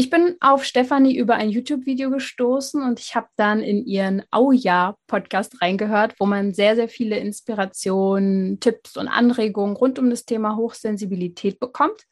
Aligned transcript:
Ich 0.00 0.08
bin 0.08 0.36
auf 0.40 0.64
Stefanie 0.64 1.14
über 1.14 1.34
ein 1.34 1.50
YouTube-Video 1.50 2.08
gestoßen 2.08 2.82
und 2.82 2.98
ich 2.98 3.14
habe 3.14 3.28
dann 3.36 3.60
in 3.60 3.84
ihren 3.84 4.22
Auja-Podcast 4.30 5.60
reingehört, 5.60 6.14
wo 6.18 6.24
man 6.24 6.54
sehr, 6.54 6.74
sehr 6.74 6.88
viele 6.88 7.18
Inspirationen, 7.18 8.60
Tipps 8.60 8.96
und 8.96 9.08
Anregungen 9.08 9.76
rund 9.76 9.98
um 9.98 10.08
das 10.08 10.24
Thema 10.24 10.56
Hochsensibilität 10.56 11.60
bekommt. 11.60 12.06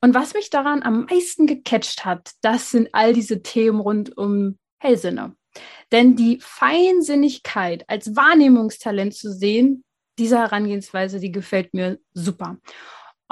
Und 0.00 0.12
was 0.12 0.34
mich 0.34 0.50
daran 0.50 0.82
am 0.82 1.04
meisten 1.04 1.46
gecatcht 1.46 2.04
hat, 2.04 2.32
das 2.42 2.72
sind 2.72 2.88
all 2.90 3.12
diese 3.12 3.42
Themen 3.42 3.78
rund 3.78 4.18
um 4.18 4.58
Hellsinne. 4.80 5.36
Denn 5.92 6.16
die 6.16 6.40
Feinsinnigkeit 6.40 7.84
als 7.88 8.16
Wahrnehmungstalent 8.16 9.14
zu 9.14 9.32
sehen, 9.32 9.84
diese 10.18 10.38
Herangehensweise, 10.38 11.20
die 11.20 11.30
gefällt 11.30 11.74
mir 11.74 12.00
super. 12.12 12.58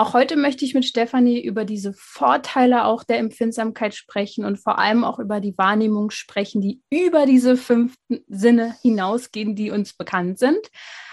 Auch 0.00 0.14
heute 0.14 0.36
möchte 0.36 0.64
ich 0.64 0.74
mit 0.74 0.84
Stefanie 0.84 1.40
über 1.40 1.64
diese 1.64 1.92
Vorteile 1.92 2.84
auch 2.84 3.02
der 3.02 3.18
Empfindsamkeit 3.18 3.96
sprechen 3.96 4.44
und 4.44 4.56
vor 4.56 4.78
allem 4.78 5.02
auch 5.02 5.18
über 5.18 5.40
die 5.40 5.58
Wahrnehmung 5.58 6.10
sprechen, 6.10 6.60
die 6.60 6.80
über 6.88 7.26
diese 7.26 7.56
fünf 7.56 7.96
Sinne 8.28 8.76
hinausgehen, 8.80 9.56
die 9.56 9.72
uns 9.72 9.94
bekannt 9.94 10.38
sind. 10.38 10.60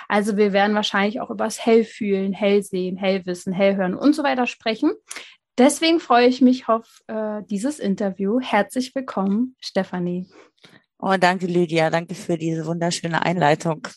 Also 0.07 0.37
wir 0.37 0.53
werden 0.53 0.75
wahrscheinlich 0.75 1.19
auch 1.19 1.31
über 1.31 1.45
das 1.45 1.65
Hellfühlen, 1.65 2.31
Hellsehen, 2.31 2.95
Hellwissen, 2.95 3.53
Hellhören 3.53 3.95
und 3.95 4.13
so 4.13 4.21
weiter 4.21 4.45
sprechen. 4.45 4.91
Deswegen 5.57 5.99
freue 5.99 6.27
ich 6.27 6.41
mich 6.41 6.69
auf 6.69 7.01
äh, 7.07 7.41
dieses 7.49 7.79
Interview. 7.79 8.39
Herzlich 8.39 8.93
willkommen, 8.93 9.55
Stefanie. 9.59 10.27
Oh, 10.99 11.15
danke, 11.19 11.47
Lydia. 11.47 11.89
Danke 11.89 12.13
für 12.13 12.37
diese 12.37 12.67
wunderschöne 12.67 13.23
Einleitung. 13.23 13.87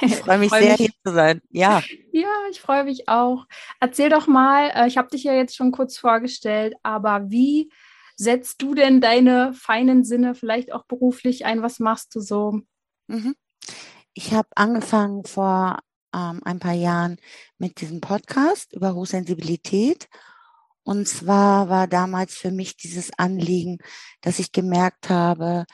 Ich 0.00 0.16
freue 0.16 0.38
mich 0.38 0.50
freu 0.50 0.60
sehr, 0.60 0.70
mich. 0.72 0.80
hier 0.80 0.90
zu 1.04 1.12
sein. 1.12 1.40
Ja. 1.50 1.82
Ja, 2.12 2.28
ich 2.50 2.60
freue 2.60 2.84
mich 2.84 3.08
auch. 3.08 3.46
Erzähl 3.80 4.10
doch 4.10 4.26
mal, 4.26 4.70
äh, 4.74 4.86
ich 4.86 4.96
habe 4.96 5.08
dich 5.08 5.24
ja 5.24 5.32
jetzt 5.32 5.56
schon 5.56 5.72
kurz 5.72 5.98
vorgestellt, 5.98 6.74
aber 6.82 7.30
wie 7.30 7.70
setzt 8.16 8.62
du 8.62 8.74
denn 8.74 9.00
deine 9.00 9.52
feinen 9.54 10.04
Sinne 10.04 10.34
vielleicht 10.34 10.72
auch 10.72 10.84
beruflich 10.84 11.44
ein? 11.44 11.62
Was 11.62 11.78
machst 11.78 12.14
du 12.14 12.20
so? 12.20 12.60
Mhm. 13.08 13.34
Ich 14.14 14.32
habe 14.32 14.48
angefangen 14.54 15.24
vor 15.24 15.78
ähm, 16.14 16.40
ein 16.44 16.58
paar 16.58 16.74
Jahren 16.74 17.16
mit 17.58 17.80
diesem 17.80 18.00
Podcast 18.00 18.72
über 18.74 18.94
Hochsensibilität. 18.94 20.08
Und 20.84 21.08
zwar 21.08 21.68
war 21.68 21.86
damals 21.86 22.34
für 22.34 22.50
mich 22.50 22.76
dieses 22.76 23.10
Anliegen, 23.16 23.78
dass 24.20 24.38
ich 24.38 24.52
gemerkt 24.52 25.10
habe, 25.10 25.64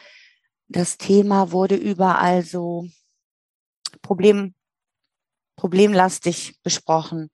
das 0.69 0.99
Thema 0.99 1.51
wurde 1.51 1.77
überall 1.77 2.43
so 2.43 2.87
Problem, 4.09 4.55
problemlastig 5.57 6.59
besprochen. 6.63 7.31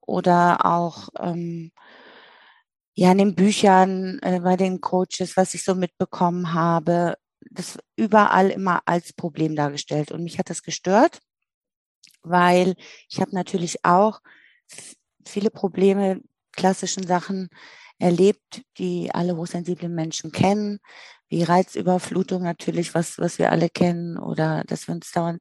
Oder 0.00 0.66
auch 0.66 1.08
ähm, 1.18 1.72
ja 2.94 3.10
in 3.12 3.18
den 3.18 3.34
Büchern, 3.34 4.18
äh, 4.20 4.40
bei 4.40 4.56
den 4.56 4.82
Coaches, 4.82 5.38
was 5.38 5.54
ich 5.54 5.64
so 5.64 5.74
mitbekommen 5.74 6.52
habe, 6.52 7.16
das 7.50 7.78
überall 7.96 8.50
immer 8.50 8.82
als 8.84 9.14
Problem 9.14 9.56
dargestellt. 9.56 10.12
Und 10.12 10.22
mich 10.22 10.38
hat 10.38 10.50
das 10.50 10.62
gestört, 10.62 11.20
weil 12.22 12.74
ich 13.08 13.18
habe 13.22 13.34
natürlich 13.34 13.82
auch 13.82 14.20
viele 15.24 15.50
Probleme, 15.50 16.20
klassischen 16.52 17.06
Sachen 17.06 17.48
erlebt, 17.98 18.62
die 18.76 19.10
alle 19.14 19.36
hochsensiblen 19.36 19.94
Menschen 19.94 20.32
kennen, 20.32 20.80
wie 21.28 21.44
Reizüberflutung 21.44 22.42
natürlich, 22.42 22.92
was, 22.94 23.18
was 23.18 23.38
wir 23.38 23.52
alle 23.52 23.70
kennen, 23.70 24.18
oder 24.18 24.64
dass 24.64 24.88
wir 24.88 24.94
uns 24.94 25.12
dauernd 25.12 25.40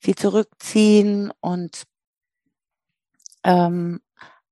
viel 0.00 0.14
zurückziehen 0.14 1.32
und 1.40 1.84
ähm, 3.44 4.00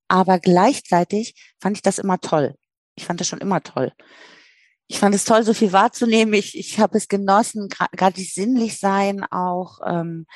aber 0.08 0.38
gleichzeitig 0.38 1.34
fand 1.58 1.78
ich 1.78 1.82
das 1.82 1.98
immer 1.98 2.20
toll. 2.20 2.54
Ich 2.94 3.06
fand 3.06 3.20
das 3.20 3.28
schon 3.28 3.40
immer 3.40 3.62
toll. 3.62 3.92
Ich 4.86 4.98
fand 4.98 5.14
es 5.14 5.24
toll, 5.24 5.42
so 5.42 5.54
viel 5.54 5.72
wahrzunehmen. 5.72 6.34
Ich, 6.34 6.58
ich 6.58 6.78
habe 6.78 6.98
es 6.98 7.08
genossen, 7.08 7.70
gerade 7.70 8.14
die 8.14 8.24
sinnlich 8.24 8.78
sein 8.78 9.24
auch. 9.24 9.80
Ähm, 9.86 10.26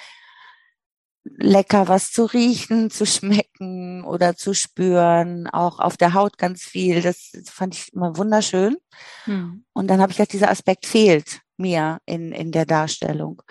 lecker 1.36 1.88
was 1.88 2.12
zu 2.12 2.24
riechen, 2.24 2.90
zu 2.90 3.06
schmecken 3.06 4.04
oder 4.04 4.36
zu 4.36 4.54
spüren, 4.54 5.48
auch 5.48 5.78
auf 5.78 5.96
der 5.96 6.14
Haut 6.14 6.38
ganz 6.38 6.62
viel. 6.62 7.02
Das 7.02 7.32
fand 7.46 7.74
ich 7.74 7.92
immer 7.92 8.16
wunderschön. 8.16 8.76
Hm. 9.24 9.64
Und 9.72 9.88
dann 9.88 10.00
habe 10.00 10.12
ich 10.12 10.18
gedacht, 10.18 10.32
dieser 10.32 10.50
Aspekt 10.50 10.86
fehlt 10.86 11.40
mir 11.56 11.98
in, 12.06 12.32
in 12.32 12.52
der 12.52 12.66
Darstellung. 12.66 13.42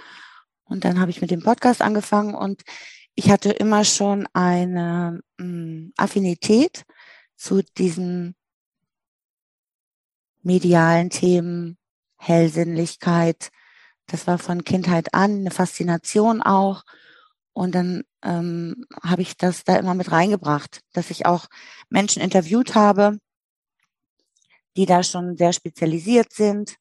Und 0.66 0.84
dann 0.84 1.00
habe 1.00 1.12
ich 1.12 1.22
mit 1.22 1.32
dem 1.32 1.44
Podcast 1.44 1.82
angefangen 1.82 2.34
und 2.36 2.64
ich 3.16 3.30
hatte 3.30 3.52
immer 3.52 3.86
schon 3.86 4.28
eine 4.34 5.22
mh, 5.38 5.44
hm, 5.46 5.94
Affinität 5.96 6.84
zu 7.36 7.62
diesen 7.78 8.36
medialen 10.42 11.10
Themen, 11.10 11.78
Hellsinnlichkeit. 12.18 13.52
Das 14.08 14.28
war 14.28 14.38
von 14.38 14.64
Kindheit 14.64 15.14
an 15.14 15.40
eine 15.40 15.52
Faszination 15.52 16.42
auch. 16.42 16.84
Und 17.54 17.74
dann 17.74 18.04
ähm, 18.22 18.86
habe 19.02 19.22
ich 19.22 19.38
das 19.38 19.64
da 19.64 19.78
immer 19.78 19.94
mit 19.94 20.12
reingebracht, 20.12 20.82
dass 20.94 21.10
ich 21.10 21.26
auch 21.26 21.48
Menschen 21.90 22.22
interviewt 22.22 22.76
habe, 22.76 23.18
die 24.76 24.86
da 24.86 25.04
schon 25.04 25.38
sehr 25.38 25.54
spezialisiert 25.54 26.34
sind 26.34 26.76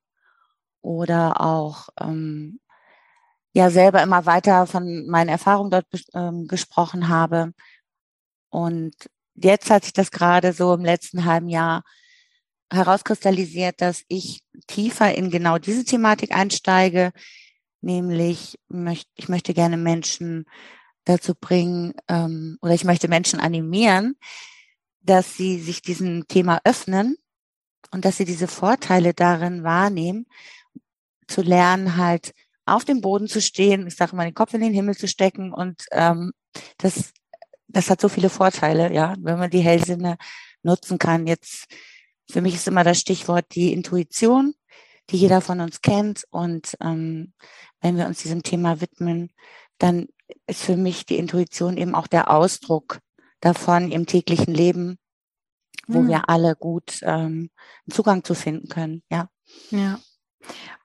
oder 0.82 1.40
auch 1.40 1.88
ähm, 2.00 2.58
ja 3.54 3.70
selber 3.70 4.02
immer 4.02 4.26
weiter 4.26 4.66
von 4.66 5.06
meinen 5.06 5.28
Erfahrungen 5.28 5.70
dort 5.70 5.86
ähm, 6.12 6.46
gesprochen 6.48 7.08
habe. 7.08 7.52
Und 8.50 8.94
jetzt 9.34 9.70
hat 9.70 9.84
sich 9.84 9.92
das 9.92 10.10
gerade 10.10 10.52
so 10.52 10.74
im 10.74 10.84
letzten 10.84 11.24
halben 11.24 11.48
Jahr 11.48 11.82
herauskristallisiert, 12.70 13.80
dass 13.80 14.02
ich 14.08 14.40
tiefer 14.66 15.14
in 15.14 15.30
genau 15.30 15.58
diese 15.58 15.84
Thematik 15.84 16.34
einsteige, 16.34 17.12
nämlich 17.80 18.58
möcht, 18.68 19.08
ich 19.14 19.28
möchte 19.28 19.54
gerne 19.54 19.76
Menschen 19.76 20.46
dazu 21.04 21.34
bringen 21.34 21.94
ähm, 22.08 22.58
oder 22.60 22.74
ich 22.74 22.84
möchte 22.84 23.08
Menschen 23.08 23.38
animieren, 23.38 24.16
dass 25.00 25.36
sie 25.36 25.60
sich 25.60 25.82
diesem 25.82 26.26
Thema 26.26 26.60
öffnen 26.64 27.16
und 27.92 28.04
dass 28.04 28.16
sie 28.16 28.24
diese 28.24 28.48
Vorteile 28.48 29.14
darin 29.14 29.62
wahrnehmen, 29.62 30.26
zu 31.28 31.42
lernen, 31.42 31.96
halt 31.96 32.34
auf 32.66 32.84
dem 32.84 33.00
Boden 33.00 33.28
zu 33.28 33.40
stehen, 33.40 33.86
ich 33.86 33.96
sage 33.96 34.16
mal, 34.16 34.24
den 34.24 34.34
Kopf 34.34 34.54
in 34.54 34.60
den 34.60 34.72
Himmel 34.72 34.96
zu 34.96 35.08
stecken 35.08 35.52
und 35.52 35.84
ähm, 35.92 36.32
das, 36.78 37.12
das 37.68 37.90
hat 37.90 38.00
so 38.00 38.08
viele 38.08 38.30
Vorteile, 38.30 38.92
ja, 38.92 39.14
wenn 39.18 39.38
man 39.38 39.50
die 39.50 39.60
Hellsinne 39.60 40.16
nutzen 40.62 40.98
kann. 40.98 41.26
Jetzt 41.26 41.66
für 42.30 42.40
mich 42.40 42.54
ist 42.54 42.68
immer 42.68 42.84
das 42.84 42.98
Stichwort 43.00 43.46
die 43.54 43.72
Intuition, 43.72 44.54
die 45.10 45.16
jeder 45.16 45.40
von 45.40 45.60
uns 45.60 45.82
kennt 45.82 46.24
und 46.30 46.76
ähm, 46.80 47.34
wenn 47.80 47.96
wir 47.96 48.06
uns 48.06 48.22
diesem 48.22 48.42
Thema 48.42 48.80
widmen, 48.80 49.30
dann 49.78 50.08
ist 50.46 50.62
für 50.62 50.76
mich 50.76 51.04
die 51.04 51.18
Intuition 51.18 51.76
eben 51.76 51.94
auch 51.94 52.06
der 52.06 52.30
Ausdruck 52.30 53.00
davon 53.40 53.92
im 53.92 54.06
täglichen 54.06 54.54
Leben, 54.54 54.98
wo 55.86 56.00
mhm. 56.00 56.08
wir 56.08 56.28
alle 56.30 56.56
gut 56.56 57.00
ähm, 57.02 57.50
Zugang 57.90 58.24
zu 58.24 58.34
finden 58.34 58.68
können. 58.68 59.02
Ja. 59.10 59.28
Ja. 59.70 60.00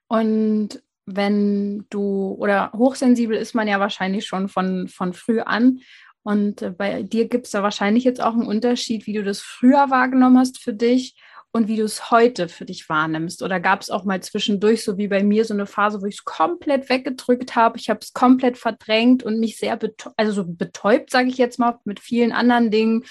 Und 0.08 0.84
wenn 1.16 1.86
du 1.90 2.36
oder 2.38 2.72
hochsensibel 2.76 3.36
ist 3.38 3.56
man 3.56 3.68
ja 3.68 3.80
wahrscheinlich 3.80 4.26
schon 4.26 4.48
von, 4.48 4.88
von 4.88 5.14
früh 5.14 5.40
an. 5.40 5.80
Und 6.24 6.62
äh, 6.62 6.72
bei 6.72 7.04
dir 7.04 7.28
gibt 7.28 7.46
es 7.46 7.52
da 7.52 7.64
wahrscheinlich 7.64 8.04
jetzt 8.04 8.22
auch 8.22 8.34
einen 8.34 8.46
Unterschied, 8.46 9.08
wie 9.08 9.14
du 9.14 9.24
das 9.24 9.42
früher 9.42 9.90
wahrgenommen 9.90 10.38
hast 10.38 10.60
für 10.60 10.74
dich 10.74 11.16
und 11.52 11.68
wie 11.68 11.78
du 11.78 11.84
es 11.84 12.12
heute 12.12 12.48
für 12.48 12.66
dich 12.66 12.88
wahrnimmst? 12.90 13.42
Oder 13.42 13.60
gab 13.60 13.82
es 13.82 13.90
auch 13.90 14.04
mal 14.04 14.22
zwischendurch, 14.22 14.84
so 14.84 14.98
wie 14.98 15.08
bei 15.08 15.24
mir, 15.24 15.46
so 15.46 15.54
eine 15.54 15.66
Phase, 15.66 16.02
wo 16.02 16.06
ich 16.06 16.16
es 16.16 16.26
komplett 16.26 16.90
weggedrückt 16.90 17.56
habe? 17.56 17.78
Ich 17.78 17.90
habe 17.90 18.00
es 18.02 18.14
komplett 18.14 18.58
verdrängt 18.58 19.24
und 19.24 19.40
mich 19.40 19.58
sehr 19.58 19.76
betäubt, 19.78 20.16
also 20.18 20.32
so 20.32 20.46
betäubt, 20.46 21.10
sage 21.10 21.30
ich 21.30 21.38
jetzt 21.38 21.58
mal, 21.58 21.80
mit 21.86 22.00
vielen 22.00 22.32
anderen 22.32 22.70
Dingen. 22.70 23.06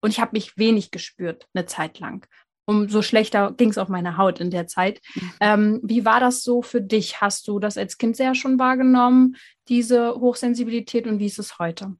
Und 0.00 0.10
ich 0.10 0.20
habe 0.20 0.32
mich 0.32 0.56
wenig 0.56 0.90
gespürt, 0.90 1.46
eine 1.52 1.66
Zeit 1.66 1.98
lang. 1.98 2.26
Umso 2.70 3.02
schlechter 3.02 3.52
ging 3.56 3.70
es 3.70 3.78
auf 3.78 3.88
meine 3.88 4.16
Haut 4.16 4.38
in 4.38 4.52
der 4.52 4.68
Zeit. 4.68 5.00
Mhm. 5.16 5.32
Ähm, 5.40 5.80
wie 5.82 6.04
war 6.04 6.20
das 6.20 6.44
so 6.44 6.62
für 6.62 6.80
dich? 6.80 7.20
Hast 7.20 7.48
du 7.48 7.58
das 7.58 7.76
als 7.76 7.98
Kind 7.98 8.16
sehr 8.16 8.36
schon 8.36 8.60
wahrgenommen, 8.60 9.34
diese 9.68 10.14
Hochsensibilität, 10.14 11.08
und 11.08 11.18
wie 11.18 11.26
ist 11.26 11.40
es 11.40 11.58
heute? 11.58 11.96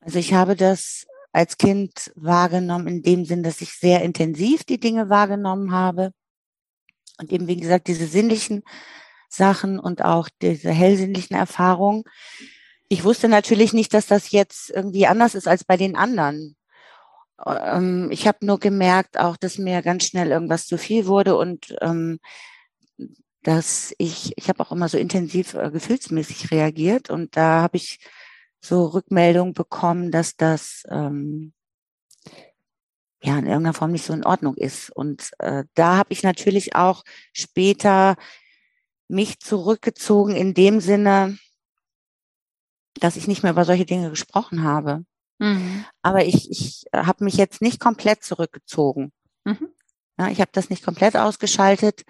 Also 0.00 0.20
ich 0.20 0.34
habe 0.34 0.54
das 0.54 1.04
als 1.32 1.58
Kind 1.58 2.12
wahrgenommen, 2.14 2.86
in 2.86 3.02
dem 3.02 3.24
Sinn, 3.24 3.42
dass 3.42 3.60
ich 3.60 3.72
sehr 3.72 4.02
intensiv 4.02 4.62
die 4.62 4.78
Dinge 4.78 5.10
wahrgenommen 5.10 5.72
habe. 5.72 6.12
Und 7.18 7.32
eben, 7.32 7.48
wie 7.48 7.56
gesagt, 7.56 7.88
diese 7.88 8.06
sinnlichen 8.06 8.62
Sachen 9.28 9.80
und 9.80 10.04
auch 10.04 10.28
diese 10.40 10.70
hellsinnlichen 10.70 11.36
Erfahrungen. 11.36 12.04
Ich 12.88 13.02
wusste 13.02 13.28
natürlich 13.28 13.72
nicht, 13.72 13.92
dass 13.94 14.06
das 14.06 14.30
jetzt 14.30 14.70
irgendwie 14.70 15.08
anders 15.08 15.34
ist 15.34 15.48
als 15.48 15.64
bei 15.64 15.76
den 15.76 15.96
anderen. 15.96 16.54
Ähm, 17.44 18.08
ich 18.10 18.26
habe 18.26 18.44
nur 18.46 18.58
gemerkt 18.58 19.18
auch, 19.18 19.36
dass 19.36 19.58
mir 19.58 19.82
ganz 19.82 20.04
schnell 20.06 20.30
irgendwas 20.30 20.66
zu 20.66 20.78
viel 20.78 21.06
wurde 21.06 21.36
und 21.36 21.76
ähm, 21.80 22.18
dass 23.42 23.94
ich, 23.98 24.32
ich 24.36 24.48
habe 24.48 24.60
auch 24.60 24.72
immer 24.72 24.88
so 24.88 24.98
intensiv 24.98 25.54
äh, 25.54 25.70
gefühlsmäßig 25.70 26.50
reagiert 26.50 27.10
und 27.10 27.36
da 27.36 27.62
habe 27.62 27.76
ich 27.76 28.00
so 28.60 28.86
Rückmeldung 28.86 29.54
bekommen, 29.54 30.10
dass 30.10 30.36
das 30.36 30.82
ähm, 30.90 31.52
ja 33.22 33.38
in 33.38 33.46
irgendeiner 33.46 33.74
Form 33.74 33.92
nicht 33.92 34.04
so 34.04 34.12
in 34.12 34.24
Ordnung 34.24 34.56
ist. 34.56 34.90
Und 34.90 35.30
äh, 35.38 35.64
da 35.74 35.96
habe 35.96 36.12
ich 36.12 36.22
natürlich 36.22 36.74
auch 36.74 37.04
später 37.32 38.16
mich 39.08 39.38
zurückgezogen 39.40 40.34
in 40.34 40.54
dem 40.54 40.80
Sinne, 40.80 41.38
dass 42.94 43.16
ich 43.16 43.28
nicht 43.28 43.42
mehr 43.42 43.52
über 43.52 43.64
solche 43.64 43.86
Dinge 43.86 44.10
gesprochen 44.10 44.64
habe. 44.64 45.04
Mhm. 45.38 45.84
Aber 46.02 46.24
ich, 46.24 46.50
ich 46.50 46.84
habe 46.94 47.24
mich 47.24 47.34
jetzt 47.36 47.60
nicht 47.60 47.80
komplett 47.80 48.22
zurückgezogen. 48.22 49.12
Mhm. 49.44 49.68
Ja, 50.18 50.28
ich 50.28 50.40
habe 50.40 50.50
das 50.52 50.70
nicht 50.70 50.84
komplett 50.84 51.16
ausgeschaltet. 51.16 52.04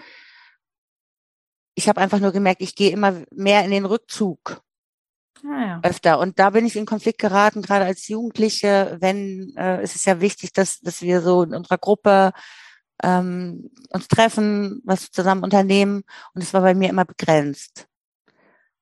Ich 1.74 1.88
habe 1.88 2.00
einfach 2.00 2.20
nur 2.20 2.32
gemerkt, 2.32 2.62
ich 2.62 2.74
gehe 2.74 2.90
immer 2.90 3.22
mehr 3.32 3.64
in 3.64 3.70
den 3.70 3.84
Rückzug. 3.84 4.62
Ah, 5.44 5.66
ja. 5.66 5.80
Öfter. 5.82 6.18
Und 6.18 6.38
da 6.38 6.50
bin 6.50 6.66
ich 6.66 6.76
in 6.76 6.86
Konflikt 6.86 7.18
geraten, 7.18 7.62
gerade 7.62 7.84
als 7.84 8.08
Jugendliche, 8.08 8.96
wenn 9.00 9.54
äh, 9.56 9.82
es 9.82 9.94
ist 9.94 10.06
ja 10.06 10.20
wichtig, 10.20 10.52
dass, 10.52 10.80
dass 10.80 11.02
wir 11.02 11.20
so 11.20 11.42
in 11.42 11.54
unserer 11.54 11.78
Gruppe 11.78 12.32
ähm, 13.02 13.70
uns 13.90 14.08
treffen, 14.08 14.80
was 14.84 15.10
zusammen 15.10 15.42
unternehmen. 15.42 16.04
Und 16.34 16.42
es 16.42 16.54
war 16.54 16.62
bei 16.62 16.74
mir 16.74 16.88
immer 16.88 17.04
begrenzt. 17.04 17.86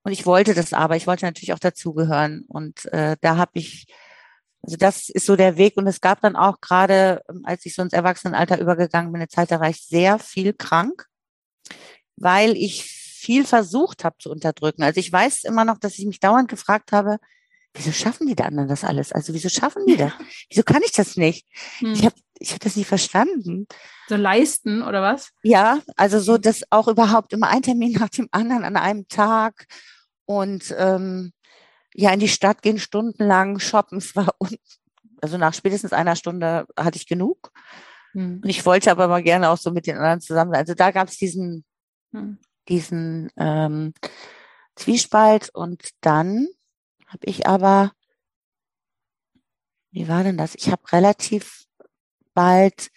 Und 0.04 0.12
ich 0.12 0.26
wollte 0.26 0.54
das 0.54 0.72
aber, 0.72 0.96
ich 0.96 1.06
wollte 1.06 1.24
natürlich 1.24 1.52
auch 1.52 1.58
dazugehören. 1.58 2.44
Und 2.46 2.84
äh, 2.92 3.16
da 3.20 3.36
habe 3.36 3.52
ich, 3.54 3.86
also 4.64 4.76
das 4.76 5.08
ist 5.10 5.26
so 5.26 5.36
der 5.36 5.56
Weg. 5.56 5.76
Und 5.76 5.86
es 5.86 6.00
gab 6.00 6.20
dann 6.20 6.36
auch 6.36 6.60
gerade, 6.60 7.22
ähm, 7.28 7.42
als 7.44 7.64
ich 7.66 7.74
so 7.74 7.82
ins 7.82 7.92
Erwachsenenalter 7.92 8.60
übergegangen 8.60 9.12
bin, 9.12 9.20
eine 9.20 9.28
Zeit, 9.28 9.50
da 9.50 9.60
war 9.60 9.68
ich 9.68 9.82
sehr 9.82 10.18
viel 10.18 10.52
krank, 10.52 11.06
weil 12.16 12.56
ich 12.56 12.84
viel 12.84 13.44
versucht 13.44 14.04
habe 14.04 14.16
zu 14.18 14.30
unterdrücken. 14.30 14.82
Also 14.82 15.00
ich 15.00 15.12
weiß 15.12 15.44
immer 15.44 15.64
noch, 15.64 15.78
dass 15.78 15.98
ich 15.98 16.06
mich 16.06 16.20
dauernd 16.20 16.48
gefragt 16.48 16.92
habe, 16.92 17.18
wieso 17.74 17.92
schaffen 17.92 18.26
die 18.26 18.42
anderen 18.42 18.68
das 18.68 18.84
alles? 18.84 19.12
Also 19.12 19.34
wieso 19.34 19.48
schaffen 19.48 19.84
die 19.86 19.96
das? 19.96 20.12
Wieso 20.48 20.62
kann 20.62 20.82
ich 20.84 20.92
das 20.92 21.16
nicht? 21.16 21.46
Hm. 21.78 21.92
Ich 21.92 22.04
habe 22.04 22.14
ich 22.38 22.52
hab 22.52 22.60
das 22.60 22.76
nicht 22.76 22.88
verstanden. 22.88 23.66
So 24.08 24.16
leisten 24.16 24.82
oder 24.82 25.02
was? 25.02 25.30
Ja, 25.42 25.80
also 25.96 26.18
so, 26.18 26.36
dass 26.36 26.62
auch 26.70 26.88
überhaupt 26.88 27.32
immer 27.32 27.48
ein 27.48 27.62
Termin 27.62 27.92
nach 27.92 28.10
dem 28.10 28.28
anderen 28.32 28.64
an 28.64 28.76
einem 28.76 29.08
Tag 29.08 29.66
und 30.26 30.74
ähm, 30.76 31.32
ja 31.94 32.10
in 32.12 32.20
die 32.20 32.28
Stadt 32.28 32.62
gehen, 32.62 32.78
stundenlang 32.78 33.58
shoppen. 33.58 33.98
Es 33.98 34.14
war 34.14 34.34
un 34.38 34.56
also 35.20 35.38
nach 35.38 35.54
spätestens 35.54 35.94
einer 35.94 36.16
Stunde 36.16 36.66
hatte 36.78 36.98
ich 36.98 37.06
genug. 37.06 37.50
Hm. 38.12 38.40
Und 38.42 38.48
ich 38.48 38.66
wollte 38.66 38.90
aber 38.90 39.08
mal 39.08 39.22
gerne 39.22 39.48
auch 39.48 39.56
so 39.56 39.70
mit 39.70 39.86
den 39.86 39.96
anderen 39.96 40.20
zusammen 40.20 40.52
sein. 40.52 40.60
Also 40.60 40.74
da 40.74 40.90
gab 40.90 41.08
es 41.08 41.16
diesen, 41.16 41.64
hm. 42.12 42.38
diesen 42.68 43.30
ähm, 43.38 43.94
Zwiespalt 44.76 45.48
und 45.54 45.88
dann 46.02 46.46
habe 47.06 47.24
ich 47.24 47.46
aber, 47.46 47.92
wie 49.92 50.08
war 50.08 50.24
denn 50.24 50.36
das? 50.36 50.54
Ich 50.56 50.70
habe 50.70 50.92
relativ 50.92 51.64
bald 52.34 52.90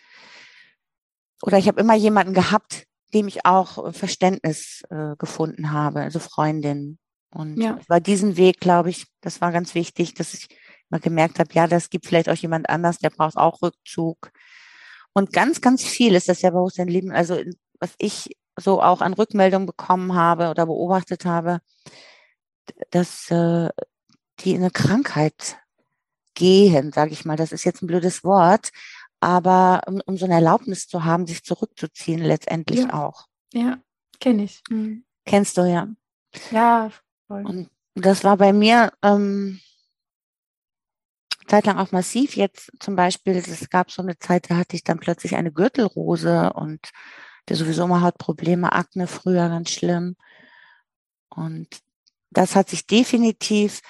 oder 1.43 1.57
ich 1.57 1.67
habe 1.67 1.79
immer 1.79 1.95
jemanden 1.95 2.33
gehabt, 2.33 2.87
dem 3.13 3.27
ich 3.27 3.45
auch 3.45 3.93
Verständnis 3.93 4.81
äh, 4.89 5.15
gefunden 5.17 5.71
habe, 5.71 6.01
also 6.01 6.19
Freundin. 6.19 6.99
Und 7.31 7.61
ja. 7.61 7.79
war 7.87 7.99
diesen 7.99 8.37
Weg, 8.37 8.59
glaube 8.59 8.89
ich, 8.89 9.05
das 9.21 9.41
war 9.41 9.51
ganz 9.51 9.75
wichtig, 9.75 10.13
dass 10.13 10.33
ich 10.33 10.47
mal 10.89 10.99
gemerkt 10.99 11.39
habe, 11.39 11.53
ja, 11.53 11.67
das 11.67 11.89
gibt 11.89 12.05
vielleicht 12.05 12.29
auch 12.29 12.35
jemand 12.35 12.69
anders, 12.69 12.99
der 12.99 13.09
braucht 13.09 13.37
auch 13.37 13.61
Rückzug. 13.61 14.31
Und 15.13 15.33
ganz, 15.33 15.61
ganz 15.61 15.83
viel 15.83 16.15
ist 16.15 16.29
das 16.29 16.41
ja 16.41 16.51
bei 16.51 16.59
uns 16.59 16.77
Leben, 16.77 17.11
also 17.11 17.39
was 17.79 17.93
ich 17.97 18.37
so 18.59 18.81
auch 18.81 19.01
an 19.01 19.13
Rückmeldungen 19.13 19.65
bekommen 19.65 20.15
habe 20.15 20.49
oder 20.49 20.65
beobachtet 20.65 21.25
habe, 21.25 21.59
dass 22.91 23.29
äh, 23.31 23.69
die 24.39 24.51
in 24.51 24.61
eine 24.61 24.71
Krankheit 24.71 25.57
gehen, 26.33 26.91
sage 26.91 27.11
ich 27.11 27.25
mal. 27.25 27.35
Das 27.35 27.51
ist 27.51 27.63
jetzt 27.63 27.81
ein 27.81 27.87
blödes 27.87 28.23
Wort, 28.23 28.69
aber 29.19 29.81
um, 29.87 30.01
um 30.05 30.17
so 30.17 30.25
eine 30.25 30.35
Erlaubnis 30.35 30.87
zu 30.87 31.03
haben, 31.03 31.27
sich 31.27 31.43
zurückzuziehen, 31.43 32.19
letztendlich 32.19 32.81
ja. 32.81 32.93
auch. 32.93 33.25
Ja, 33.53 33.79
kenne 34.19 34.43
ich. 34.43 34.61
Mhm. 34.69 35.03
Kennst 35.25 35.57
du 35.57 35.61
ja. 35.61 35.87
Ja, 36.51 36.91
voll. 37.27 37.45
Und 37.45 37.69
das 37.95 38.23
war 38.23 38.37
bei 38.37 38.53
mir 38.53 38.91
ähm, 39.01 39.59
zeitlang 41.47 41.77
auch 41.77 41.91
massiv. 41.91 42.35
Jetzt 42.35 42.71
zum 42.79 42.95
Beispiel, 42.95 43.35
es 43.35 43.69
gab 43.69 43.91
so 43.91 44.01
eine 44.01 44.17
Zeit, 44.19 44.49
da 44.49 44.57
hatte 44.57 44.75
ich 44.75 44.83
dann 44.83 44.99
plötzlich 44.99 45.35
eine 45.35 45.51
Gürtelrose 45.51 46.53
und 46.53 46.91
der 47.49 47.55
sowieso 47.55 47.85
immer 47.85 48.01
Hautprobleme, 48.01 48.71
Akne 48.71 49.07
früher 49.07 49.47
ganz 49.49 49.71
schlimm. 49.71 50.15
Und 51.29 51.67
das 52.29 52.55
hat 52.55 52.69
sich 52.69 52.85
definitiv 52.87 53.81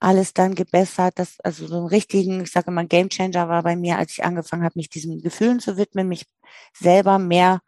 alles 0.00 0.34
dann 0.34 0.54
gebessert. 0.54 1.18
Das, 1.18 1.38
also 1.40 1.66
so 1.66 1.76
einen 1.76 1.86
richtigen, 1.86 2.42
ich 2.42 2.50
sage 2.50 2.70
immer, 2.70 2.84
Game 2.84 3.10
Changer 3.10 3.48
war 3.48 3.62
bei 3.62 3.76
mir, 3.76 3.98
als 3.98 4.12
ich 4.12 4.24
angefangen 4.24 4.64
habe, 4.64 4.72
mich 4.76 4.88
diesen 4.88 5.20
Gefühlen 5.20 5.60
zu 5.60 5.76
widmen, 5.76 6.08
mich 6.08 6.26
selber 6.72 7.18
mehr 7.18 7.60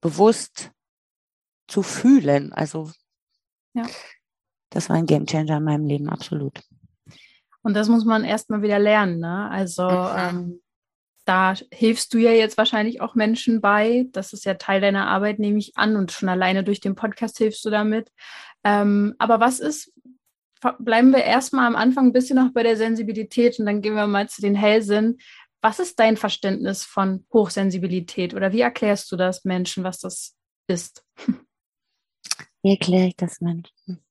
bewusst 0.00 0.70
zu 1.68 1.82
fühlen. 1.82 2.52
Also 2.52 2.92
ja. 3.74 3.86
Das 4.76 4.90
war 4.90 4.96
ein 4.96 5.06
Game 5.06 5.26
Changer 5.26 5.56
in 5.56 5.64
meinem 5.64 5.86
Leben, 5.86 6.10
absolut. 6.10 6.62
Und 7.62 7.74
das 7.74 7.88
muss 7.88 8.04
man 8.04 8.24
erstmal 8.24 8.60
wieder 8.60 8.78
lernen. 8.78 9.18
Ne? 9.20 9.50
Also 9.50 9.88
mhm. 9.88 10.16
ähm, 10.18 10.62
da 11.24 11.54
hilfst 11.72 12.12
du 12.12 12.18
ja 12.18 12.30
jetzt 12.30 12.58
wahrscheinlich 12.58 13.00
auch 13.00 13.14
Menschen 13.14 13.62
bei. 13.62 14.06
Das 14.12 14.34
ist 14.34 14.44
ja 14.44 14.54
Teil 14.54 14.82
deiner 14.82 15.08
Arbeit, 15.08 15.38
nehme 15.38 15.58
ich 15.58 15.78
an. 15.78 15.96
Und 15.96 16.12
schon 16.12 16.28
alleine 16.28 16.62
durch 16.62 16.80
den 16.80 16.94
Podcast 16.94 17.38
hilfst 17.38 17.64
du 17.64 17.70
damit. 17.70 18.12
Ähm, 18.64 19.14
aber 19.18 19.40
was 19.40 19.60
ist, 19.60 19.92
bleiben 20.78 21.10
wir 21.10 21.24
erstmal 21.24 21.66
am 21.66 21.74
Anfang 21.74 22.08
ein 22.08 22.12
bisschen 22.12 22.36
noch 22.36 22.52
bei 22.52 22.62
der 22.62 22.76
Sensibilität 22.76 23.58
und 23.58 23.64
dann 23.64 23.80
gehen 23.80 23.94
wir 23.94 24.06
mal 24.06 24.28
zu 24.28 24.42
den 24.42 24.54
Hellsinn. 24.54 25.16
Was 25.62 25.80
ist 25.80 25.98
dein 25.98 26.18
Verständnis 26.18 26.84
von 26.84 27.24
Hochsensibilität 27.32 28.34
oder 28.34 28.52
wie 28.52 28.60
erklärst 28.60 29.10
du 29.10 29.16
das 29.16 29.44
Menschen, 29.46 29.84
was 29.84 30.00
das 30.00 30.36
ist? 30.68 31.02
Wie 32.62 32.72
erkläre 32.72 33.06
ich 33.06 33.16
das 33.16 33.40
Menschen? 33.40 34.05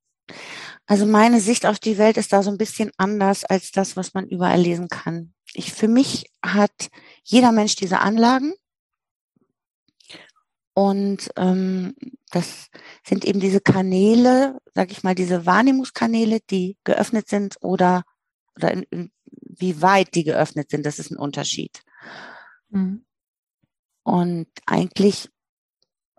Also 0.87 1.05
meine 1.05 1.39
Sicht 1.39 1.65
auf 1.65 1.79
die 1.79 1.97
Welt 1.97 2.17
ist 2.17 2.33
da 2.33 2.43
so 2.43 2.51
ein 2.51 2.57
bisschen 2.57 2.91
anders 2.97 3.43
als 3.43 3.71
das, 3.71 3.97
was 3.97 4.13
man 4.13 4.27
überall 4.27 4.59
lesen 4.59 4.87
kann. 4.87 5.33
Ich, 5.53 5.73
für 5.73 5.87
mich 5.87 6.31
hat 6.43 6.89
jeder 7.23 7.51
Mensch 7.51 7.75
diese 7.75 7.99
Anlagen 7.99 8.53
und 10.73 11.29
ähm, 11.37 11.95
das 12.31 12.67
sind 13.07 13.23
eben 13.23 13.39
diese 13.39 13.61
Kanäle, 13.61 14.59
sage 14.73 14.91
ich 14.91 15.03
mal, 15.03 15.15
diese 15.15 15.45
Wahrnehmungskanäle, 15.45 16.39
die 16.49 16.77
geöffnet 16.83 17.29
sind 17.29 17.55
oder, 17.61 18.03
oder 18.57 18.71
in, 18.71 18.83
in, 18.91 19.11
wie 19.25 19.81
weit 19.81 20.13
die 20.15 20.25
geöffnet 20.25 20.69
sind, 20.69 20.85
das 20.85 20.99
ist 20.99 21.11
ein 21.11 21.17
Unterschied. 21.17 21.81
Mhm. 22.69 23.05
Und 24.03 24.47
eigentlich 24.65 25.29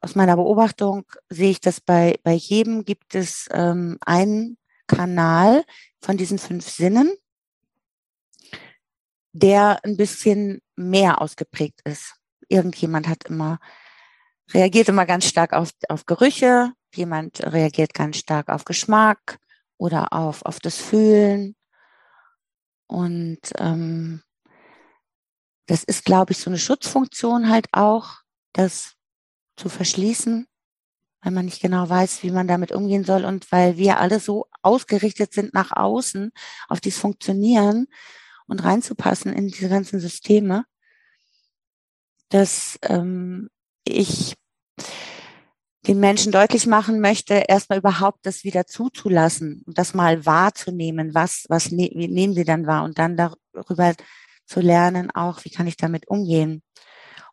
aus 0.00 0.14
meiner 0.14 0.36
Beobachtung 0.36 1.04
sehe 1.28 1.50
ich 1.50 1.60
das 1.60 1.80
bei, 1.80 2.18
bei 2.22 2.32
jedem 2.32 2.84
gibt 2.84 3.14
es 3.14 3.48
ähm, 3.52 3.98
einen 4.00 4.58
Kanal 4.86 5.64
von 6.00 6.16
diesen 6.16 6.38
fünf 6.38 6.68
Sinnen, 6.68 7.12
der 9.32 9.84
ein 9.84 9.96
bisschen 9.96 10.60
mehr 10.76 11.20
ausgeprägt 11.20 11.80
ist. 11.84 12.14
Irgendjemand 12.48 13.08
hat 13.08 13.24
immer 13.24 13.58
reagiert 14.52 14.88
immer 14.88 15.06
ganz 15.06 15.26
stark 15.26 15.52
auf, 15.52 15.70
auf 15.88 16.06
Gerüche, 16.06 16.72
jemand 16.94 17.42
reagiert 17.42 17.94
ganz 17.94 18.18
stark 18.18 18.48
auf 18.48 18.64
Geschmack 18.64 19.38
oder 19.76 20.12
auf, 20.12 20.42
auf 20.42 20.60
das 20.60 20.76
Fühlen. 20.76 21.56
Und 22.86 23.40
ähm, 23.58 24.22
das 25.66 25.82
ist, 25.82 26.04
glaube 26.04 26.32
ich, 26.32 26.38
so 26.38 26.48
eine 26.48 26.58
Schutzfunktion 26.58 27.50
halt 27.50 27.66
auch, 27.72 28.20
das 28.52 28.95
zu 29.56 29.68
verschließen, 29.68 30.46
weil 31.22 31.32
man 31.32 31.46
nicht 31.46 31.60
genau 31.60 31.88
weiß, 31.88 32.22
wie 32.22 32.30
man 32.30 32.46
damit 32.46 32.72
umgehen 32.72 33.04
soll 33.04 33.24
und 33.24 33.50
weil 33.50 33.76
wir 33.76 33.98
alle 33.98 34.20
so 34.20 34.46
ausgerichtet 34.62 35.32
sind 35.32 35.54
nach 35.54 35.72
außen, 35.72 36.30
auf 36.68 36.80
dieses 36.80 37.00
Funktionieren 37.00 37.86
und 38.46 38.62
reinzupassen 38.62 39.32
in 39.32 39.48
diese 39.48 39.68
ganzen 39.68 40.00
Systeme, 40.00 40.64
dass 42.28 42.78
ähm, 42.82 43.48
ich 43.84 44.34
den 45.86 46.00
Menschen 46.00 46.32
deutlich 46.32 46.66
machen 46.66 47.00
möchte, 47.00 47.44
erstmal 47.48 47.78
überhaupt 47.78 48.26
das 48.26 48.42
wieder 48.42 48.66
zuzulassen 48.66 49.62
und 49.66 49.78
das 49.78 49.94
mal 49.94 50.26
wahrzunehmen, 50.26 51.14
was, 51.14 51.44
was 51.48 51.70
ne, 51.70 51.90
nehmen 51.94 52.34
sie 52.34 52.44
dann 52.44 52.66
wahr 52.66 52.84
und 52.84 52.98
dann 52.98 53.16
darüber 53.16 53.94
zu 54.46 54.60
lernen, 54.60 55.10
auch 55.12 55.44
wie 55.44 55.50
kann 55.50 55.66
ich 55.66 55.76
damit 55.76 56.08
umgehen. 56.08 56.62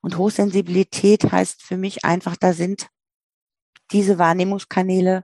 Und 0.04 0.18
Hochsensibilität 0.18 1.32
heißt 1.32 1.64
für 1.64 1.78
mich 1.78 2.04
einfach, 2.04 2.36
da 2.36 2.54
sind 2.54 2.90
diese 3.92 4.20
Wahrnehmungskanäle 4.20 5.24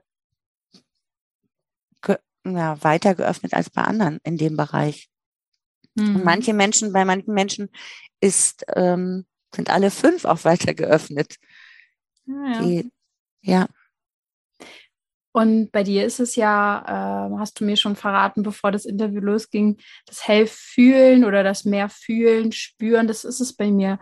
ja, 2.44 2.82
weiter 2.82 3.14
geöffnet 3.14 3.54
als 3.54 3.70
bei 3.70 3.82
anderen 3.82 4.18
in 4.24 4.38
dem 4.38 4.56
Bereich. 4.56 5.10
Mhm. 5.94 6.16
Und 6.16 6.24
manche 6.24 6.54
Menschen, 6.54 6.92
bei 6.92 7.04
manchen 7.04 7.34
Menschen 7.34 7.68
ist, 8.20 8.64
ähm, 8.74 9.26
sind 9.54 9.70
alle 9.70 9.90
fünf 9.90 10.24
auch 10.24 10.44
weiter 10.44 10.74
geöffnet. 10.74 11.36
Ja. 12.24 12.62
Die, 12.62 12.90
ja. 13.42 13.68
Und 15.32 15.70
bei 15.70 15.84
dir 15.84 16.06
ist 16.06 16.18
es 16.18 16.34
ja, 16.34 17.28
äh, 17.28 17.38
hast 17.38 17.60
du 17.60 17.64
mir 17.64 17.76
schon 17.76 17.94
verraten, 17.94 18.42
bevor 18.42 18.72
das 18.72 18.84
Interview 18.84 19.20
losging, 19.20 19.78
das 20.06 20.26
Hellfühlen 20.26 21.24
oder 21.24 21.44
das 21.44 21.64
mehr 21.64 21.88
Fühlen, 21.88 22.50
Spüren, 22.50 23.06
das 23.06 23.24
ist 23.24 23.40
es 23.40 23.54
bei 23.54 23.70
mir 23.70 24.00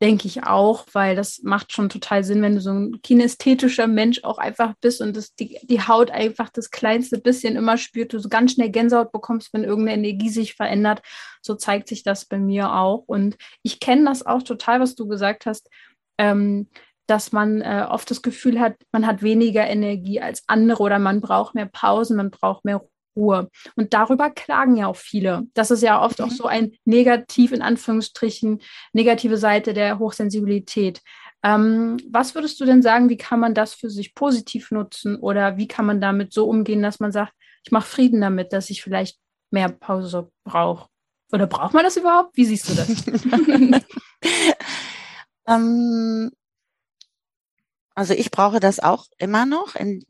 denke 0.00 0.28
ich 0.28 0.44
auch, 0.44 0.86
weil 0.92 1.16
das 1.16 1.42
macht 1.42 1.72
schon 1.72 1.88
total 1.88 2.22
Sinn, 2.22 2.40
wenn 2.40 2.54
du 2.54 2.60
so 2.60 2.70
ein 2.70 3.02
kinästhetischer 3.02 3.88
Mensch 3.88 4.22
auch 4.22 4.38
einfach 4.38 4.74
bist 4.80 5.00
und 5.00 5.16
das, 5.16 5.34
die, 5.34 5.58
die 5.64 5.82
Haut 5.82 6.10
einfach 6.10 6.50
das 6.50 6.70
kleinste 6.70 7.18
bisschen 7.18 7.56
immer 7.56 7.76
spürt, 7.76 8.12
du 8.12 8.20
so 8.20 8.28
ganz 8.28 8.52
schnell 8.52 8.70
Gänsehaut 8.70 9.10
bekommst, 9.10 9.52
wenn 9.52 9.64
irgendeine 9.64 9.98
Energie 9.98 10.30
sich 10.30 10.54
verändert. 10.54 11.02
So 11.42 11.54
zeigt 11.56 11.88
sich 11.88 12.04
das 12.04 12.26
bei 12.26 12.38
mir 12.38 12.74
auch. 12.74 13.04
Und 13.06 13.36
ich 13.62 13.80
kenne 13.80 14.04
das 14.04 14.24
auch 14.24 14.42
total, 14.42 14.80
was 14.80 14.94
du 14.94 15.08
gesagt 15.08 15.46
hast, 15.46 15.68
ähm, 16.18 16.68
dass 17.08 17.32
man 17.32 17.62
äh, 17.62 17.86
oft 17.88 18.10
das 18.10 18.22
Gefühl 18.22 18.60
hat, 18.60 18.76
man 18.92 19.06
hat 19.06 19.22
weniger 19.22 19.66
Energie 19.66 20.20
als 20.20 20.44
andere 20.46 20.82
oder 20.82 20.98
man 20.98 21.20
braucht 21.20 21.54
mehr 21.54 21.66
Pausen, 21.66 22.16
man 22.16 22.30
braucht 22.30 22.64
mehr 22.64 22.82
Ruhe. 23.18 23.50
Und 23.74 23.92
darüber 23.92 24.30
klagen 24.30 24.76
ja 24.76 24.86
auch 24.86 24.96
viele. 24.96 25.44
Das 25.54 25.70
ist 25.70 25.82
ja 25.82 26.02
oft 26.02 26.20
mhm. 26.20 26.24
auch 26.24 26.30
so 26.30 26.46
ein 26.46 26.72
negativ, 26.84 27.52
in 27.52 27.62
Anführungsstrichen, 27.62 28.62
negative 28.92 29.36
Seite 29.36 29.74
der 29.74 29.98
Hochsensibilität. 29.98 31.02
Ähm, 31.42 31.98
was 32.10 32.34
würdest 32.34 32.60
du 32.60 32.64
denn 32.64 32.82
sagen, 32.82 33.08
wie 33.08 33.16
kann 33.16 33.40
man 33.40 33.54
das 33.54 33.74
für 33.74 33.90
sich 33.90 34.14
positiv 34.14 34.70
nutzen 34.70 35.16
oder 35.16 35.56
wie 35.56 35.68
kann 35.68 35.86
man 35.86 36.00
damit 36.00 36.32
so 36.32 36.48
umgehen, 36.48 36.82
dass 36.82 37.00
man 37.00 37.12
sagt, 37.12 37.32
ich 37.64 37.72
mache 37.72 37.86
Frieden 37.86 38.20
damit, 38.20 38.52
dass 38.52 38.70
ich 38.70 38.82
vielleicht 38.82 39.18
mehr 39.50 39.68
Pause 39.68 40.30
brauche? 40.44 40.88
Oder 41.32 41.46
braucht 41.46 41.74
man 41.74 41.84
das 41.84 41.96
überhaupt? 41.96 42.36
Wie 42.36 42.46
siehst 42.46 42.70
du 42.70 42.74
das? 42.74 42.88
ähm, 45.46 46.30
also 47.98 48.14
ich 48.14 48.30
brauche 48.30 48.60
das 48.60 48.78
auch 48.78 49.06
immer 49.18 49.44
noch 49.44 49.74
in 49.74 50.04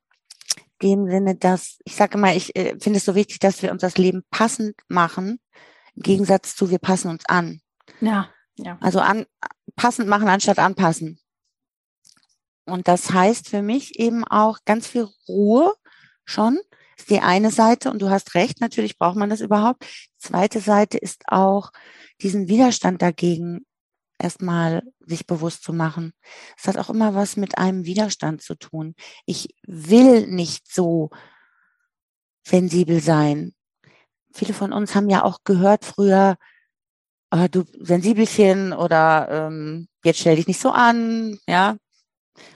dem 0.83 1.09
Sinne, 1.09 1.37
dass, 1.37 1.79
ich 1.85 1.97
sage 1.97 2.19
immer, 2.19 2.35
ich 2.35 2.55
äh, 2.57 2.77
finde 2.79 2.99
es 2.99 3.05
so 3.05 3.15
wichtig, 3.15 3.39
dass 3.39 3.63
wir 3.63 3.73
uns 3.73 3.83
das 3.83 3.99
Leben 3.99 4.25
passend 4.31 4.75
machen, 4.89 5.41
im 5.95 6.03
Gegensatz 6.03 6.55
zu, 6.55 6.71
wir 6.71 6.79
passen 6.79 7.11
uns 7.11 7.25
an. 7.27 7.61
Ja, 8.01 8.31
ja. 8.57 8.79
Also 8.81 9.01
an, 9.01 9.27
passend 9.77 10.09
machen 10.09 10.29
anstatt 10.29 10.59
anpassen. 10.59 11.21
Und 12.67 12.87
das 12.87 13.13
heißt 13.13 13.49
für 13.49 13.63
mich 13.63 13.99
eben 13.99 14.25
auch 14.25 14.59
ganz 14.65 14.87
viel 14.87 15.09
Ruhe 15.29 15.73
schon, 16.25 16.59
ist 16.97 17.11
die 17.11 17.21
eine 17.21 17.51
Seite. 17.51 17.91
Und 17.91 18.03
du 18.03 18.11
hast 18.11 18.35
recht, 18.35 18.61
natürlich 18.61 18.99
braucht 18.99 19.17
man 19.17 19.31
das 19.31 19.41
überhaupt. 19.41 19.85
Die 19.85 20.29
zweite 20.29 20.61
Seite 20.61 20.99
ist 20.99 21.23
auch 21.29 21.71
diesen 22.21 22.49
Widerstand 22.49 23.01
dagegen 23.01 23.65
erstmal 24.19 24.83
sich 25.01 25.27
bewusst 25.27 25.63
zu 25.63 25.73
machen. 25.73 26.13
Es 26.57 26.67
hat 26.67 26.77
auch 26.77 26.91
immer 26.91 27.15
was 27.15 27.37
mit 27.37 27.59
einem 27.59 27.85
Widerstand 27.85 28.43
zu 28.43 28.55
tun. 28.57 28.95
Ich 29.27 29.55
will 29.67 30.27
nicht 30.27 30.73
so 30.73 31.11
sensibel 32.47 33.01
sein. 33.01 33.55
Viele 34.33 34.55
von 34.55 34.73
uns 34.73 34.95
haben 34.95 35.09
ja 35.09 35.25
auch 35.25 35.41
gehört 35.45 35.85
früher, 35.85 36.37
oh, 37.31 37.47
du 37.51 37.65
Sensibelchen 37.81 38.73
oder 38.73 39.29
ähm, 39.31 39.89
jetzt 40.05 40.21
stell 40.21 40.37
dich 40.37 40.47
nicht 40.47 40.61
so 40.61 40.71
an, 40.71 41.39
ja, 41.49 41.77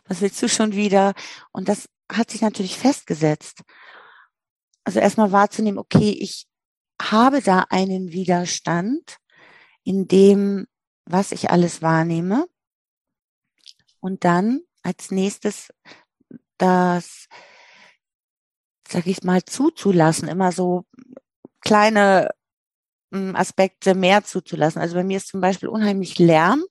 was 0.06 0.20
willst 0.20 0.40
du 0.42 0.48
schon 0.48 0.72
wieder? 0.72 1.14
Und 1.52 1.68
das 1.68 1.88
hat 2.10 2.30
sich 2.30 2.40
natürlich 2.40 2.78
festgesetzt. 2.78 3.62
Also 4.84 5.00
erstmal 5.00 5.32
wahrzunehmen, 5.32 5.78
okay, 5.78 6.10
ich 6.10 6.46
habe 7.00 7.40
da 7.40 7.66
einen 7.70 8.12
Widerstand, 8.12 9.16
in 9.84 10.06
dem 10.06 10.66
was 11.12 11.30
ich 11.30 11.50
alles 11.50 11.82
wahrnehme. 11.82 12.48
Und 14.00 14.24
dann 14.24 14.62
als 14.82 15.10
nächstes 15.10 15.72
das, 16.58 17.28
sag 18.88 19.06
ich 19.06 19.22
mal, 19.22 19.44
zuzulassen, 19.44 20.28
immer 20.28 20.52
so 20.52 20.86
kleine 21.60 22.30
hm, 23.12 23.36
Aspekte 23.36 23.94
mehr 23.94 24.24
zuzulassen. 24.24 24.80
Also 24.80 24.94
bei 24.94 25.04
mir 25.04 25.18
ist 25.18 25.28
zum 25.28 25.40
Beispiel 25.40 25.68
unheimlich 25.68 26.18
Lärm, 26.18 26.64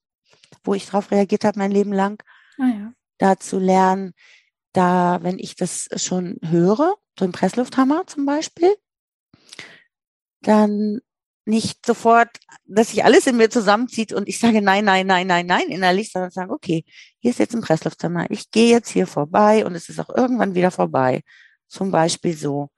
wo 0.64 0.74
ich 0.74 0.88
darauf 0.88 1.12
reagiert 1.12 1.46
habe 1.46 1.60
mein 1.60 1.72
Leben 1.72 1.94
lang. 1.94 2.22
Ah, 2.58 2.68
ja. 2.68 2.94
Da 3.20 3.38
zu 3.38 3.60
lernen, 3.60 4.14
da, 4.74 5.20
wenn 5.22 5.38
ich 5.38 5.56
das 5.56 5.88
schon 5.98 6.38
höre, 6.44 6.96
so 7.18 7.26
im 7.26 7.32
Presslufthammer 7.32 8.08
zum 8.08 8.26
Beispiel, 8.26 8.76
dann 10.42 11.02
nicht 11.52 11.86
sofort, 11.86 12.30
dass 12.66 12.92
sich 12.92 13.04
alles 13.04 13.28
in 13.28 13.36
mir 13.36 13.50
zusammenzieht 13.50 14.14
und 14.14 14.30
ich 14.30 14.40
sage 14.40 14.62
nein, 14.62 14.86
nein, 14.86 15.06
nein, 15.06 15.28
nein, 15.28 15.46
nein 15.46 15.68
innerlich, 15.68 16.12
sondern 16.12 16.32
sage, 16.32 16.52
okay, 16.52 16.86
hier 17.20 17.32
ist 17.32 17.40
jetzt 17.40 17.54
ein 17.54 17.62
Pressluftzimmer, 17.62 18.32
ich 18.32 18.50
gehe 18.52 18.72
jetzt 18.72 18.90
hier 18.90 19.06
vorbei 19.06 19.66
und 19.66 19.76
es 19.76 19.90
ist 19.90 20.00
auch 20.00 20.10
irgendwann 20.16 20.56
wieder 20.56 20.72
vorbei. 20.72 21.22
Zum 21.68 21.92
Beispiel 21.92 22.36
so. 22.36 22.70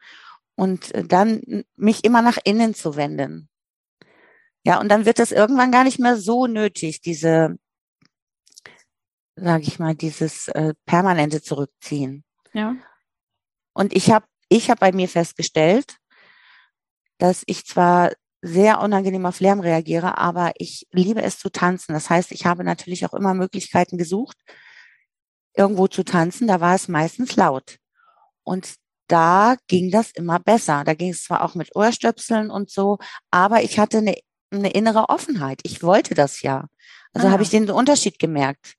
Und 0.55 0.93
äh, 0.95 1.03
dann 1.03 1.63
mich 1.75 2.03
immer 2.03 2.23
nach 2.23 2.39
innen 2.43 2.73
zu 2.73 2.95
wenden. 2.95 3.47
Ja, 4.65 4.79
und 4.79 4.89
dann 4.89 5.05
wird 5.05 5.19
das 5.19 5.31
irgendwann 5.31 5.71
gar 5.71 5.83
nicht 5.83 5.99
mehr 5.99 6.17
so 6.17 6.47
nötig, 6.47 7.01
diese, 7.01 7.55
sage 9.35 9.63
ich 9.63 9.77
mal, 9.77 9.93
dieses 9.93 10.47
äh, 10.47 10.73
permanente 10.85 11.43
Zurückziehen. 11.43 12.23
Ja. 12.53 12.75
Und 13.73 13.95
ich 13.95 14.09
habe 14.09 14.25
ich 14.49 14.71
hab 14.71 14.79
bei 14.79 14.91
mir 14.91 15.07
festgestellt, 15.07 15.97
dass 17.19 17.43
ich 17.45 17.65
zwar 17.65 18.11
sehr 18.43 18.81
unangenehm 18.81 19.25
auf 19.25 19.39
Lärm 19.39 19.61
reagiere, 19.61 20.17
aber 20.17 20.51
ich 20.57 20.85
liebe 20.91 21.21
es 21.21 21.39
zu 21.39 21.49
tanzen. 21.49 21.93
Das 21.93 22.09
heißt, 22.09 22.33
ich 22.33 22.45
habe 22.45 22.65
natürlich 22.65 23.05
auch 23.05 23.13
immer 23.13 23.33
Möglichkeiten 23.33 23.97
gesucht, 23.97 24.37
irgendwo 25.55 25.87
zu 25.87 26.03
tanzen. 26.03 26.47
Da 26.47 26.59
war 26.59 26.75
es 26.75 26.89
meistens 26.89 27.37
laut. 27.37 27.77
Und 28.43 28.75
da 29.07 29.55
ging 29.67 29.91
das 29.91 30.11
immer 30.11 30.39
besser. 30.39 30.83
Da 30.83 30.93
ging 30.93 31.11
es 31.11 31.23
zwar 31.23 31.41
auch 31.41 31.55
mit 31.55 31.73
Ohrstöpseln 31.73 32.51
und 32.51 32.69
so, 32.69 32.97
aber 33.31 33.63
ich 33.63 33.79
hatte 33.79 33.99
eine, 33.99 34.17
eine 34.51 34.71
innere 34.71 35.07
Offenheit. 35.07 35.61
Ich 35.63 35.81
wollte 35.81 36.13
das 36.13 36.41
ja. 36.41 36.67
Also 37.13 37.29
ah. 37.29 37.31
habe 37.31 37.43
ich 37.43 37.49
den 37.49 37.71
Unterschied 37.71 38.19
gemerkt, 38.19 38.73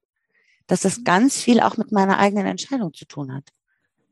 dass 0.67 0.83
das 0.83 1.05
ganz 1.05 1.41
viel 1.41 1.61
auch 1.61 1.79
mit 1.79 1.91
meiner 1.91 2.19
eigenen 2.19 2.47
Entscheidung 2.47 2.93
zu 2.93 3.07
tun 3.07 3.35
hat. 3.35 3.49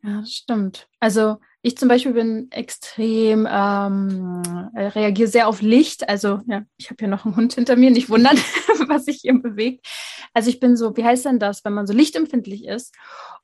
Ja, 0.04 0.20
das 0.20 0.32
stimmt. 0.32 0.88
Also 0.98 1.36
ich 1.62 1.78
zum 1.78 1.88
Beispiel 1.88 2.12
bin 2.12 2.50
extrem, 2.50 3.46
ähm, 3.48 4.42
reagiere 4.74 5.28
sehr 5.28 5.46
auf 5.46 5.62
Licht. 5.62 6.08
Also 6.08 6.40
ja, 6.46 6.62
ich 6.76 6.86
habe 6.86 6.96
hier 6.98 7.08
noch 7.08 7.24
einen 7.24 7.36
Hund 7.36 7.54
hinter 7.54 7.76
mir, 7.76 7.92
nicht 7.92 8.10
wundern, 8.10 8.36
was 8.88 9.04
sich 9.04 9.18
hier 9.22 9.40
bewegt. 9.40 9.86
Also 10.34 10.50
ich 10.50 10.58
bin 10.58 10.76
so, 10.76 10.96
wie 10.96 11.04
heißt 11.04 11.24
denn 11.24 11.38
das, 11.38 11.64
wenn 11.64 11.72
man 11.72 11.86
so 11.86 11.92
lichtempfindlich 11.92 12.66
ist? 12.66 12.94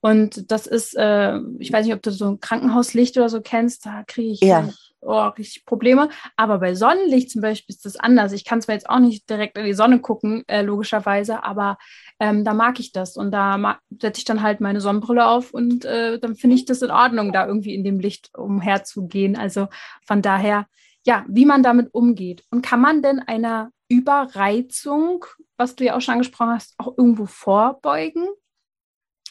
Und 0.01 0.51
das 0.51 0.67
ist, 0.67 0.97
äh, 0.97 1.39
ich 1.61 1.73
weiß 1.73 1.87
nicht, 1.87 1.95
ob 1.95 2.03
du 2.03 2.11
so 2.11 2.27
ein 2.29 2.41
Krankenhauslicht 2.41 3.17
oder 3.17 3.29
so 3.29 3.41
kennst, 3.41 3.87
da 3.87 4.03
kriege 4.05 4.33
ich 4.33 4.41
ja 4.41 4.69
oh, 5.01 5.27
richtig 5.29 5.65
Probleme. 5.65 6.09
Aber 6.37 6.59
bei 6.59 6.75
Sonnenlicht 6.75 7.31
zum 7.31 7.43
Beispiel 7.43 7.75
ist 7.75 7.85
das 7.85 7.97
anders. 7.97 8.33
Ich 8.33 8.45
kann 8.45 8.61
zwar 8.61 8.75
jetzt 8.75 8.89
auch 8.89 8.99
nicht 8.99 9.29
direkt 9.29 9.57
in 9.59 9.65
die 9.65 9.75
Sonne 9.75 10.01
gucken, 10.01 10.45
äh, 10.49 10.63
logischerweise, 10.63 11.45
aber 11.45 11.79
ähm, 12.21 12.45
da 12.45 12.55
mag 12.55 12.81
ich 12.81 12.93
das. 12.93 13.17
Und 13.17 13.31
da 13.31 13.79
setze 14.01 14.19
ich 14.19 14.25
dann 14.25 14.43
halt 14.43 14.61
meine 14.61 14.81
Sonnenbrille 14.81 15.27
auf 15.27 15.53
und 15.53 15.85
äh, 15.85 16.19
dann 16.19 16.35
finde 16.35 16.57
ich 16.57 16.65
das 16.65 16.83
in 16.83 16.91
Ordnung, 16.91 17.33
da 17.33 17.47
irgendwie 17.47 17.75
in 17.75 17.85
dem 17.85 18.01
Licht 18.01 18.37
umherzugehen. 18.37 19.37
Also 19.37 19.69
von 20.05 20.23
daher, 20.23 20.67
ja, 21.07 21.25
wie 21.29 21.47
man 21.47 21.63
damit 21.63 21.95
umgeht. 21.95 22.45
Und 22.51 22.63
kann 22.63 22.81
man 22.81 23.03
denn 23.03 23.21
einer 23.21 23.71
Überreizung, 23.89 25.25
was 25.57 25.77
du 25.77 25.85
ja 25.85 25.97
auch 25.97 26.01
schon 26.01 26.15
angesprochen 26.15 26.51
hast, 26.51 26.75
auch 26.79 26.97
irgendwo 26.97 27.27
vorbeugen? 27.27 28.29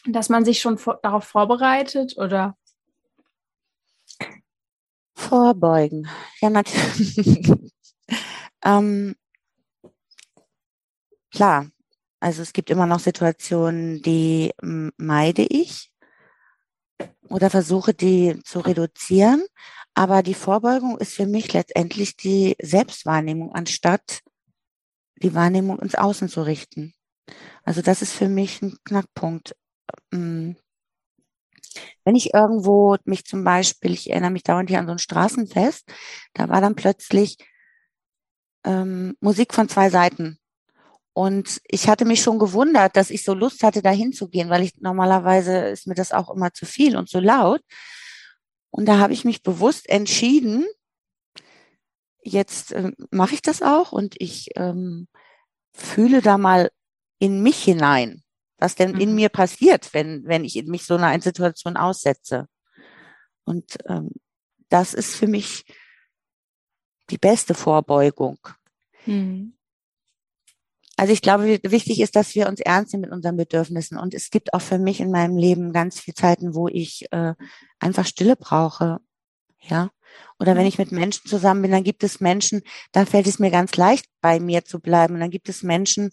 Dass 0.06 0.28
man 0.28 0.44
sich 0.44 0.60
schon 0.60 0.78
vor 0.78 0.98
darauf 1.02 1.24
vorbereitet 1.24 2.16
oder 2.16 2.56
Vorbeugen. 5.18 6.08
Ja, 6.40 6.48
natürlich. 6.48 7.52
ähm, 8.64 9.16
klar. 11.32 11.66
Also 12.20 12.42
es 12.42 12.52
gibt 12.52 12.70
immer 12.70 12.86
noch 12.86 13.00
Situationen, 13.00 14.00
die 14.02 14.52
meide 14.96 15.42
ich 15.42 15.92
oder 17.28 17.50
versuche 17.50 17.94
die 17.94 18.40
zu 18.44 18.60
reduzieren. 18.60 19.44
Aber 19.94 20.22
die 20.22 20.34
Vorbeugung 20.34 20.98
ist 20.98 21.14
für 21.14 21.26
mich 21.26 21.52
letztendlich 21.52 22.16
die 22.16 22.56
Selbstwahrnehmung, 22.60 23.52
anstatt 23.52 24.20
die 25.16 25.34
Wahrnehmung 25.34 25.80
ins 25.80 25.96
Außen 25.96 26.28
zu 26.28 26.42
richten. 26.42 26.94
Also 27.64 27.82
das 27.82 28.02
ist 28.02 28.12
für 28.12 28.28
mich 28.28 28.62
ein 28.62 28.76
Knackpunkt. 28.84 29.56
Ähm, 30.12 30.56
wenn 32.08 32.16
ich 32.16 32.32
irgendwo 32.32 32.96
mich 33.04 33.26
zum 33.26 33.44
Beispiel, 33.44 33.92
ich 33.92 34.08
erinnere 34.08 34.30
mich 34.30 34.42
dauernd 34.42 34.70
hier 34.70 34.78
an 34.78 34.86
so 34.86 34.92
ein 34.92 34.98
Straßenfest, 34.98 35.84
da 36.32 36.48
war 36.48 36.62
dann 36.62 36.74
plötzlich 36.74 37.36
ähm, 38.64 39.14
Musik 39.20 39.52
von 39.52 39.68
zwei 39.68 39.90
Seiten. 39.90 40.38
Und 41.12 41.60
ich 41.66 41.86
hatte 41.86 42.06
mich 42.06 42.22
schon 42.22 42.38
gewundert, 42.38 42.96
dass 42.96 43.10
ich 43.10 43.24
so 43.24 43.34
Lust 43.34 43.62
hatte, 43.62 43.82
da 43.82 43.90
hinzugehen, 43.90 44.48
weil 44.48 44.62
ich 44.62 44.80
normalerweise 44.80 45.68
ist 45.68 45.86
mir 45.86 45.96
das 45.96 46.12
auch 46.12 46.30
immer 46.30 46.54
zu 46.54 46.64
viel 46.64 46.96
und 46.96 47.10
zu 47.10 47.20
laut. 47.20 47.60
Und 48.70 48.86
da 48.86 48.96
habe 48.96 49.12
ich 49.12 49.26
mich 49.26 49.42
bewusst 49.42 49.86
entschieden, 49.86 50.64
jetzt 52.22 52.72
äh, 52.72 52.90
mache 53.10 53.34
ich 53.34 53.42
das 53.42 53.60
auch 53.60 53.92
und 53.92 54.14
ich 54.18 54.48
ähm, 54.56 55.08
fühle 55.74 56.22
da 56.22 56.38
mal 56.38 56.70
in 57.18 57.42
mich 57.42 57.62
hinein, 57.64 58.22
was 58.58 58.74
denn 58.74 58.92
mhm. 58.92 59.00
in 59.00 59.14
mir 59.14 59.28
passiert, 59.28 59.92
wenn, 59.94 60.24
wenn 60.26 60.44
ich 60.44 60.62
mich 60.66 60.84
so 60.84 60.96
einer 60.96 61.20
Situation 61.20 61.76
aussetze. 61.76 62.48
Und 63.44 63.78
ähm, 63.86 64.10
das 64.68 64.94
ist 64.94 65.14
für 65.14 65.26
mich 65.26 65.64
die 67.10 67.18
beste 67.18 67.54
Vorbeugung. 67.54 68.38
Mhm. 69.06 69.54
Also 70.96 71.12
ich 71.12 71.22
glaube, 71.22 71.60
wichtig 71.62 72.00
ist, 72.00 72.16
dass 72.16 72.34
wir 72.34 72.48
uns 72.48 72.58
ernst 72.58 72.92
nehmen 72.92 73.02
mit 73.02 73.12
unseren 73.12 73.36
Bedürfnissen. 73.36 73.96
Und 73.96 74.14
es 74.14 74.30
gibt 74.30 74.52
auch 74.52 74.60
für 74.60 74.78
mich 74.78 74.98
in 74.98 75.12
meinem 75.12 75.36
Leben 75.36 75.72
ganz 75.72 76.00
viele 76.00 76.16
Zeiten, 76.16 76.54
wo 76.54 76.66
ich 76.66 77.06
äh, 77.12 77.34
einfach 77.78 78.04
Stille 78.04 78.34
brauche. 78.34 78.98
Ja. 79.60 79.90
Oder 80.40 80.56
wenn 80.56 80.62
mhm. 80.62 80.68
ich 80.68 80.78
mit 80.78 80.90
Menschen 80.90 81.28
zusammen 81.28 81.62
bin, 81.62 81.70
dann 81.70 81.84
gibt 81.84 82.02
es 82.02 82.20
Menschen, 82.20 82.62
da 82.90 83.06
fällt 83.06 83.28
es 83.28 83.38
mir 83.38 83.52
ganz 83.52 83.76
leicht, 83.76 84.06
bei 84.20 84.40
mir 84.40 84.64
zu 84.64 84.80
bleiben. 84.80 85.14
Und 85.14 85.20
dann 85.20 85.30
gibt 85.30 85.48
es 85.48 85.62
Menschen, 85.62 86.10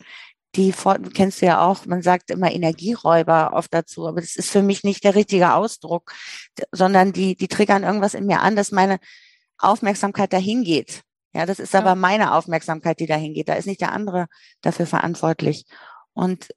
die 0.55 0.73
kennst 1.13 1.41
du 1.41 1.45
ja 1.45 1.65
auch, 1.65 1.85
man 1.85 2.01
sagt 2.01 2.31
immer 2.31 2.51
Energieräuber 2.51 3.51
oft 3.53 3.73
dazu, 3.73 4.07
aber 4.07 4.21
das 4.21 4.35
ist 4.35 4.49
für 4.49 4.61
mich 4.61 4.83
nicht 4.83 5.03
der 5.03 5.15
richtige 5.15 5.53
Ausdruck, 5.53 6.13
sondern 6.71 7.11
die, 7.11 7.35
die 7.35 7.47
triggern 7.47 7.83
irgendwas 7.83 8.13
in 8.13 8.25
mir 8.25 8.41
an, 8.41 8.55
dass 8.55 8.71
meine 8.71 8.99
Aufmerksamkeit 9.57 10.33
dahin 10.33 10.63
geht. 10.63 11.01
Ja, 11.33 11.45
das 11.45 11.59
ist 11.59 11.73
ja. 11.73 11.81
aber 11.81 11.95
meine 11.95 12.33
Aufmerksamkeit, 12.33 12.99
die 12.99 13.07
dahin 13.07 13.33
geht. 13.33 13.49
Da 13.49 13.55
ist 13.55 13.65
nicht 13.67 13.81
der 13.81 13.91
andere 13.91 14.27
dafür 14.61 14.85
verantwortlich. 14.85 15.65
Und 16.13 16.47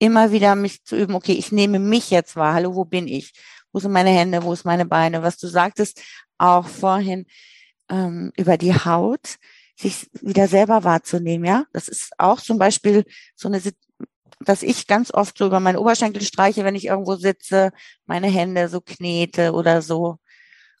immer 0.00 0.32
wieder 0.32 0.56
mich 0.56 0.84
zu 0.84 0.96
üben, 0.96 1.14
okay, 1.14 1.34
ich 1.34 1.52
nehme 1.52 1.78
mich 1.78 2.10
jetzt 2.10 2.34
wahr. 2.34 2.54
Hallo, 2.54 2.74
wo 2.74 2.84
bin 2.84 3.06
ich? 3.06 3.32
Wo 3.72 3.78
sind 3.78 3.92
meine 3.92 4.10
Hände? 4.10 4.42
Wo 4.42 4.52
ist 4.52 4.64
meine 4.64 4.86
Beine? 4.86 5.22
Was 5.22 5.36
du 5.36 5.46
sagtest 5.46 6.02
auch 6.38 6.66
vorhin 6.66 7.26
ähm, 7.88 8.32
über 8.36 8.58
die 8.58 8.74
Haut, 8.74 9.36
sich 9.76 10.08
wieder 10.20 10.48
selber 10.48 10.84
wahrzunehmen, 10.84 11.44
ja. 11.44 11.64
Das 11.72 11.88
ist 11.88 12.12
auch 12.18 12.40
zum 12.40 12.58
Beispiel 12.58 13.04
so 13.34 13.48
eine, 13.48 13.60
dass 14.40 14.62
ich 14.62 14.86
ganz 14.86 15.12
oft 15.12 15.36
so 15.38 15.46
über 15.46 15.60
meine 15.60 15.80
Oberschenkel 15.80 16.22
streiche, 16.22 16.64
wenn 16.64 16.74
ich 16.74 16.86
irgendwo 16.86 17.16
sitze, 17.16 17.72
meine 18.06 18.28
Hände 18.28 18.68
so 18.68 18.80
knete 18.80 19.52
oder 19.52 19.82
so. 19.82 20.18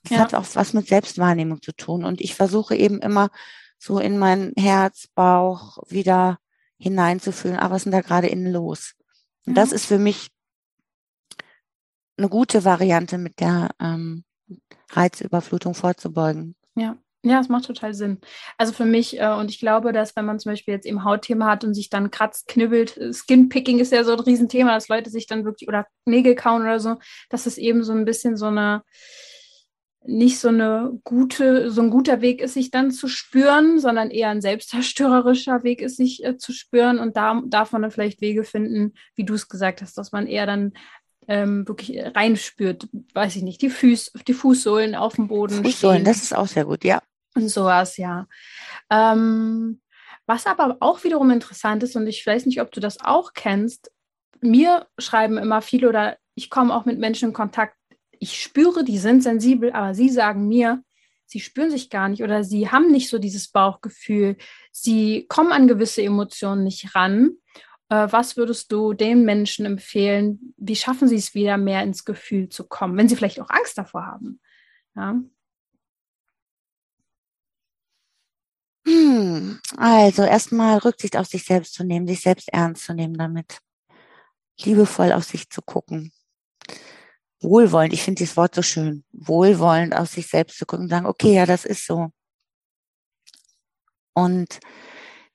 Das 0.02 0.12
ja. 0.12 0.18
hat 0.18 0.34
auch 0.34 0.46
was 0.54 0.72
mit 0.72 0.88
Selbstwahrnehmung 0.88 1.60
zu 1.62 1.72
tun. 1.72 2.04
Und 2.04 2.20
ich 2.20 2.34
versuche 2.34 2.76
eben 2.76 3.00
immer 3.00 3.30
so 3.78 3.98
in 3.98 4.18
mein 4.18 4.52
Herz, 4.56 5.08
Bauch 5.14 5.78
wieder 5.88 6.38
hineinzufühlen, 6.78 7.56
aber 7.56 7.66
ah, 7.66 7.70
was 7.70 7.78
ist 7.78 7.84
denn 7.84 7.92
da 7.92 8.00
gerade 8.00 8.28
innen 8.28 8.52
los? 8.52 8.94
Und 9.46 9.56
ja. 9.56 9.62
das 9.62 9.72
ist 9.72 9.86
für 9.86 9.98
mich 9.98 10.28
eine 12.16 12.28
gute 12.28 12.64
Variante, 12.64 13.18
mit 13.18 13.40
der 13.40 13.70
ähm, 13.80 14.24
Reizüberflutung 14.90 15.74
vorzubeugen. 15.74 16.54
Ja. 16.74 16.96
Ja, 17.26 17.40
es 17.40 17.48
macht 17.48 17.64
total 17.64 17.92
Sinn. 17.92 18.20
Also 18.56 18.72
für 18.72 18.84
mich, 18.84 19.18
äh, 19.18 19.32
und 19.32 19.50
ich 19.50 19.58
glaube, 19.58 19.92
dass 19.92 20.14
wenn 20.14 20.24
man 20.24 20.38
zum 20.38 20.52
Beispiel 20.52 20.74
jetzt 20.74 20.86
eben 20.86 21.02
Hautthema 21.02 21.46
hat 21.46 21.64
und 21.64 21.74
sich 21.74 21.90
dann 21.90 22.12
kratzt, 22.12 22.46
knibbelt, 22.46 22.96
äh, 22.96 23.12
Skinpicking 23.12 23.80
ist 23.80 23.92
ja 23.92 24.04
so 24.04 24.12
ein 24.12 24.20
Riesenthema, 24.20 24.74
dass 24.74 24.88
Leute 24.88 25.10
sich 25.10 25.26
dann 25.26 25.44
wirklich 25.44 25.68
oder 25.68 25.86
Nägel 26.04 26.36
kauen 26.36 26.62
oder 26.62 26.78
so, 26.78 26.96
dass 27.28 27.46
es 27.46 27.58
eben 27.58 27.82
so 27.82 27.92
ein 27.92 28.04
bisschen 28.04 28.36
so 28.36 28.46
eine, 28.46 28.84
nicht 30.04 30.38
so 30.38 30.48
eine 30.48 31.00
gute, 31.02 31.68
so 31.70 31.82
ein 31.82 31.90
guter 31.90 32.20
Weg 32.20 32.40
ist, 32.40 32.54
sich 32.54 32.70
dann 32.70 32.92
zu 32.92 33.08
spüren, 33.08 33.80
sondern 33.80 34.12
eher 34.12 34.28
ein 34.28 34.40
selbstzerstörerischer 34.40 35.64
Weg 35.64 35.82
ist, 35.82 35.96
sich 35.96 36.24
äh, 36.24 36.36
zu 36.36 36.52
spüren. 36.52 37.00
Und 37.00 37.16
da 37.16 37.42
darf 37.44 37.72
man 37.72 37.82
dann 37.82 37.90
vielleicht 37.90 38.20
Wege 38.20 38.44
finden, 38.44 38.94
wie 39.16 39.24
du 39.24 39.34
es 39.34 39.48
gesagt 39.48 39.82
hast, 39.82 39.98
dass 39.98 40.12
man 40.12 40.28
eher 40.28 40.46
dann 40.46 40.74
ähm, 41.28 41.66
wirklich 41.66 41.98
reinspürt, 42.14 42.88
weiß 43.14 43.36
ich 43.36 43.42
nicht, 43.42 43.62
die, 43.62 43.70
Füß, 43.70 44.12
die 44.26 44.34
Fußsohlen 44.34 44.94
auf 44.94 45.16
dem 45.16 45.28
Boden. 45.28 45.64
Fußsohlen, 45.64 45.98
stehen. 45.98 46.04
das 46.04 46.22
ist 46.22 46.36
auch 46.36 46.46
sehr 46.46 46.64
gut, 46.64 46.84
ja. 46.84 47.02
Und 47.36 47.50
sowas, 47.50 47.98
ja. 47.98 48.26
Ähm, 48.90 49.80
was 50.26 50.46
aber 50.46 50.78
auch 50.80 51.04
wiederum 51.04 51.30
interessant 51.30 51.82
ist, 51.82 51.94
und 51.94 52.06
ich 52.06 52.26
weiß 52.26 52.46
nicht, 52.46 52.60
ob 52.60 52.72
du 52.72 52.80
das 52.80 52.98
auch 53.00 53.34
kennst, 53.34 53.92
mir 54.40 54.86
schreiben 54.98 55.38
immer 55.38 55.62
viele 55.62 55.88
oder 55.88 56.16
ich 56.34 56.50
komme 56.50 56.74
auch 56.74 56.84
mit 56.84 56.98
Menschen 56.98 57.28
in 57.28 57.34
Kontakt, 57.34 57.76
ich 58.18 58.42
spüre, 58.42 58.84
die 58.84 58.98
sind 58.98 59.22
sensibel, 59.22 59.72
aber 59.72 59.94
sie 59.94 60.08
sagen 60.08 60.48
mir, 60.48 60.82
sie 61.26 61.40
spüren 61.40 61.70
sich 61.70 61.90
gar 61.90 62.08
nicht 62.08 62.22
oder 62.22 62.42
sie 62.42 62.70
haben 62.70 62.90
nicht 62.90 63.10
so 63.10 63.18
dieses 63.18 63.48
Bauchgefühl, 63.48 64.36
sie 64.72 65.26
kommen 65.28 65.52
an 65.52 65.68
gewisse 65.68 66.02
Emotionen 66.02 66.64
nicht 66.64 66.94
ran. 66.94 67.32
Äh, 67.90 68.08
was 68.10 68.36
würdest 68.36 68.72
du 68.72 68.94
den 68.94 69.24
Menschen 69.24 69.66
empfehlen? 69.66 70.54
Wie 70.56 70.76
schaffen 70.76 71.08
sie 71.08 71.16
es 71.16 71.34
wieder 71.34 71.58
mehr 71.58 71.82
ins 71.82 72.04
Gefühl 72.04 72.48
zu 72.48 72.66
kommen, 72.66 72.96
wenn 72.96 73.08
sie 73.08 73.16
vielleicht 73.16 73.40
auch 73.40 73.50
Angst 73.50 73.76
davor 73.76 74.06
haben? 74.06 74.40
Ja. 74.94 75.20
Hm, 78.86 79.60
also 79.76 80.22
erstmal 80.22 80.78
Rücksicht 80.78 81.16
auf 81.16 81.26
sich 81.26 81.44
selbst 81.44 81.74
zu 81.74 81.84
nehmen, 81.84 82.06
sich 82.06 82.20
selbst 82.20 82.48
ernst 82.52 82.84
zu 82.84 82.94
nehmen 82.94 83.14
damit. 83.14 83.58
Liebevoll 84.60 85.12
auf 85.12 85.24
sich 85.24 85.50
zu 85.50 85.60
gucken 85.60 86.12
wohlwollend, 87.40 87.92
ich 87.92 88.02
finde 88.02 88.18
dieses 88.18 88.36
Wort 88.36 88.54
so 88.54 88.62
schön, 88.62 89.04
wohlwollend 89.12 89.94
aus 89.94 90.12
sich 90.12 90.26
selbst 90.28 90.58
zu 90.58 90.66
gucken 90.66 90.84
und 90.84 90.90
sagen, 90.90 91.06
okay, 91.06 91.34
ja, 91.34 91.46
das 91.46 91.64
ist 91.64 91.86
so. 91.86 92.10
Und 94.14 94.60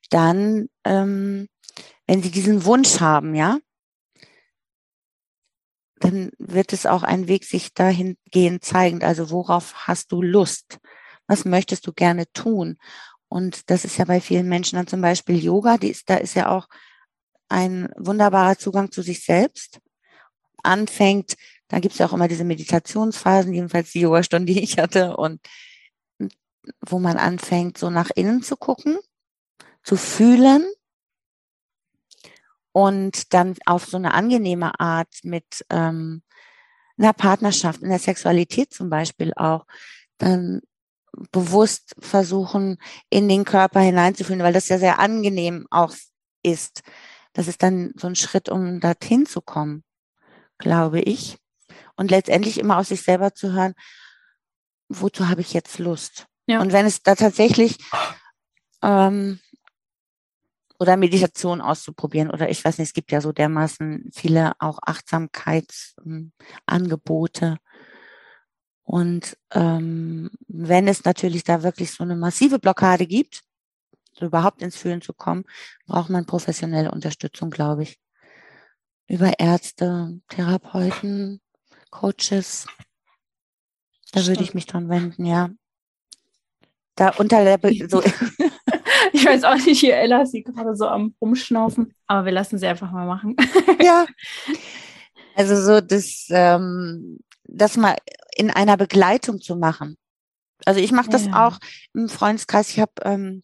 dann, 0.10 0.68
ähm, 0.84 1.48
wenn 2.08 2.24
Sie 2.24 2.32
diesen 2.32 2.66
Wunsch 2.66 3.00
haben, 3.00 3.36
ja, 3.36 3.60
dann 6.00 6.32
wird 6.40 6.74
es 6.74 6.86
auch 6.88 7.04
ein 7.04 7.28
Weg 7.28 7.46
sich 7.46 7.74
dahingehend 7.74 8.66
zeigen. 8.66 9.04
Also 9.04 9.30
worauf 9.30 9.88
hast 9.88 10.12
du 10.12 10.22
Lust? 10.22 10.80
Was 11.28 11.46
möchtest 11.46 11.86
du 11.86 11.94
gerne 11.94 12.26
tun? 12.34 12.78
Und 13.32 13.70
das 13.70 13.86
ist 13.86 13.98
ja 13.98 14.06
bei 14.06 14.20
vielen 14.20 14.50
Menschen 14.50 14.76
dann 14.76 14.88
zum 14.88 15.02
Beispiel 15.02 15.42
Yoga, 15.42 15.78
die 15.78 15.90
ist, 15.90 16.10
da 16.10 16.16
ist 16.16 16.36
ja 16.36 16.50
auch 16.50 16.68
ein 17.48 17.90
wunderbarer 17.98 18.58
Zugang 18.58 18.92
zu 18.92 19.02
sich 19.02 19.24
selbst. 19.24 19.80
Anfängt 20.64 21.38
da 21.72 21.80
gibt 21.80 21.94
es 21.94 22.00
ja 22.00 22.06
auch 22.06 22.12
immer 22.12 22.28
diese 22.28 22.44
Meditationsphasen, 22.44 23.54
jedenfalls 23.54 23.94
die 23.94 24.02
Yoga-Stunde, 24.02 24.54
die 24.54 24.62
ich 24.62 24.78
hatte, 24.78 25.16
und 25.16 25.40
wo 26.82 27.00
man 27.00 27.18
anfängt, 27.18 27.78
so 27.78 27.90
nach 27.90 28.10
innen 28.14 28.44
zu 28.44 28.58
gucken, 28.58 29.00
zu 29.82 29.96
fühlen 29.96 30.70
und 32.74 33.34
dann 33.34 33.56
auf 33.66 33.86
so 33.86 33.96
eine 33.96 34.14
angenehme 34.14 34.78
Art 34.82 35.16
mit 35.24 35.66
ähm, 35.70 36.24
einer 36.98 37.14
Partnerschaft, 37.14 37.82
in 37.82 37.90
der 37.90 38.00
Sexualität 38.00 38.74
zum 38.74 38.90
Beispiel 38.90 39.32
auch, 39.38 39.66
dann 40.18 40.62
bewusst 41.32 41.96
versuchen, 42.00 42.78
in 43.10 43.28
den 43.28 43.46
Körper 43.46 43.80
hineinzufühlen, 43.80 44.44
weil 44.44 44.54
das 44.54 44.70
ja 44.70 44.78
sehr 44.78 45.00
angenehm 45.00 45.68
auch 45.70 45.94
ist. 46.44 46.82
Das 47.34 47.48
ist 47.48 47.64
dann 47.64 47.94
so 47.96 48.08
ein 48.08 48.16
Schritt, 48.16 48.50
um 48.50 48.80
dorthin 48.80 49.26
zu 49.26 49.42
kommen, 49.42 49.84
glaube 50.58 51.02
ich 51.02 51.38
und 51.96 52.12
letztendlich 52.12 52.60
immer 52.60 52.78
aus 52.78 52.90
sich 52.90 53.04
selber 53.04 53.34
zu 53.34 53.54
hören, 53.54 53.74
wozu 54.90 55.30
habe 55.30 55.40
ich 55.42 55.54
jetzt 55.54 55.80
Lust? 55.80 56.26
Ja. 56.48 56.60
Und 56.62 56.74
wenn 56.74 56.88
es 56.88 57.04
da 57.04 57.14
tatsächlich 57.16 57.78
ähm, 58.82 59.40
oder 60.80 60.98
Meditation 60.98 61.62
auszuprobieren 61.62 62.32
oder 62.32 62.50
ich 62.50 62.66
weiß 62.66 62.80
nicht, 62.80 62.88
es 62.88 62.94
gibt 62.94 63.12
ja 63.12 63.22
so 63.22 63.32
dermaßen 63.32 64.10
viele 64.14 64.54
auch 64.60 64.80
Achtsamkeitsangebote. 64.82 67.58
Und 68.92 69.38
ähm, 69.52 70.30
wenn 70.50 70.90
es 70.90 71.06
natürlich 71.06 71.46
da 71.46 71.64
wirklich 71.64 71.92
so 71.92 72.04
eine 72.04 72.18
massive 72.18 72.60
Blockade 72.60 73.08
gibt, 73.08 73.42
so 74.12 74.26
überhaupt 74.26 74.62
ins 74.62 74.76
Fühlen 74.76 75.02
zu 75.02 75.14
kommen, 75.14 75.46
braucht 75.88 76.10
man 76.10 76.26
professionelle 76.26 76.92
Unterstützung, 76.92 77.52
glaube 77.52 77.84
ich. 77.84 78.02
Über 79.08 79.40
Ärzte, 79.40 80.20
Therapeuten, 80.28 81.40
Coaches. 81.90 82.68
Da 84.12 84.28
würde 84.28 84.44
ich 84.44 84.54
mich 84.54 84.66
dran 84.66 84.90
wenden, 84.90 85.24
ja. 85.24 85.52
Da 86.96 87.12
unter 87.12 87.46
der, 87.46 87.60
Be 87.60 87.88
so. 87.88 88.04
ich 89.14 89.26
weiß 89.26 89.46
auch 89.46 89.56
nicht, 89.56 89.80
hier 89.80 89.96
Ella 89.96 90.24
ist 90.24 90.34
sie 90.34 90.44
gerade 90.44 90.76
so 90.76 90.88
am 90.88 91.16
Rumschnaufen, 91.22 91.96
aber 92.08 92.26
wir 92.26 92.34
lassen 92.34 92.58
sie 92.58 92.68
einfach 92.68 92.92
mal 92.92 93.08
machen. 93.08 93.38
ja. 93.82 94.06
Also 95.34 95.56
so 95.56 95.80
das, 95.80 96.28
ähm, 96.30 97.18
das 97.52 97.78
mal 97.78 97.98
in 98.36 98.50
einer 98.50 98.78
Begleitung 98.78 99.42
zu 99.42 99.56
machen. 99.56 99.98
Also 100.66 100.80
ich 100.80 100.92
mache 100.92 101.10
das 101.10 101.26
ja. 101.26 101.48
auch 101.48 101.60
im 101.94 102.10
Freundeskreis. 102.10 102.70
Ich 102.70 102.80
habe 102.80 102.94
ähm, 103.04 103.44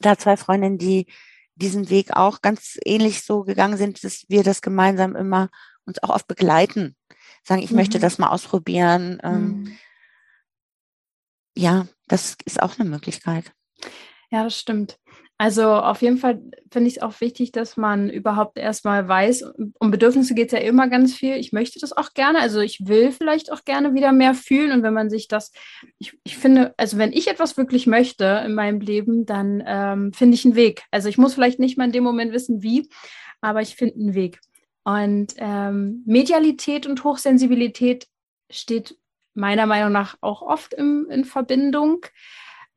da 0.00 0.18
zwei 0.18 0.36
Freundinnen, 0.36 0.78
die 0.78 1.06
diesen 1.54 1.88
Weg 1.88 2.12
auch 2.12 2.42
ganz 2.42 2.78
ähnlich 2.84 3.22
so 3.22 3.42
gegangen 3.42 3.78
sind, 3.78 4.04
dass 4.04 4.24
wir 4.28 4.42
das 4.42 4.60
gemeinsam 4.60 5.16
immer 5.16 5.48
uns 5.86 6.02
auch 6.02 6.10
oft 6.10 6.26
begleiten 6.26 6.96
sagen, 7.46 7.62
ich 7.62 7.70
mhm. 7.70 7.76
möchte 7.76 7.98
das 7.98 8.18
mal 8.18 8.30
ausprobieren. 8.30 9.20
Ähm, 9.22 9.42
mhm. 9.42 9.78
Ja, 11.56 11.86
das 12.06 12.36
ist 12.44 12.60
auch 12.60 12.78
eine 12.78 12.88
Möglichkeit. 12.88 13.52
Ja, 14.30 14.44
das 14.44 14.58
stimmt. 14.58 14.98
Also 15.38 15.70
auf 15.70 16.00
jeden 16.00 16.16
Fall 16.16 16.40
finde 16.70 16.88
ich 16.88 16.96
es 16.96 17.02
auch 17.02 17.20
wichtig, 17.20 17.52
dass 17.52 17.76
man 17.76 18.08
überhaupt 18.08 18.56
erstmal 18.56 19.06
weiß, 19.06 19.44
um 19.78 19.90
Bedürfnisse 19.90 20.34
geht 20.34 20.46
es 20.46 20.52
ja 20.52 20.66
immer 20.66 20.88
ganz 20.88 21.14
viel. 21.14 21.36
Ich 21.36 21.52
möchte 21.52 21.78
das 21.78 21.92
auch 21.92 22.14
gerne, 22.14 22.38
also 22.38 22.60
ich 22.60 22.86
will 22.86 23.12
vielleicht 23.12 23.52
auch 23.52 23.64
gerne 23.64 23.92
wieder 23.92 24.12
mehr 24.12 24.32
fühlen. 24.32 24.72
Und 24.72 24.82
wenn 24.82 24.94
man 24.94 25.10
sich 25.10 25.28
das, 25.28 25.52
ich, 25.98 26.18
ich 26.24 26.38
finde, 26.38 26.72
also 26.78 26.96
wenn 26.96 27.12
ich 27.12 27.28
etwas 27.28 27.58
wirklich 27.58 27.86
möchte 27.86 28.42
in 28.46 28.54
meinem 28.54 28.80
Leben, 28.80 29.26
dann 29.26 29.62
ähm, 29.66 30.12
finde 30.14 30.36
ich 30.36 30.44
einen 30.46 30.56
Weg. 30.56 30.84
Also 30.90 31.10
ich 31.10 31.18
muss 31.18 31.34
vielleicht 31.34 31.58
nicht 31.58 31.76
mal 31.76 31.84
in 31.84 31.92
dem 31.92 32.04
Moment 32.04 32.32
wissen, 32.32 32.62
wie, 32.62 32.88
aber 33.42 33.60
ich 33.60 33.76
finde 33.76 33.96
einen 33.96 34.14
Weg. 34.14 34.40
Und 34.84 35.34
ähm, 35.36 36.02
Medialität 36.06 36.86
und 36.86 37.04
Hochsensibilität 37.04 38.06
steht 38.50 38.96
meiner 39.34 39.66
Meinung 39.66 39.92
nach 39.92 40.16
auch 40.22 40.40
oft 40.40 40.72
im, 40.72 41.08
in 41.10 41.24
Verbindung. 41.26 42.06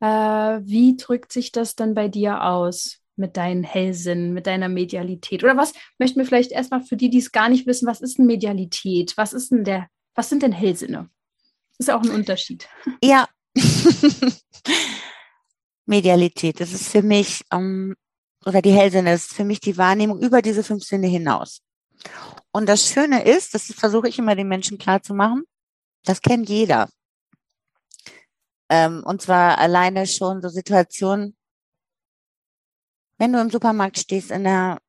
Äh, 0.01 0.05
wie 0.05 0.95
drückt 0.97 1.31
sich 1.31 1.51
das 1.51 1.75
dann 1.75 1.93
bei 1.93 2.07
dir 2.07 2.43
aus 2.43 2.99
mit 3.15 3.37
deinen 3.37 3.63
Hellsinn, 3.63 4.33
mit 4.33 4.47
deiner 4.47 4.69
Medialität? 4.69 5.43
Oder 5.43 5.57
was 5.57 5.73
möchten 5.97 6.19
wir 6.19 6.25
vielleicht 6.25 6.51
erstmal 6.51 6.81
für 6.81 6.95
die, 6.95 7.09
die 7.09 7.19
es 7.19 7.31
gar 7.31 7.49
nicht 7.49 7.67
wissen, 7.67 7.87
was 7.87 8.01
ist 8.01 8.17
denn 8.17 8.25
Medialität? 8.25 9.15
Was 9.17 9.33
ist 9.33 9.51
denn 9.51 9.63
der, 9.63 9.87
was 10.15 10.29
sind 10.29 10.41
denn 10.43 10.53
Hellsinne? 10.53 11.09
Ist 11.77 11.87
ja 11.87 11.97
auch 11.97 12.03
ein 12.03 12.11
Unterschied. 12.11 12.67
Ja. 13.03 13.27
Medialität, 15.85 16.59
das 16.59 16.71
ist 16.71 16.89
für 16.89 17.01
mich, 17.01 17.43
ähm, 17.51 17.95
oder 18.45 18.61
die 18.61 18.71
Hellsinne 18.71 19.13
ist 19.13 19.33
für 19.33 19.43
mich 19.43 19.59
die 19.59 19.77
Wahrnehmung 19.77 20.19
über 20.19 20.41
diese 20.41 20.63
fünf 20.63 20.83
Sinne 20.83 21.07
hinaus. 21.07 21.61
Und 22.51 22.69
das 22.69 22.87
Schöne 22.87 23.23
ist, 23.23 23.53
das 23.53 23.73
versuche 23.73 24.07
ich 24.07 24.19
immer 24.19 24.35
den 24.35 24.47
Menschen 24.47 24.77
klarzumachen, 24.77 25.43
das 26.05 26.21
kennt 26.21 26.47
jeder. 26.47 26.89
Ähm, 28.69 29.03
und 29.05 29.21
zwar 29.21 29.57
alleine 29.57 30.05
schon 30.07 30.41
so 30.41 30.49
Situationen, 30.49 31.35
wenn 33.17 33.33
du 33.33 33.41
im 33.41 33.49
Supermarkt 33.49 33.97
stehst 33.97 34.31
in 34.31 34.43
der 34.43 34.79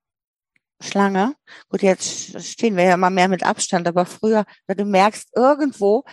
Schlange, 0.80 1.34
gut, 1.68 1.82
jetzt 1.82 2.40
stehen 2.42 2.76
wir 2.76 2.84
ja 2.84 2.94
immer 2.94 3.10
mehr 3.10 3.28
mit 3.28 3.42
Abstand, 3.42 3.86
aber 3.88 4.06
früher, 4.06 4.44
du 4.66 4.84
merkst 4.84 5.30
irgendwo, 5.36 6.04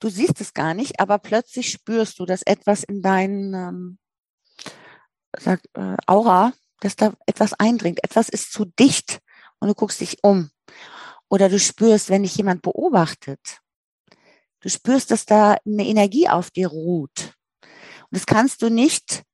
du 0.00 0.08
siehst 0.08 0.40
es 0.40 0.54
gar 0.54 0.74
nicht, 0.74 0.98
aber 0.98 1.18
plötzlich 1.18 1.70
spürst 1.70 2.18
du, 2.18 2.26
dass 2.26 2.42
etwas 2.42 2.82
in 2.82 3.02
deinen 3.02 3.54
ähm, 3.54 3.98
sag, 5.38 5.60
äh, 5.74 5.96
Aura, 6.06 6.52
dass 6.80 6.96
da 6.96 7.12
etwas 7.26 7.52
eindringt, 7.54 8.02
etwas 8.02 8.28
ist 8.28 8.52
zu 8.52 8.64
dicht 8.64 9.20
und 9.60 9.68
du 9.68 9.74
guckst 9.74 10.00
dich 10.00 10.18
um. 10.22 10.50
Oder 11.28 11.48
du 11.48 11.58
spürst, 11.58 12.10
wenn 12.10 12.24
dich 12.24 12.36
jemand 12.36 12.62
beobachtet, 12.62 13.60
Du 14.62 14.68
spürst, 14.68 15.10
dass 15.10 15.26
da 15.26 15.56
eine 15.66 15.86
Energie 15.86 16.28
auf 16.28 16.50
dir 16.50 16.68
ruht. 16.68 17.34
Und 17.62 18.12
das 18.12 18.26
kannst 18.26 18.62
du 18.62 18.70
nicht 18.70 19.24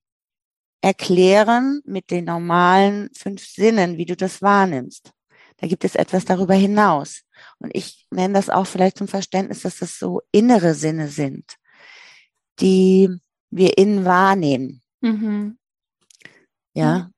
erklären 0.81 1.83
mit 1.85 2.11
den 2.11 2.25
normalen 2.25 3.11
fünf 3.15 3.45
Sinnen, 3.47 3.99
wie 3.99 4.07
du 4.07 4.17
das 4.17 4.41
wahrnimmst. 4.41 5.13
Da 5.59 5.67
gibt 5.67 5.85
es 5.85 5.97
etwas 5.97 6.25
darüber 6.25 6.55
hinaus. 6.55 7.23
Und 7.59 7.75
ich 7.75 8.07
nenne 8.11 8.35
das 8.35 8.49
auch 8.49 8.67
vielleicht 8.67 8.99
zum 8.99 9.09
Verständnis, 9.09 9.63
dass 9.63 9.79
das 9.79 9.99
so 9.99 10.23
innere 10.33 10.75
Sinne 10.75 11.09
sind, 11.09 11.57
die 12.61 13.11
wir 13.51 13.77
innen 13.77 14.05
wahrnehmen. 14.05 14.83
Mhm. 15.01 15.59
Ja. 16.75 16.99
Mhm. 16.99 17.13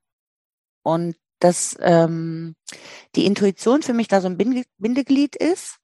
Und 0.83 1.15
dass 1.39 1.77
ähm, 1.79 2.55
die 3.15 3.25
Intuition 3.25 3.83
für 3.83 3.93
mich 3.93 4.07
da 4.07 4.21
so 4.21 4.27
ein 4.27 4.37
Bindeglied 4.37 5.35
ist 5.35 5.80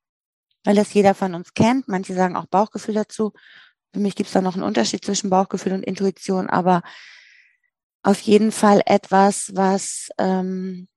weil 0.67 0.75
das 0.75 0.93
jeder 0.93 1.15
von 1.15 1.34
uns 1.34 1.53
kennt. 1.53 1.88
Manche 1.88 2.13
sagen 2.13 2.36
auch 2.36 2.47
Bauchgefühl 2.47 2.95
dazu. 2.95 3.32
Für 3.93 4.01
mich 4.01 4.15
gibt 4.15 4.27
es 4.27 4.34
da 4.34 4.41
noch 4.41 4.56
einen 4.56 4.65
Unterschied 4.65 5.06
zwischen 5.06 5.30
Bauchgefühl 5.30 5.71
und 5.71 5.82
Intuition, 5.82 6.49
aber 6.49 6.82
auf 8.03 8.19
jeden 8.19 8.51
Fall 8.51 8.82
etwas, 8.86 9.56
was 9.56 10.10
ähm, 10.17 10.89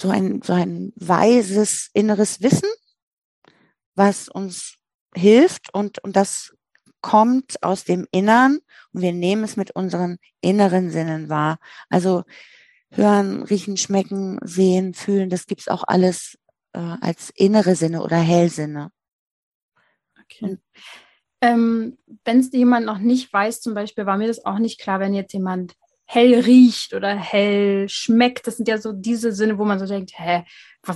so 0.00 0.08
ein 0.08 0.40
so 0.40 0.54
ein 0.54 0.94
weises 0.96 1.90
inneres 1.92 2.40
Wissen, 2.40 2.70
was 3.94 4.30
uns 4.30 4.76
hilft 5.14 5.74
und 5.74 6.02
und 6.02 6.16
das 6.16 6.54
kommt 7.02 7.62
aus 7.62 7.84
dem 7.84 8.06
Innern 8.12 8.60
und 8.94 9.02
wir 9.02 9.12
nehmen 9.12 9.44
es 9.44 9.56
mit 9.58 9.72
unseren 9.72 10.16
inneren 10.40 10.90
Sinnen 10.90 11.28
wahr. 11.28 11.58
Also 11.90 12.24
hören, 12.92 13.42
riechen, 13.42 13.76
schmecken, 13.76 14.38
sehen, 14.42 14.94
fühlen, 14.94 15.28
das 15.28 15.46
gibt's 15.46 15.68
auch 15.68 15.84
alles 15.86 16.38
äh, 16.72 16.96
als 17.00 17.30
innere 17.30 17.74
Sinne 17.74 18.02
oder 18.02 18.16
Hellsinne. 18.16 18.90
Okay. 20.22 20.58
Ähm, 21.40 21.98
wenn 22.24 22.40
es 22.40 22.52
jemand 22.52 22.86
noch 22.86 22.98
nicht 22.98 23.32
weiß, 23.32 23.60
zum 23.60 23.74
Beispiel, 23.74 24.06
war 24.06 24.18
mir 24.18 24.28
das 24.28 24.44
auch 24.44 24.58
nicht 24.58 24.80
klar, 24.80 25.00
wenn 25.00 25.14
jetzt 25.14 25.32
jemand 25.32 25.74
hell 26.04 26.40
riecht 26.40 26.92
oder 26.92 27.14
hell 27.14 27.88
schmeckt. 27.88 28.46
Das 28.46 28.56
sind 28.56 28.68
ja 28.68 28.78
so 28.78 28.92
diese 28.92 29.32
Sinne, 29.32 29.58
wo 29.58 29.64
man 29.64 29.78
so 29.78 29.86
denkt, 29.86 30.12
hä, 30.16 30.44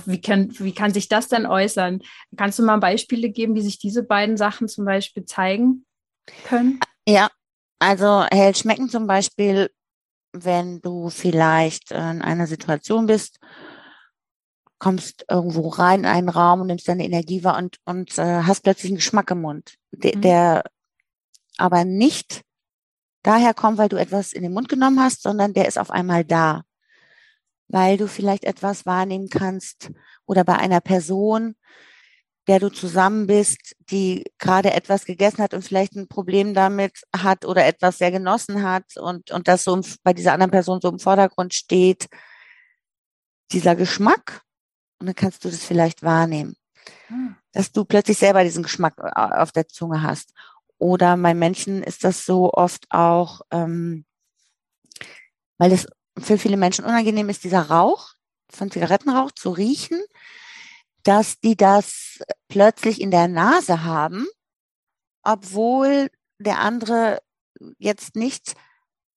wie 0.05 0.19
kann, 0.19 0.53
wie 0.59 0.73
kann 0.73 0.93
sich 0.93 1.07
das 1.07 1.29
denn 1.29 1.45
äußern? 1.45 2.01
Kannst 2.35 2.59
du 2.59 2.63
mal 2.63 2.77
Beispiele 2.77 3.29
geben, 3.29 3.55
wie 3.55 3.61
sich 3.61 3.79
diese 3.79 4.03
beiden 4.03 4.35
Sachen 4.35 4.67
zum 4.67 4.83
Beispiel 4.83 5.23
zeigen 5.23 5.85
können? 6.45 6.79
Ja, 7.07 7.29
also 7.79 8.25
hell 8.29 8.53
schmecken 8.55 8.89
zum 8.89 9.07
Beispiel, 9.07 9.69
wenn 10.33 10.81
du 10.81 11.09
vielleicht 11.09 11.91
in 11.91 12.21
einer 12.21 12.45
Situation 12.45 13.05
bist, 13.05 13.39
kommst 14.85 15.25
irgendwo 15.27 15.69
rein 15.69 16.01
in 16.01 16.05
einen 16.05 16.29
Raum 16.29 16.61
und 16.61 16.67
nimmst 16.67 16.87
deine 16.87 17.05
Energie 17.05 17.43
wahr 17.43 17.57
und, 17.57 17.79
und 17.85 18.19
äh, 18.19 18.43
hast 18.43 18.61
plötzlich 18.61 18.91
einen 18.91 18.97
Geschmack 18.97 19.31
im 19.31 19.41
Mund, 19.41 19.77
de, 19.89 20.15
mhm. 20.15 20.21
der 20.21 20.63
aber 21.57 21.85
nicht 21.85 22.43
daher 23.23 23.55
kommt, 23.55 23.79
weil 23.79 23.89
du 23.89 23.99
etwas 23.99 24.31
in 24.31 24.43
den 24.43 24.53
Mund 24.53 24.69
genommen 24.69 24.99
hast, 24.99 25.23
sondern 25.23 25.55
der 25.55 25.67
ist 25.67 25.79
auf 25.79 25.89
einmal 25.89 26.23
da, 26.23 26.61
weil 27.67 27.97
du 27.97 28.07
vielleicht 28.07 28.43
etwas 28.43 28.85
wahrnehmen 28.85 29.27
kannst 29.29 29.89
oder 30.27 30.43
bei 30.43 30.55
einer 30.55 30.81
Person, 30.81 31.55
der 32.47 32.59
du 32.59 32.69
zusammen 32.69 33.25
bist, 33.25 33.75
die 33.89 34.23
gerade 34.37 34.71
etwas 34.71 35.05
gegessen 35.05 35.41
hat 35.41 35.55
und 35.55 35.63
vielleicht 35.63 35.95
ein 35.95 36.07
Problem 36.07 36.53
damit 36.53 37.01
hat 37.11 37.43
oder 37.45 37.65
etwas 37.65 37.97
sehr 37.97 38.11
genossen 38.11 38.61
hat 38.61 38.97
und, 38.97 39.31
und 39.31 39.47
das 39.47 39.63
so 39.63 39.81
bei 40.03 40.13
dieser 40.13 40.33
anderen 40.33 40.51
Person 40.51 40.79
so 40.79 40.89
im 40.89 40.99
Vordergrund 40.99 41.55
steht, 41.55 42.07
dieser 43.51 43.75
Geschmack 43.75 44.45
und 44.99 45.07
dann 45.07 45.15
kannst 45.15 45.43
du 45.43 45.49
das 45.49 45.63
vielleicht 45.63 46.03
wahrnehmen, 46.03 46.55
hm. 47.07 47.35
dass 47.51 47.71
du 47.71 47.85
plötzlich 47.85 48.17
selber 48.17 48.43
diesen 48.43 48.63
Geschmack 48.63 48.95
äh, 48.97 49.11
auf 49.15 49.51
der 49.51 49.67
Zunge 49.67 50.01
hast. 50.01 50.33
Oder 50.77 51.15
bei 51.17 51.33
Menschen 51.33 51.83
ist 51.83 52.03
das 52.03 52.25
so 52.25 52.51
oft 52.53 52.85
auch, 52.89 53.41
ähm, 53.51 54.05
weil 55.57 55.71
es 55.71 55.87
für 56.17 56.37
viele 56.37 56.57
Menschen 56.57 56.85
unangenehm 56.85 57.29
ist, 57.29 57.43
dieser 57.43 57.69
Rauch 57.69 58.13
von 58.49 58.71
Zigarettenrauch 58.71 59.31
zu 59.31 59.51
riechen, 59.51 60.01
dass 61.03 61.39
die 61.39 61.55
das 61.55 62.19
plötzlich 62.47 62.99
in 62.99 63.11
der 63.11 63.27
Nase 63.27 63.83
haben, 63.83 64.27
obwohl 65.23 66.09
der 66.39 66.59
andere 66.59 67.21
jetzt 67.77 68.15
nicht 68.15 68.55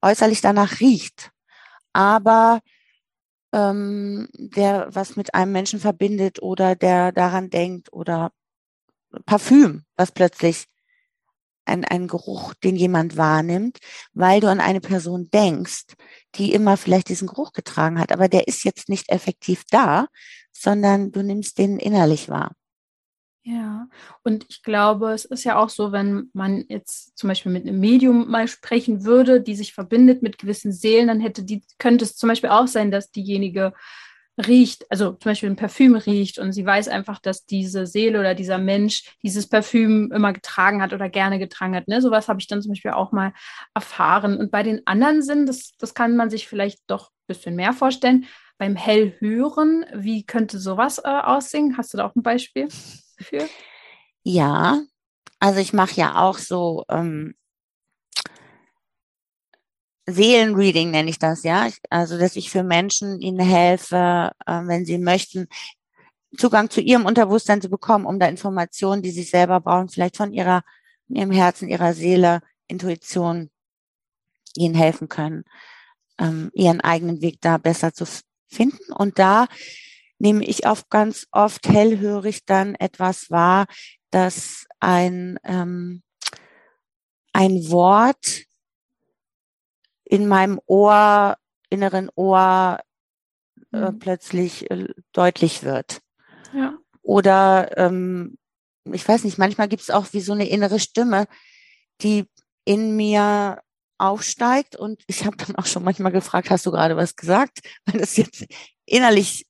äußerlich 0.03 0.41
danach 0.41 0.81
riecht. 0.81 1.31
Aber 1.93 2.61
ähm, 3.53 4.29
der 4.33 4.89
was 4.95 5.17
mit 5.17 5.35
einem 5.35 5.53
Menschen 5.53 5.81
verbindet 5.81 6.43
oder 6.43 6.77
der 6.77 7.13
daran 7.13 7.51
denkt 7.51 7.93
oder 7.93 8.33
Parfüm, 9.25 9.85
was 9.97 10.13
plötzlich 10.13 10.67
ein, 11.65 11.85
ein 11.85 12.09
Geruch, 12.09 12.55
den 12.55 12.77
jemand 12.77 13.17
wahrnimmt, 13.17 13.79
weil 14.13 14.41
du 14.41 14.49
an 14.49 14.61
eine 14.61 14.81
Person 14.81 15.31
denkst, 15.31 15.85
die 16.35 16.53
immer 16.53 16.77
vielleicht 16.77 17.09
diesen 17.09 17.29
Geruch 17.29 17.53
getragen 17.53 17.99
hat, 18.01 18.11
aber 18.13 18.29
der 18.29 18.49
ist 18.49 18.65
jetzt 18.65 18.89
nicht 18.89 19.11
effektiv 19.11 19.65
da, 19.71 20.09
sondern 20.53 21.13
du 21.13 21.23
nimmst 21.23 21.59
den 21.59 21.79
innerlich 21.79 22.29
wahr. 22.29 22.53
Ja, 23.51 23.89
und 24.25 24.45
ich 24.51 24.63
glaube, 24.63 25.13
es 25.13 25.25
ist 25.25 25.45
ja 25.45 25.57
auch 25.57 25.71
so, 25.71 25.91
wenn 25.91 26.29
man 26.35 26.67
jetzt 26.69 27.17
zum 27.17 27.29
Beispiel 27.29 27.51
mit 27.51 27.67
einem 27.67 27.81
Medium 27.81 28.29
mal 28.31 28.47
sprechen 28.47 29.07
würde, 29.07 29.41
die 29.41 29.55
sich 29.55 29.73
verbindet 29.73 30.23
mit 30.23 30.37
gewissen 30.37 30.71
Seelen, 30.71 31.09
dann 31.09 31.21
hätte 31.21 31.45
die, 31.45 31.63
könnte 31.79 32.05
es 32.05 32.15
zum 32.15 32.29
Beispiel 32.29 32.51
auch 32.51 32.67
sein, 32.67 32.91
dass 32.91 33.11
diejenige 33.11 33.73
riecht, 34.37 34.85
also 34.91 35.13
zum 35.13 35.31
Beispiel 35.31 35.49
ein 35.49 35.57
Parfüm 35.57 35.95
riecht 35.95 36.39
und 36.39 36.53
sie 36.53 36.67
weiß 36.67 36.89
einfach, 36.89 37.21
dass 37.21 37.47
diese 37.47 37.87
Seele 37.87 38.21
oder 38.21 38.35
dieser 38.35 38.59
Mensch 38.59 39.17
dieses 39.23 39.49
Parfüm 39.49 40.13
immer 40.13 40.35
getragen 40.35 40.83
hat 40.83 40.93
oder 40.93 41.09
gerne 41.09 41.39
getragen 41.39 41.75
hat. 41.75 41.89
Ne? 41.89 42.03
Sowas 42.03 42.29
habe 42.29 42.41
ich 42.41 42.49
dann 42.49 42.61
zum 42.61 42.73
Beispiel 42.73 42.91
auch 42.91 43.13
mal 43.13 43.33
erfahren. 43.73 44.37
Und 44.37 44.51
bei 44.51 44.63
den 44.63 44.87
anderen 44.87 45.23
Sinnen, 45.23 45.47
das, 45.47 45.73
das 45.79 45.95
kann 45.95 46.17
man 46.17 46.29
sich 46.29 46.49
vielleicht 46.49 46.81
doch 46.87 47.09
ein 47.09 47.27
bisschen 47.29 47.57
mehr 47.57 47.73
vorstellen. 47.73 48.27
Beim 48.59 48.77
Hellhören, 48.77 49.87
wie 49.95 50.27
könnte 50.27 50.59
sowas 50.59 50.99
äh, 50.99 51.09
aussehen? 51.09 51.79
Hast 51.79 51.95
du 51.95 51.97
da 51.97 52.05
auch 52.07 52.15
ein 52.15 52.23
Beispiel? 52.23 52.69
Für? 53.19 53.49
Ja, 54.23 54.81
also 55.39 55.61
ich 55.61 55.73
mache 55.73 55.95
ja 55.95 56.23
auch 56.23 56.39
so 56.39 56.85
ähm, 56.89 57.35
Seelenreading 60.07 60.91
nenne 60.91 61.11
ich 61.11 61.19
das, 61.19 61.43
ja. 61.43 61.69
Also 61.91 62.19
dass 62.19 62.37
ich 62.37 62.51
für 62.51 62.63
Menschen 62.63 63.21
ihnen 63.21 63.41
helfe, 63.41 64.33
äh, 64.47 64.63
wenn 64.65 64.85
sie 64.87 64.99
möchten, 64.99 65.49
Zugang 66.37 66.71
zu 66.71 66.81
ihrem 66.81 67.07
Unterbewusstsein 67.07 67.63
zu 67.63 67.69
bekommen, 67.71 68.05
um 68.05 68.19
da 68.19 68.27
Informationen, 68.27 69.03
die 69.03 69.11
sie 69.11 69.23
selber 69.23 69.61
brauchen, 69.61 69.89
vielleicht 69.89 70.17
von 70.17 70.33
ihrer, 70.33 70.63
ihrem 71.09 71.31
Herzen, 71.31 71.69
ihrer 71.69 71.95
Seele, 71.95 72.43
Intuition 72.67 73.51
ihnen 74.55 74.75
helfen 74.75 75.09
können, 75.09 75.45
ähm, 76.19 76.51
ihren 76.53 76.81
eigenen 76.81 77.23
Weg 77.23 77.41
da 77.41 77.57
besser 77.57 77.93
zu 77.95 78.05
finden. 78.47 78.93
Und 78.93 79.19
da 79.19 79.47
nehme 80.19 80.45
ich 80.45 80.67
auch 80.67 80.89
ganz 80.89 81.27
oft 81.31 81.69
hellhörig 81.69 82.45
dann 82.45 82.75
etwas 82.75 83.31
wahr, 83.31 83.67
dass 84.11 84.67
ein, 84.81 85.39
ähm, 85.45 86.03
ein 87.33 87.71
Wort 87.71 88.45
in 90.05 90.27
meinem 90.27 90.61
Ohr, 90.67 91.37
inneren 91.71 92.11
Ohr 92.15 92.81
äh, 93.73 93.91
mhm. 93.91 93.99
plötzlich 93.99 94.71
äh, 94.71 94.89
deutlich 95.13 95.63
wird. 95.63 96.01
Ja. 96.53 96.79
Oder 97.03 97.77
ähm, 97.77 98.39
ich 98.93 99.07
weiß 99.07 99.25
nicht, 99.25 99.39
manchmal 99.39 99.69
gibt 99.69 99.83
es 99.83 99.91
auch 99.91 100.13
wie 100.13 100.21
so 100.21 100.33
eine 100.33 100.49
innere 100.49 100.81
Stimme, 100.81 101.27
die 102.01 102.27
in 102.65 102.97
mir 102.97 103.61
aufsteigt 103.99 104.77
und 104.77 105.03
ich 105.07 105.25
habe 105.27 105.37
dann 105.37 105.57
auch 105.57 105.67
schon 105.67 105.83
manchmal 105.83 106.13
gefragt, 106.13 106.51
hast 106.51 106.65
du 106.67 106.71
gerade 106.71 106.97
was 106.97 107.17
gesagt? 107.17 107.61
Weil 107.85 108.01
das 108.01 108.17
jetzt 108.17 108.47
innerlich 108.87 109.48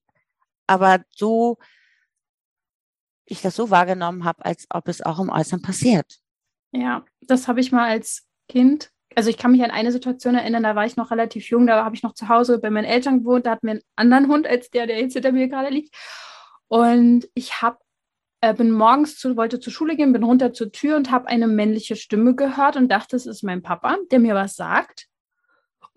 aber 0.69 1.01
so 1.11 1.59
ich 3.31 3.43
das 3.43 3.57
so 3.57 3.71
wahrgenommen 3.71 4.25
habe, 4.25 4.45
als 4.45 4.67
ob 4.71 4.89
es 4.89 5.03
auch 5.03 5.19
im 5.19 5.29
Äußeren 5.29 5.61
passiert. 5.63 6.19
Ja, 6.73 7.05
das 7.21 7.49
habe 7.49 7.61
ich 7.61 7.73
mal 7.73 7.89
als 7.89 8.27
Kind. 8.49 8.91
Also 9.15 9.31
ich 9.31 9.37
kann 9.37 9.53
mich 9.53 9.63
an 9.63 9.71
eine 9.71 9.93
Situation 9.93 10.35
erinnern, 10.35 10.63
da 10.63 10.77
war 10.77 10.87
ich 10.87 10.97
noch 10.97 11.11
relativ 11.11 11.51
jung, 11.51 11.67
da 11.67 11.85
habe 11.85 11.97
ich 11.97 12.03
noch 12.03 12.15
zu 12.15 12.29
Hause 12.29 12.59
bei 12.59 12.71
meinen 12.71 12.85
Eltern 12.85 13.21
gewohnt, 13.21 13.47
da 13.47 13.53
hatten 13.53 13.67
wir 13.67 13.73
einen 13.73 13.83
anderen 13.97 14.29
Hund 14.29 14.47
als 14.47 14.71
der, 14.71 14.87
der 14.87 15.01
jetzt 15.01 15.15
hinter 15.15 15.33
mir 15.33 15.49
gerade 15.49 15.71
liegt. 15.71 15.95
Und 16.69 17.29
ich 17.35 17.61
habe 17.63 17.79
äh, 18.41 18.55
bin 18.55 18.71
morgens 18.71 19.19
zu, 19.19 19.37
wollte 19.37 19.59
zur 19.59 19.73
Schule 19.73 19.97
gehen, 19.97 20.13
bin 20.13 20.23
runter 20.23 20.53
zur 20.53 20.71
Tür 20.71 20.97
und 20.97 21.11
habe 21.11 21.27
eine 21.27 21.49
männliche 21.49 21.97
Stimme 21.97 22.35
gehört 22.35 22.77
und 22.77 22.89
dachte, 22.89 23.17
es 23.17 23.27
ist 23.27 23.43
mein 23.43 23.63
Papa, 23.63 23.97
der 24.11 24.21
mir 24.21 24.35
was 24.35 24.55
sagt. 24.55 25.09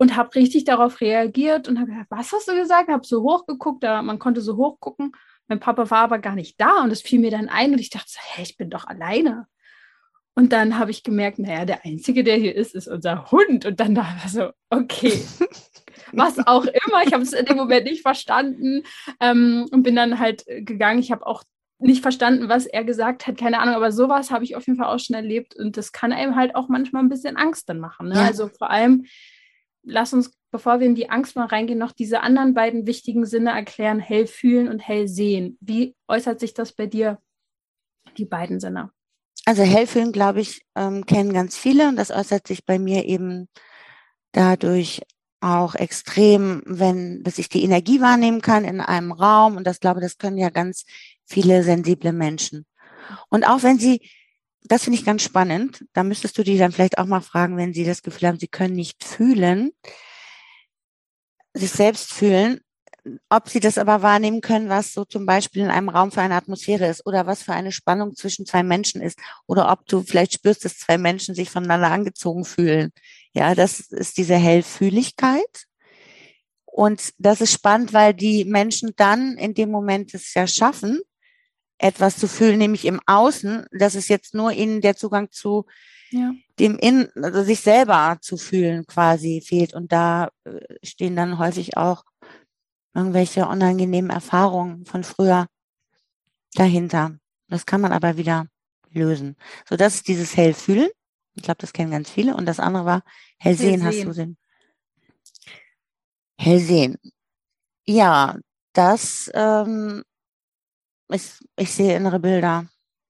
Und 0.02 0.16
habe 0.16 0.34
richtig 0.34 0.64
darauf 0.64 1.00
reagiert 1.00 1.68
und 1.68 1.78
habe 1.78 1.92
gesagt, 1.92 2.10
was 2.10 2.32
hast 2.32 2.48
du 2.48 2.56
gesagt? 2.56 2.88
Habe 2.88 3.06
so 3.06 3.22
hochgeguckt, 3.22 3.84
da 3.84 4.02
man 4.02 4.18
konnte 4.18 4.40
so 4.40 4.56
hochgucken. 4.56 5.12
Mein 5.46 5.60
Papa 5.60 5.90
war 5.90 6.00
aber 6.00 6.18
gar 6.18 6.34
nicht 6.34 6.60
da 6.60 6.82
und 6.82 6.90
es 6.90 7.02
fiel 7.02 7.20
mir 7.20 7.30
dann 7.30 7.48
ein 7.48 7.70
und 7.70 7.78
ich 7.78 7.88
dachte, 7.88 8.10
hey, 8.18 8.42
ich 8.42 8.56
bin 8.56 8.68
doch 8.68 8.84
alleine. 8.84 9.46
Und 10.34 10.52
dann 10.52 10.76
habe 10.76 10.90
ich 10.90 11.04
gemerkt, 11.04 11.38
naja, 11.38 11.64
der 11.64 11.84
Einzige, 11.84 12.24
der 12.24 12.34
hier 12.34 12.52
ist, 12.52 12.74
ist 12.74 12.88
unser 12.88 13.30
Hund. 13.30 13.64
Und 13.64 13.78
dann 13.78 13.94
dachte 13.94 14.16
ich 14.24 14.32
so, 14.32 14.50
okay, 14.70 15.22
was 16.12 16.44
auch 16.48 16.64
immer. 16.64 17.04
Ich 17.06 17.12
habe 17.12 17.22
es 17.22 17.32
in 17.32 17.46
dem 17.46 17.56
Moment 17.56 17.84
nicht 17.84 18.02
verstanden 18.02 18.82
ähm, 19.20 19.68
und 19.70 19.84
bin 19.84 19.94
dann 19.94 20.18
halt 20.18 20.44
gegangen. 20.46 20.98
Ich 20.98 21.12
habe 21.12 21.24
auch 21.24 21.44
nicht 21.78 22.02
verstanden, 22.02 22.48
was 22.48 22.66
er 22.66 22.82
gesagt 22.82 23.28
hat, 23.28 23.38
keine 23.38 23.60
Ahnung, 23.60 23.76
aber 23.76 23.92
sowas 23.92 24.32
habe 24.32 24.42
ich 24.42 24.56
auf 24.56 24.66
jeden 24.66 24.80
Fall 24.80 24.92
auch 24.92 24.98
schon 24.98 25.14
erlebt 25.14 25.54
und 25.54 25.76
das 25.76 25.92
kann 25.92 26.12
einem 26.12 26.34
halt 26.34 26.56
auch 26.56 26.68
manchmal 26.68 27.04
ein 27.04 27.08
bisschen 27.08 27.36
Angst 27.36 27.68
dann 27.68 27.78
machen. 27.78 28.08
Ne? 28.08 28.16
Ja. 28.16 28.22
Also 28.22 28.48
vor 28.48 28.68
allem, 28.68 29.04
lass 29.82 30.12
uns, 30.12 30.32
bevor 30.50 30.80
wir 30.80 30.86
in 30.86 30.94
die 30.94 31.10
Angst 31.10 31.36
mal 31.36 31.46
reingehen, 31.46 31.78
noch 31.78 31.92
diese 31.92 32.20
anderen 32.20 32.54
beiden 32.54 32.86
wichtigen 32.86 33.26
Sinne 33.26 33.50
erklären, 33.50 34.00
hell 34.00 34.26
fühlen 34.26 34.68
und 34.68 34.80
hell 34.80 35.08
sehen. 35.08 35.58
Wie 35.60 35.94
äußert 36.08 36.40
sich 36.40 36.54
das 36.54 36.72
bei 36.72 36.86
dir, 36.86 37.18
die 38.16 38.24
beiden 38.24 38.60
Sinne? 38.60 38.90
Also 39.44 39.62
hell 39.62 39.86
fühlen, 39.86 40.12
glaube 40.12 40.40
ich, 40.40 40.62
ähm, 40.76 41.04
kennen 41.06 41.32
ganz 41.32 41.56
viele 41.56 41.88
und 41.88 41.96
das 41.96 42.10
äußert 42.10 42.46
sich 42.46 42.64
bei 42.64 42.78
mir 42.78 43.06
eben 43.06 43.48
dadurch 44.30 45.02
auch 45.40 45.74
extrem, 45.74 46.62
wenn, 46.64 47.24
dass 47.24 47.38
ich 47.38 47.48
die 47.48 47.64
Energie 47.64 48.00
wahrnehmen 48.00 48.40
kann 48.40 48.64
in 48.64 48.80
einem 48.80 49.10
Raum 49.10 49.56
und 49.56 49.66
das 49.66 49.80
glaube, 49.80 50.00
das 50.00 50.18
können 50.18 50.38
ja 50.38 50.50
ganz 50.50 50.84
viele 51.26 51.64
sensible 51.64 52.12
Menschen. 52.12 52.64
Und 53.28 53.44
auch 53.44 53.64
wenn 53.64 53.78
sie, 53.78 54.08
das 54.64 54.84
finde 54.84 54.98
ich 54.98 55.04
ganz 55.04 55.22
spannend, 55.22 55.84
da 55.92 56.02
müsstest 56.04 56.38
du 56.38 56.42
die 56.42 56.58
dann 56.58 56.72
vielleicht 56.72 56.98
auch 56.98 57.06
mal 57.06 57.20
fragen, 57.20 57.56
wenn 57.56 57.74
sie 57.74 57.84
das 57.84 58.02
Gefühl 58.02 58.28
haben, 58.28 58.38
sie 58.38 58.48
können 58.48 58.74
nicht 58.74 59.04
fühlen, 59.04 59.72
sich 61.54 61.70
selbst 61.70 62.12
fühlen, 62.12 62.60
ob 63.28 63.48
sie 63.48 63.60
das 63.60 63.78
aber 63.78 64.02
wahrnehmen 64.02 64.40
können, 64.40 64.68
was 64.68 64.92
so 64.92 65.04
zum 65.04 65.26
Beispiel 65.26 65.62
in 65.62 65.70
einem 65.70 65.88
Raum 65.88 66.12
für 66.12 66.20
eine 66.20 66.36
Atmosphäre 66.36 66.86
ist 66.86 67.04
oder 67.04 67.26
was 67.26 67.42
für 67.42 67.52
eine 67.52 67.72
Spannung 67.72 68.14
zwischen 68.14 68.46
zwei 68.46 68.62
Menschen 68.62 69.00
ist 69.00 69.18
oder 69.46 69.72
ob 69.72 69.86
du 69.86 70.02
vielleicht 70.02 70.34
spürst, 70.34 70.64
dass 70.64 70.78
zwei 70.78 70.98
Menschen 70.98 71.34
sich 71.34 71.50
voneinander 71.50 71.90
angezogen 71.90 72.44
fühlen. 72.44 72.92
Ja, 73.32 73.54
das 73.54 73.80
ist 73.80 74.18
diese 74.18 74.36
Hellfühligkeit. 74.36 75.66
Und 76.64 77.12
das 77.18 77.40
ist 77.40 77.52
spannend, 77.52 77.92
weil 77.92 78.14
die 78.14 78.44
Menschen 78.44 78.92
dann 78.96 79.36
in 79.36 79.52
dem 79.54 79.70
Moment 79.70 80.14
es 80.14 80.32
ja 80.32 80.46
schaffen, 80.46 81.00
etwas 81.82 82.16
zu 82.16 82.28
fühlen, 82.28 82.58
nämlich 82.58 82.84
im 82.84 83.00
Außen, 83.06 83.66
dass 83.72 83.94
es 83.94 84.08
jetzt 84.08 84.34
nur 84.34 84.52
ihnen 84.52 84.80
der 84.80 84.96
Zugang 84.96 85.30
zu 85.30 85.66
ja. 86.10 86.32
dem 86.58 86.78
Innen, 86.78 87.08
also 87.16 87.42
sich 87.42 87.60
selber 87.60 88.18
zu 88.20 88.36
fühlen 88.36 88.86
quasi 88.86 89.42
fehlt. 89.44 89.74
Und 89.74 89.90
da 89.92 90.30
äh, 90.44 90.60
stehen 90.84 91.16
dann 91.16 91.38
häufig 91.38 91.76
auch 91.76 92.04
irgendwelche 92.94 93.46
unangenehmen 93.46 94.10
Erfahrungen 94.10 94.86
von 94.86 95.02
früher 95.02 95.48
dahinter. 96.54 97.18
Das 97.48 97.66
kann 97.66 97.80
man 97.80 97.92
aber 97.92 98.16
wieder 98.16 98.46
lösen. 98.90 99.36
So, 99.68 99.76
das 99.76 99.96
ist 99.96 100.08
dieses 100.08 100.36
Hellfühlen. 100.36 100.88
Ich 101.34 101.42
glaube, 101.42 101.58
das 101.58 101.72
kennen 101.72 101.90
ganz 101.90 102.10
viele. 102.10 102.36
Und 102.36 102.46
das 102.46 102.60
andere 102.60 102.84
war 102.84 103.02
Hellsehen, 103.38 103.80
Hellsehen. 103.80 104.08
hast 104.08 104.18
du 104.18 104.22
den? 104.22 104.36
Hellsehen. 106.38 106.98
Ja, 107.84 108.38
das 108.72 109.30
ähm, 109.34 110.04
ich, 111.12 111.38
ich 111.56 111.72
sehe 111.72 111.96
innere 111.96 112.20
Bilder. 112.20 112.66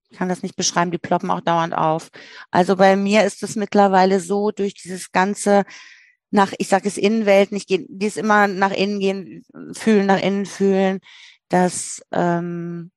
Ich 0.09 0.17
kann 0.17 0.29
das 0.29 0.43
nicht 0.43 0.55
beschreiben, 0.55 0.91
die 0.91 0.99
ploppen 0.99 1.31
auch 1.31 1.41
dauernd 1.41 1.75
auf. 1.75 2.09
Also 2.51 2.75
bei 2.75 2.95
mir 2.95 3.23
ist 3.25 3.41
es 3.43 3.55
mittlerweile 3.55 4.19
so, 4.19 4.51
durch 4.51 4.75
dieses 4.75 5.11
ganze 5.11 5.63
nach, 6.33 6.51
ich 6.57 6.67
sage 6.67 6.87
es 6.87 6.97
Innenwelten, 6.97 7.55
ich 7.55 7.67
gehe, 7.67 7.85
dies 7.87 8.17
immer 8.17 8.47
nach 8.47 8.71
innen 8.71 8.99
gehen, 8.99 9.45
fühlen, 9.73 10.07
nach 10.07 10.19
innen 10.19 10.47
fühlen, 10.47 10.99
dass 11.47 12.01
ähm, 12.11 12.91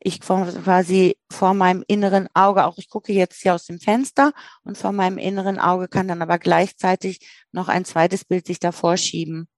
ich 0.00 0.20
quasi 0.20 1.18
vor 1.30 1.54
meinem 1.54 1.84
inneren 1.86 2.28
Auge, 2.32 2.64
auch 2.64 2.78
ich 2.78 2.88
gucke 2.88 3.12
jetzt 3.12 3.42
hier 3.42 3.54
aus 3.54 3.66
dem 3.66 3.80
Fenster 3.80 4.32
und 4.64 4.78
vor 4.78 4.92
meinem 4.92 5.18
inneren 5.18 5.58
Auge 5.58 5.88
kann 5.88 6.08
dann 6.08 6.22
aber 6.22 6.38
gleichzeitig 6.38 7.20
noch 7.52 7.68
ein 7.68 7.84
zweites 7.84 8.24
Bild 8.24 8.46
sich 8.46 8.60
davor 8.60 8.96
schieben. 8.96 9.48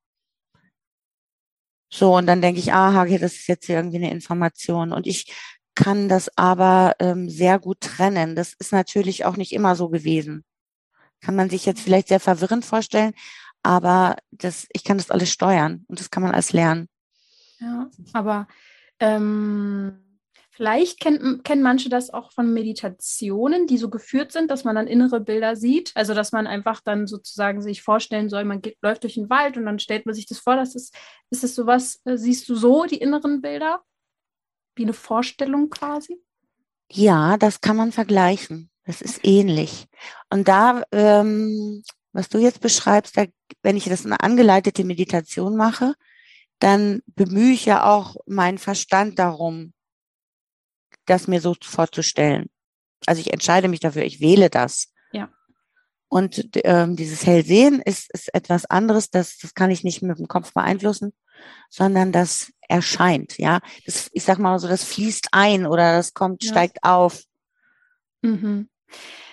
So, 1.90 2.16
und 2.16 2.26
dann 2.26 2.40
denke 2.40 2.60
ich, 2.60 2.72
aha, 2.72 3.02
okay, 3.02 3.18
das 3.18 3.34
ist 3.34 3.48
jetzt 3.48 3.68
irgendwie 3.68 3.96
eine 3.96 4.10
Information. 4.10 4.92
Und 4.92 5.06
ich 5.06 5.34
kann 5.74 6.08
das 6.08 6.30
aber 6.36 6.94
ähm, 7.00 7.28
sehr 7.28 7.58
gut 7.58 7.80
trennen. 7.80 8.36
Das 8.36 8.54
ist 8.58 8.72
natürlich 8.72 9.24
auch 9.24 9.36
nicht 9.36 9.52
immer 9.52 9.74
so 9.74 9.88
gewesen. 9.88 10.44
Kann 11.20 11.36
man 11.36 11.50
sich 11.50 11.66
jetzt 11.66 11.80
vielleicht 11.80 12.08
sehr 12.08 12.20
verwirrend 12.20 12.64
vorstellen, 12.64 13.12
aber 13.62 14.16
das, 14.30 14.66
ich 14.72 14.84
kann 14.84 14.98
das 14.98 15.10
alles 15.10 15.30
steuern 15.30 15.84
und 15.88 16.00
das 16.00 16.10
kann 16.10 16.22
man 16.22 16.32
alles 16.32 16.52
lernen. 16.52 16.88
Ja, 17.58 17.90
aber 18.12 18.46
ähm 19.00 20.09
Vielleicht 20.60 21.00
kennen, 21.00 21.42
kennen 21.42 21.62
manche 21.62 21.88
das 21.88 22.10
auch 22.10 22.32
von 22.32 22.52
Meditationen, 22.52 23.66
die 23.66 23.78
so 23.78 23.88
geführt 23.88 24.30
sind, 24.30 24.50
dass 24.50 24.62
man 24.62 24.74
dann 24.76 24.88
innere 24.88 25.18
Bilder 25.18 25.56
sieht. 25.56 25.90
Also, 25.94 26.12
dass 26.12 26.32
man 26.32 26.46
einfach 26.46 26.82
dann 26.82 27.06
sozusagen 27.06 27.62
sich 27.62 27.80
vorstellen 27.80 28.28
soll, 28.28 28.44
man 28.44 28.60
geht, 28.60 28.76
läuft 28.82 29.04
durch 29.04 29.14
den 29.14 29.30
Wald 29.30 29.56
und 29.56 29.64
dann 29.64 29.78
stellt 29.78 30.04
man 30.04 30.14
sich 30.14 30.26
das 30.26 30.38
vor. 30.38 30.56
Das 30.56 30.74
ist, 30.74 30.94
ist 31.30 31.44
es 31.44 31.54
sowas, 31.54 32.02
äh, 32.04 32.18
siehst 32.18 32.46
du 32.46 32.56
so 32.56 32.84
die 32.84 32.98
inneren 32.98 33.40
Bilder? 33.40 33.80
Wie 34.74 34.82
eine 34.82 34.92
Vorstellung 34.92 35.70
quasi? 35.70 36.20
Ja, 36.92 37.38
das 37.38 37.62
kann 37.62 37.76
man 37.76 37.90
vergleichen. 37.90 38.68
Das 38.84 39.00
ist 39.00 39.20
ähnlich. 39.24 39.86
Und 40.28 40.46
da, 40.46 40.82
ähm, 40.92 41.82
was 42.12 42.28
du 42.28 42.36
jetzt 42.36 42.60
beschreibst, 42.60 43.16
da, 43.16 43.24
wenn 43.62 43.78
ich 43.78 43.86
das 43.86 44.04
eine 44.04 44.20
angeleitete 44.20 44.84
Meditation 44.84 45.56
mache, 45.56 45.94
dann 46.58 47.00
bemühe 47.06 47.54
ich 47.54 47.64
ja 47.64 47.90
auch 47.90 48.16
meinen 48.26 48.58
Verstand 48.58 49.18
darum, 49.18 49.72
das 51.10 51.28
mir 51.28 51.40
so 51.40 51.54
vorzustellen. 51.60 52.48
Also 53.06 53.20
ich 53.20 53.32
entscheide 53.32 53.68
mich 53.68 53.80
dafür, 53.80 54.04
ich 54.04 54.20
wähle 54.20 54.50
das. 54.50 54.92
Ja. 55.12 55.28
Und 56.08 56.50
ähm, 56.64 56.96
dieses 56.96 57.26
Hellsehen 57.26 57.80
ist, 57.80 58.10
ist 58.12 58.34
etwas 58.34 58.66
anderes, 58.66 59.10
das, 59.10 59.38
das 59.38 59.54
kann 59.54 59.70
ich 59.70 59.84
nicht 59.84 60.02
mit 60.02 60.18
dem 60.18 60.28
Kopf 60.28 60.52
beeinflussen, 60.52 61.12
sondern 61.68 62.12
das 62.12 62.52
erscheint, 62.68 63.38
ja. 63.38 63.60
Das, 63.86 64.10
ich 64.12 64.24
sag 64.24 64.38
mal 64.38 64.58
so, 64.58 64.68
das 64.68 64.84
fließt 64.84 65.28
ein 65.32 65.66
oder 65.66 65.92
das 65.96 66.14
kommt, 66.14 66.44
ja. 66.44 66.50
steigt 66.50 66.82
auf. 66.82 67.22
Mhm. 68.22 68.68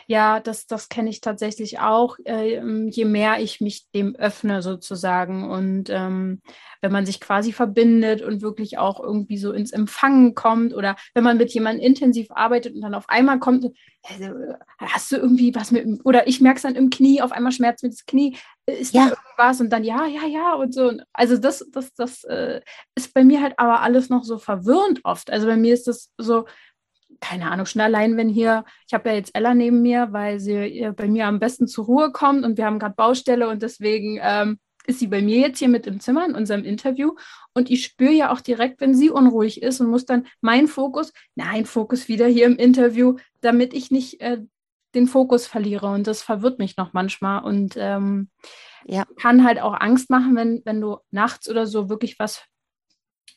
Ja, 0.10 0.40
das, 0.40 0.68
das 0.68 0.88
kenne 0.88 1.10
ich 1.10 1.20
tatsächlich 1.20 1.80
auch, 1.80 2.18
äh, 2.24 2.62
je 2.90 3.04
mehr 3.04 3.42
ich 3.42 3.60
mich 3.60 3.92
dem 3.92 4.16
öffne 4.16 4.62
sozusagen. 4.62 5.50
Und 5.50 5.90
ähm, 5.90 6.42
wenn 6.82 6.94
man 6.94 7.06
sich 7.06 7.20
quasi 7.20 7.52
verbindet 7.52 8.22
und 8.22 8.42
wirklich 8.42 8.78
auch 8.78 9.02
irgendwie 9.02 9.38
so 9.38 9.52
ins 9.52 9.74
Empfangen 9.74 10.34
kommt 10.34 10.74
oder 10.74 10.96
wenn 11.14 11.26
man 11.26 11.36
mit 11.36 11.54
jemandem 11.54 11.86
intensiv 11.86 12.28
arbeitet 12.32 12.74
und 12.74 12.82
dann 12.82 12.94
auf 12.94 13.10
einmal 13.10 13.40
kommt, 13.40 13.66
also, 14.10 14.34
hast 14.80 15.12
du 15.12 15.18
irgendwie 15.18 15.54
was 15.54 15.72
mit, 15.72 15.86
oder 16.06 16.26
ich 16.26 16.40
merke 16.40 16.56
es 16.56 16.64
dann 16.64 16.76
im 16.76 16.90
Knie, 16.90 17.22
auf 17.22 17.34
einmal 17.34 17.52
schmerzt 17.52 17.84
mir 17.84 17.90
das 17.90 18.06
Knie, 18.06 18.38
ist 18.66 18.94
ja. 18.94 19.10
da 19.10 19.10
irgendwas 19.10 19.60
und 19.60 19.70
dann 19.70 19.84
ja, 19.84 20.06
ja, 20.06 20.26
ja 20.26 20.54
und 20.54 20.74
so. 20.74 20.94
Also 21.12 21.38
das, 21.38 21.66
das, 21.74 21.94
das 21.96 22.24
äh, 22.24 22.62
ist 22.96 23.14
bei 23.14 23.26
mir 23.26 23.42
halt 23.42 23.56
aber 23.58 23.82
alles 23.82 24.08
noch 24.10 24.24
so 24.24 24.38
verwirrend 24.38 25.02
oft. 25.04 25.30
Also 25.30 25.48
bei 25.48 25.58
mir 25.58 25.74
ist 25.74 25.88
das 25.88 26.12
so, 26.18 26.46
keine 27.20 27.52
Ahnung, 27.52 27.66
schon 27.66 27.82
allein, 27.82 28.18
wenn 28.18 28.30
hier, 28.30 28.66
ich 28.88 28.94
habe 28.94 29.10
ja 29.10 29.16
jetzt 29.16 29.36
Ella 29.36 29.54
neben 29.54 29.82
mir, 29.82 30.10
weil 30.12 30.40
sie 30.40 30.92
bei 30.96 31.08
mir 31.08 31.28
am 31.28 31.40
besten 31.40 31.68
zur 31.68 31.86
Ruhe 31.86 32.12
kommt 32.12 32.46
und 32.46 32.58
wir 32.58 32.66
haben 32.66 32.80
gerade 32.80 32.96
Baustelle 32.96 33.50
und 33.50 33.62
deswegen 33.62 34.20
ähm, 34.22 34.60
ist 34.88 35.00
sie 35.00 35.08
bei 35.08 35.22
mir 35.22 35.40
jetzt 35.40 35.60
hier 35.60 35.68
mit 35.68 35.86
im 35.86 36.00
Zimmer 36.00 36.26
in 36.26 36.34
unserem 36.34 36.64
Interview. 36.64 37.14
Und 37.54 37.70
ich 37.70 37.84
spüre 37.84 38.14
ja 38.14 38.32
auch 38.32 38.42
direkt, 38.42 38.80
wenn 38.80 38.96
sie 38.96 39.10
unruhig 39.10 39.62
ist 39.62 39.82
und 39.82 39.90
muss 39.90 40.06
dann 40.06 40.28
meinen 40.42 40.68
Fokus, 40.68 41.12
nein, 41.36 41.66
Fokus 41.66 42.08
wieder 42.08 42.26
hier 42.26 42.46
im 42.46 42.56
Interview, 42.56 43.18
damit 43.42 43.74
ich 43.74 43.92
nicht 43.92 44.22
äh, 44.22 44.40
den 44.96 45.08
Fokus 45.08 45.46
verliere. 45.46 45.88
Und 45.88 46.08
das 46.08 46.24
verwirrt 46.24 46.58
mich 46.58 46.78
noch 46.78 46.94
manchmal. 46.94 47.44
Und 47.44 47.76
ähm, 47.78 48.30
ja. 48.86 49.06
kann 49.20 49.44
halt 49.44 49.60
auch 49.60 49.74
Angst 49.74 50.10
machen, 50.10 50.36
wenn, 50.38 50.62
wenn 50.64 50.80
du 50.80 51.00
nachts 51.12 51.50
oder 51.50 51.68
so 51.68 51.90
wirklich 51.90 52.18
was 52.18 52.44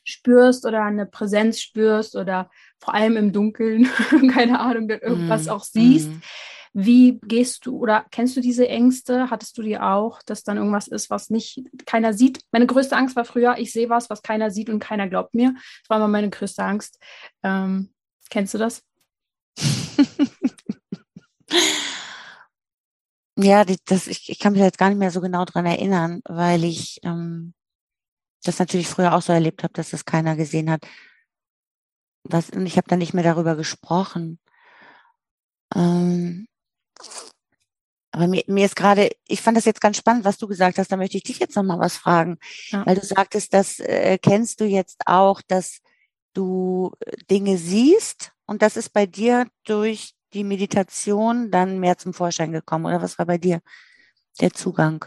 spürst 0.04 0.64
oder 0.64 0.84
eine 0.84 1.06
Präsenz 1.06 1.60
spürst 1.60 2.16
oder 2.16 2.48
vor 2.80 2.94
allem 2.94 3.16
im 3.16 3.32
Dunkeln, 3.32 3.88
keine 4.32 4.60
Ahnung, 4.60 4.88
irgendwas 4.88 5.46
mm, 5.46 5.48
auch 5.50 5.64
siehst. 5.64 6.10
Mm. 6.10 6.22
Wie 6.72 7.18
gehst 7.24 7.66
du 7.66 7.76
oder 7.78 8.06
kennst 8.12 8.36
du 8.36 8.40
diese 8.40 8.68
Ängste? 8.68 9.28
Hattest 9.28 9.58
du 9.58 9.62
die 9.62 9.78
auch, 9.78 10.22
dass 10.22 10.44
dann 10.44 10.56
irgendwas 10.56 10.86
ist, 10.86 11.10
was 11.10 11.28
nicht 11.28 11.64
keiner 11.84 12.12
sieht? 12.14 12.42
Meine 12.52 12.66
größte 12.66 12.96
Angst 12.96 13.16
war 13.16 13.24
früher, 13.24 13.58
ich 13.58 13.72
sehe 13.72 13.88
was, 13.90 14.08
was 14.08 14.22
keiner 14.22 14.52
sieht 14.52 14.70
und 14.70 14.78
keiner 14.78 15.08
glaubt 15.08 15.34
mir. 15.34 15.52
Das 15.54 15.90
war 15.90 15.96
immer 15.96 16.06
meine 16.06 16.30
größte 16.30 16.62
Angst. 16.62 17.00
Ähm, 17.42 17.92
kennst 18.30 18.54
du 18.54 18.58
das? 18.58 18.84
ja, 23.36 23.64
das, 23.86 24.06
ich, 24.06 24.30
ich 24.30 24.38
kann 24.38 24.52
mich 24.52 24.62
jetzt 24.62 24.78
gar 24.78 24.90
nicht 24.90 24.98
mehr 24.98 25.10
so 25.10 25.20
genau 25.20 25.44
dran 25.44 25.66
erinnern, 25.66 26.20
weil 26.24 26.62
ich 26.62 27.00
ähm, 27.02 27.52
das 28.44 28.60
natürlich 28.60 28.86
früher 28.86 29.12
auch 29.14 29.22
so 29.22 29.32
erlebt 29.32 29.64
habe, 29.64 29.72
dass 29.72 29.90
das 29.90 30.04
keiner 30.04 30.36
gesehen 30.36 30.70
hat. 30.70 30.86
Was, 32.24 32.50
und 32.50 32.66
ich 32.66 32.76
habe 32.76 32.88
dann 32.88 32.98
nicht 32.98 33.14
mehr 33.14 33.24
darüber 33.24 33.56
gesprochen. 33.56 34.38
Ähm, 35.74 36.46
aber 38.12 38.26
mir, 38.26 38.42
mir 38.46 38.66
ist 38.66 38.76
gerade, 38.76 39.10
ich 39.26 39.40
fand 39.40 39.56
das 39.56 39.64
jetzt 39.64 39.80
ganz 39.80 39.96
spannend, 39.96 40.24
was 40.24 40.38
du 40.38 40.48
gesagt 40.48 40.78
hast. 40.78 40.90
Da 40.90 40.96
möchte 40.96 41.16
ich 41.16 41.22
dich 41.22 41.38
jetzt 41.38 41.56
noch 41.56 41.62
mal 41.62 41.78
was 41.78 41.96
fragen, 41.96 42.38
ja. 42.70 42.84
weil 42.84 42.96
du 42.96 43.04
sagtest, 43.04 43.54
das 43.54 43.78
äh, 43.78 44.18
kennst 44.18 44.60
du 44.60 44.64
jetzt 44.64 45.02
auch, 45.06 45.40
dass 45.42 45.80
du 46.34 46.92
Dinge 47.30 47.56
siehst 47.56 48.32
und 48.46 48.62
das 48.62 48.76
ist 48.76 48.92
bei 48.92 49.06
dir 49.06 49.46
durch 49.64 50.14
die 50.32 50.44
Meditation 50.44 51.50
dann 51.50 51.80
mehr 51.80 51.98
zum 51.98 52.12
Vorschein 52.12 52.52
gekommen 52.52 52.86
oder 52.86 53.02
was 53.02 53.18
war 53.18 53.26
bei 53.26 53.38
dir 53.38 53.60
der 54.40 54.52
Zugang? 54.52 55.04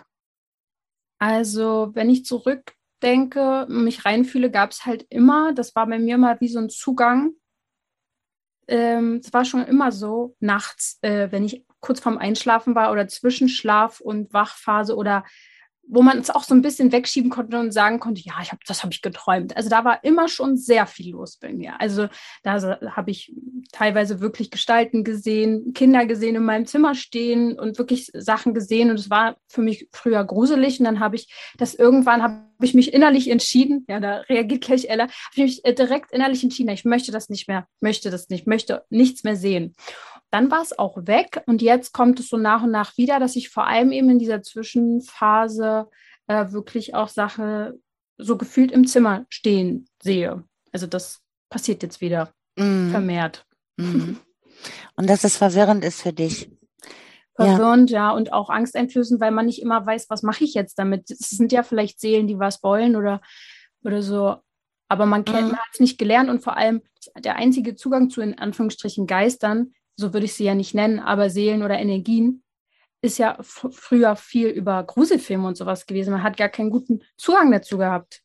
Also, 1.19 1.91
wenn 1.93 2.09
ich 2.09 2.25
zurück 2.25 2.75
denke, 3.03 3.67
mich 3.69 4.05
reinfühle, 4.05 4.49
gab 4.49 4.71
es 4.71 4.85
halt 4.85 5.05
immer, 5.09 5.53
das 5.53 5.75
war 5.75 5.85
bei 5.85 5.99
mir 5.99 6.17
mal 6.17 6.39
wie 6.39 6.47
so 6.47 6.59
ein 6.59 6.69
Zugang. 6.69 7.33
Ähm, 8.67 9.19
es 9.23 9.33
war 9.33 9.45
schon 9.45 9.65
immer 9.65 9.91
so, 9.91 10.35
nachts, 10.39 10.97
äh, 11.01 11.27
wenn 11.31 11.43
ich 11.43 11.65
kurz 11.81 11.99
vorm 11.99 12.17
Einschlafen 12.17 12.75
war 12.75 12.91
oder 12.91 13.07
zwischen 13.07 13.49
Schlaf 13.49 13.99
und 13.99 14.33
Wachphase 14.33 14.95
oder 14.95 15.25
wo 15.87 16.01
man 16.01 16.19
es 16.19 16.29
auch 16.29 16.43
so 16.43 16.55
ein 16.55 16.61
bisschen 16.61 16.91
wegschieben 16.91 17.29
konnte 17.29 17.59
und 17.59 17.71
sagen 17.71 17.99
konnte, 17.99 18.21
ja, 18.21 18.33
ich 18.41 18.51
hab, 18.51 18.63
das 18.65 18.83
habe 18.83 18.93
ich 18.93 19.01
geträumt. 19.01 19.55
Also 19.55 19.69
da 19.69 19.83
war 19.83 20.03
immer 20.03 20.27
schon 20.27 20.57
sehr 20.57 20.87
viel 20.87 21.11
los 21.11 21.37
bei 21.37 21.53
mir. 21.53 21.79
Also 21.79 22.07
da 22.41 22.79
habe 22.95 23.11
ich 23.11 23.33
teilweise 23.71 24.19
wirklich 24.19 24.49
Gestalten 24.49 25.03
gesehen, 25.03 25.73
Kinder 25.73 26.05
gesehen 26.05 26.35
in 26.35 26.45
meinem 26.45 26.65
Zimmer 26.65 26.95
stehen 26.95 27.59
und 27.59 27.77
wirklich 27.77 28.11
Sachen 28.13 28.53
gesehen. 28.53 28.89
Und 28.89 28.99
es 28.99 29.09
war 29.09 29.37
für 29.47 29.61
mich 29.61 29.87
früher 29.91 30.23
gruselig. 30.23 30.79
Und 30.79 30.85
dann 30.85 30.99
habe 30.99 31.15
ich 31.15 31.33
das 31.57 31.75
irgendwann, 31.75 32.23
habe 32.23 32.43
ich 32.61 32.73
mich 32.73 32.93
innerlich 32.93 33.29
entschieden, 33.29 33.85
ja, 33.89 33.99
da 33.99 34.21
reagiert 34.29 34.63
gleich 34.63 34.85
Ella, 34.85 35.03
habe 35.03 35.13
ich 35.35 35.43
mich 35.43 35.65
äh, 35.65 35.73
direkt 35.73 36.11
innerlich 36.11 36.43
entschieden, 36.43 36.69
ich 36.69 36.85
möchte 36.85 37.11
das 37.11 37.29
nicht 37.29 37.47
mehr, 37.47 37.67
möchte 37.81 38.09
das 38.09 38.29
nicht, 38.29 38.47
möchte 38.47 38.83
nichts 38.89 39.23
mehr 39.23 39.35
sehen. 39.35 39.75
Dann 40.33 40.49
war 40.49 40.63
es 40.63 40.79
auch 40.79 40.97
weg 41.05 41.43
und 41.45 41.61
jetzt 41.61 41.93
kommt 41.93 42.19
es 42.19 42.29
so 42.29 42.37
nach 42.37 42.63
und 42.63 42.71
nach 42.71 42.97
wieder, 42.97 43.19
dass 43.19 43.35
ich 43.35 43.49
vor 43.49 43.67
allem 43.67 43.91
eben 43.91 44.09
in 44.09 44.17
dieser 44.17 44.41
Zwischenphase 44.41 45.87
äh, 46.25 46.51
wirklich 46.51 46.95
auch 46.95 47.07
Sache 47.07 47.77
so 48.17 48.35
gefühlt 48.35 48.71
im 48.71 48.87
Zimmer 48.87 49.27
stehen 49.29 49.87
sehe. 50.01 50.43
Also 50.71 50.87
das 50.87 51.21
passiert 51.51 51.83
jetzt 51.83 52.01
wieder 52.01 52.33
mm. 52.55 52.89
vermehrt. 52.89 53.45
Mm. 53.77 54.13
Und 54.95 55.07
dass 55.07 55.23
es 55.23 55.37
verwirrend 55.37 55.85
ist 55.85 56.01
für 56.01 56.13
dich. 56.13 56.49
Verwirrend, 57.35 57.91
ja. 57.91 58.09
ja, 58.09 58.11
und 58.15 58.31
auch 58.31 58.49
angsteinflößend, 58.49 59.21
weil 59.21 59.31
man 59.31 59.45
nicht 59.45 59.61
immer 59.61 59.85
weiß, 59.85 60.09
was 60.09 60.23
mache 60.23 60.43
ich 60.43 60.55
jetzt 60.55 60.79
damit. 60.79 61.11
Es 61.11 61.29
sind 61.29 61.51
ja 61.51 61.61
vielleicht 61.61 61.99
Seelen, 61.99 62.27
die 62.27 62.39
was 62.39 62.63
wollen 62.63 62.95
oder, 62.95 63.21
oder 63.83 64.01
so. 64.01 64.37
Aber 64.87 65.05
man 65.05 65.25
kennt, 65.25 65.49
mm. 65.49 65.51
man 65.51 65.59
hat 65.59 65.69
es 65.73 65.79
nicht 65.79 65.99
gelernt 65.99 66.31
und 66.31 66.41
vor 66.43 66.57
allem 66.57 66.81
der 67.19 67.35
einzige 67.35 67.75
Zugang 67.75 68.09
zu 68.09 68.21
in 68.21 68.39
Anführungsstrichen 68.39 69.05
Geistern 69.05 69.73
so 69.95 70.13
würde 70.13 70.25
ich 70.25 70.33
sie 70.33 70.45
ja 70.45 70.55
nicht 70.55 70.73
nennen, 70.73 70.99
aber 70.99 71.29
Seelen 71.29 71.63
oder 71.63 71.77
Energien, 71.77 72.43
ist 73.03 73.17
ja 73.17 73.37
früher 73.41 74.15
viel 74.15 74.47
über 74.47 74.81
Gruselfilme 74.83 75.45
und 75.45 75.57
sowas 75.57 75.85
gewesen. 75.85 76.11
Man 76.11 76.23
hat 76.23 76.37
gar 76.37 76.47
keinen 76.47 76.69
guten 76.69 77.03
Zugang 77.17 77.51
dazu 77.51 77.77
gehabt. 77.77 78.21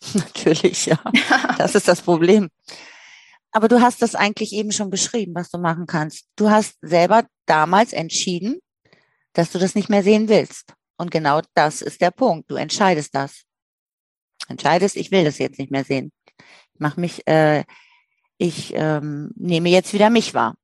Natürlich, 0.14 0.86
ja. 0.86 0.98
Das 1.58 1.74
ist 1.74 1.86
das 1.86 2.00
Problem. 2.00 2.48
Aber 3.52 3.68
du 3.68 3.82
hast 3.82 4.00
das 4.00 4.14
eigentlich 4.14 4.54
eben 4.54 4.72
schon 4.72 4.88
beschrieben, 4.88 5.34
was 5.34 5.50
du 5.50 5.58
machen 5.58 5.86
kannst. 5.86 6.26
Du 6.36 6.48
hast 6.48 6.78
selber 6.80 7.26
damals 7.44 7.92
entschieden, 7.92 8.60
dass 9.34 9.52
du 9.52 9.58
das 9.58 9.74
nicht 9.74 9.90
mehr 9.90 10.02
sehen 10.02 10.28
willst. 10.30 10.72
Und 10.96 11.10
genau 11.10 11.42
das 11.54 11.82
ist 11.82 12.00
der 12.00 12.10
Punkt. 12.10 12.50
Du 12.50 12.56
entscheidest 12.56 13.14
das. 13.14 13.42
Entscheidest, 14.48 14.96
ich 14.96 15.10
will 15.10 15.24
das 15.24 15.38
jetzt 15.38 15.58
nicht 15.58 15.70
mehr 15.70 15.84
sehen. 15.84 16.10
Ich 16.74 16.80
mache 16.80 16.98
mich, 16.98 17.26
äh, 17.26 17.64
ich 18.38 18.72
ähm, 18.74 19.30
nehme 19.36 19.68
jetzt 19.68 19.92
wieder 19.92 20.08
mich 20.08 20.32
wahr. 20.32 20.54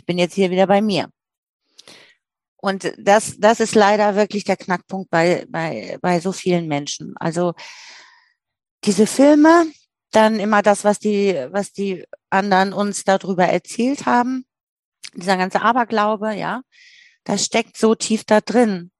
Ich 0.00 0.06
bin 0.06 0.16
jetzt 0.16 0.32
hier 0.32 0.50
wieder 0.50 0.66
bei 0.66 0.80
mir. 0.80 1.10
Und 2.56 2.90
das, 2.96 3.36
das 3.38 3.60
ist 3.60 3.74
leider 3.74 4.16
wirklich 4.16 4.44
der 4.44 4.56
Knackpunkt 4.56 5.10
bei, 5.10 5.44
bei, 5.50 5.98
bei 6.00 6.20
so 6.20 6.32
vielen 6.32 6.68
Menschen. 6.68 7.12
Also 7.18 7.52
diese 8.84 9.06
Filme, 9.06 9.66
dann 10.10 10.40
immer 10.40 10.62
das, 10.62 10.84
was 10.84 11.00
die, 11.00 11.34
was 11.50 11.72
die 11.72 12.06
anderen 12.30 12.72
uns 12.72 13.04
darüber 13.04 13.44
erzählt 13.44 14.06
haben, 14.06 14.46
dieser 15.12 15.36
ganze 15.36 15.60
Aberglaube, 15.60 16.32
ja, 16.32 16.62
das 17.24 17.44
steckt 17.44 17.76
so 17.76 17.94
tief 17.94 18.24
da 18.24 18.40
drin. 18.40 18.92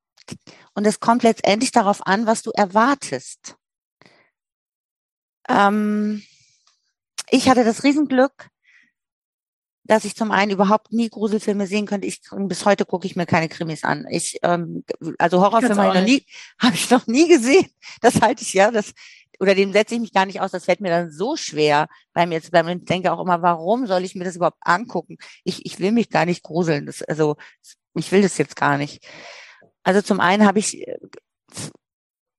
Und 0.74 0.86
es 0.86 1.00
kommt 1.00 1.22
letztendlich 1.22 1.72
darauf 1.72 2.06
an, 2.06 2.26
was 2.26 2.42
du 2.42 2.50
erwartest. 2.50 3.56
Ähm, 5.48 6.22
ich 7.30 7.48
hatte 7.48 7.64
das 7.64 7.84
Riesenglück, 7.84 8.50
dass 9.90 10.04
ich 10.04 10.14
zum 10.14 10.30
einen 10.30 10.52
überhaupt 10.52 10.92
nie 10.92 11.08
Gruselfilme 11.08 11.66
sehen 11.66 11.84
könnte. 11.84 12.06
Ich 12.06 12.20
bis 12.30 12.64
heute 12.64 12.84
gucke 12.84 13.08
ich 13.08 13.16
mir 13.16 13.26
keine 13.26 13.48
Krimis 13.48 13.82
an. 13.82 14.06
Ich 14.08 14.38
ähm, 14.44 14.84
also 15.18 15.40
Horrorfilme 15.40 15.82
habe 15.82 15.88
ich 15.88 15.94
noch 16.00 16.06
nie 16.06 16.26
habe 16.60 16.74
ich 16.76 16.90
noch 16.90 17.06
nie 17.08 17.26
gesehen. 17.26 17.66
Das 18.00 18.20
halte 18.20 18.44
ich 18.44 18.52
ja, 18.52 18.70
das 18.70 18.92
oder 19.40 19.56
dem 19.56 19.72
setze 19.72 19.96
ich 19.96 20.00
mich 20.00 20.12
gar 20.12 20.26
nicht 20.26 20.40
aus. 20.40 20.52
Das 20.52 20.66
fällt 20.66 20.80
mir 20.80 20.90
dann 20.90 21.10
so 21.10 21.34
schwer 21.34 21.88
bei 22.12 22.24
mir 22.24 22.36
jetzt. 22.36 22.52
Ich 22.54 22.84
denke 22.84 23.12
auch 23.12 23.20
immer, 23.20 23.42
warum 23.42 23.88
soll 23.88 24.04
ich 24.04 24.14
mir 24.14 24.22
das 24.22 24.36
überhaupt 24.36 24.60
angucken? 24.60 25.16
Ich 25.42 25.66
ich 25.66 25.80
will 25.80 25.90
mich 25.90 26.08
gar 26.08 26.24
nicht 26.24 26.44
gruseln. 26.44 26.86
Das, 26.86 27.02
also 27.02 27.34
ich 27.94 28.12
will 28.12 28.22
das 28.22 28.38
jetzt 28.38 28.54
gar 28.54 28.78
nicht. 28.78 29.04
Also 29.82 30.02
zum 30.02 30.20
einen 30.20 30.46
habe 30.46 30.60
ich 30.60 30.86
äh, 30.86 30.98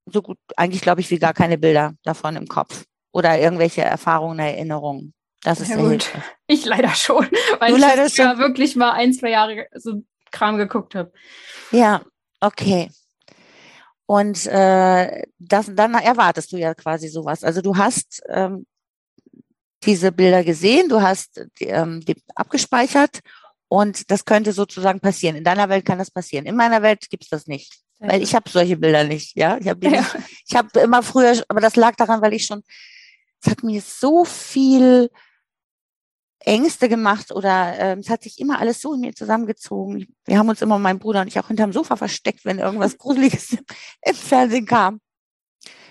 so 0.06 0.22
gut 0.22 0.38
eigentlich 0.56 0.82
glaube 0.82 1.02
ich 1.02 1.12
wie 1.12 1.20
gar 1.20 1.34
keine 1.34 1.58
Bilder 1.58 1.96
davon 2.04 2.38
im 2.38 2.48
Kopf 2.48 2.86
oder 3.12 3.38
irgendwelche 3.38 3.82
Erfahrungen, 3.82 4.40
Erinnerungen. 4.40 5.14
Das 5.43 5.60
ist 5.60 5.69
ja, 5.69 5.77
gut. 5.77 6.10
Ich 6.47 6.65
leider 6.65 6.93
schon, 6.95 7.30
weil 7.60 7.69
du 7.69 7.77
ich 7.77 7.82
leider 7.82 8.10
schon. 8.10 8.38
wirklich 8.38 8.75
mal 8.75 8.91
ein, 8.91 9.13
zwei 9.13 9.30
Jahre 9.30 9.67
so 9.73 10.04
Kram 10.32 10.58
geguckt 10.58 10.95
habe. 10.95 11.13
Ja, 11.71 12.01
okay. 12.41 12.89
Und 14.06 14.45
äh, 14.47 15.23
das, 15.39 15.71
dann 15.73 15.93
erwartest 15.93 16.51
du 16.51 16.58
ja 16.58 16.73
quasi 16.73 17.08
sowas. 17.08 17.45
Also 17.45 17.62
du 17.62 17.77
hast 17.77 18.21
ähm, 18.27 18.65
diese 19.84 20.12
Bilder 20.12 20.43
gesehen, 20.43 20.89
du 20.89 21.01
hast 21.01 21.41
die, 21.60 21.67
ähm, 21.67 22.01
die 22.01 22.21
abgespeichert 22.36 23.21
und 23.69 24.12
das 24.12 24.25
könnte 24.25 24.51
sozusagen 24.51 24.99
passieren. 24.99 25.38
In 25.38 25.45
deiner 25.45 25.69
Welt 25.69 25.86
kann 25.86 25.97
das 25.97 26.12
passieren. 26.12 26.45
In 26.45 26.58
meiner 26.58 26.82
Welt 26.82 27.10
gibt's 27.10 27.30
das 27.30 27.47
nicht. 27.47 27.82
Weil 27.99 28.23
ich 28.23 28.34
habe 28.34 28.49
solche 28.49 28.77
Bilder 28.77 29.04
nicht, 29.04 29.38
ja. 29.38 29.58
Ich 29.62 29.67
habe 29.67 29.87
ja. 29.87 30.06
ich 30.48 30.56
habe 30.56 30.79
immer 30.79 31.04
früher, 31.04 31.42
aber 31.48 31.62
das 31.62 31.75
lag 31.75 31.96
daran, 31.96 32.21
weil 32.21 32.33
ich 32.33 32.46
schon, 32.46 32.63
es 33.42 33.50
hat 33.52 33.63
mir 33.63 33.79
so 33.79 34.25
viel 34.25 35.10
Ängste 36.46 36.89
gemacht 36.89 37.31
oder 37.31 37.77
äh, 37.77 38.00
es 38.00 38.10
hat 38.10 38.23
sich 38.23 38.39
immer 38.39 38.60
alles 38.60 38.81
so 38.81 38.94
in 38.94 39.02
mir 39.02 39.13
zusammengezogen. 39.13 40.08
Wir 40.25 40.37
haben 40.37 40.50
uns 40.50 40.62
immer, 40.62 40.79
mein 40.79 41.00
Bruder 41.00 41.21
und 41.21 41.27
ich, 41.27 41.39
auch 41.39 41.48
hinterm 41.48 41.73
Sofa 41.73 41.96
versteckt, 41.96 42.46
wenn 42.46 42.60
irgendwas 42.60 42.98
Gruseliges 42.98 43.58
im 44.02 44.15
Fernsehen 44.15 44.65
kam. 44.65 45.00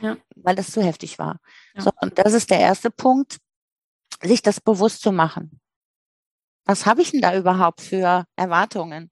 Ja. 0.01 0.16
Weil 0.36 0.57
das 0.57 0.72
zu 0.72 0.82
heftig 0.82 1.18
war. 1.18 1.38
Ja. 1.74 1.82
So, 1.82 1.90
und 2.01 2.18
das 2.18 2.32
ist 2.32 2.51
der 2.51 2.59
erste 2.59 2.90
Punkt, 2.90 3.38
sich 4.22 4.42
das 4.42 4.61
bewusst 4.61 5.03
zu 5.03 5.12
machen. 5.12 5.61
Was 6.64 6.86
habe 6.86 7.03
ich 7.03 7.12
denn 7.12 7.20
da 7.20 7.36
überhaupt 7.36 7.80
für 7.80 8.24
Erwartungen? 8.36 9.11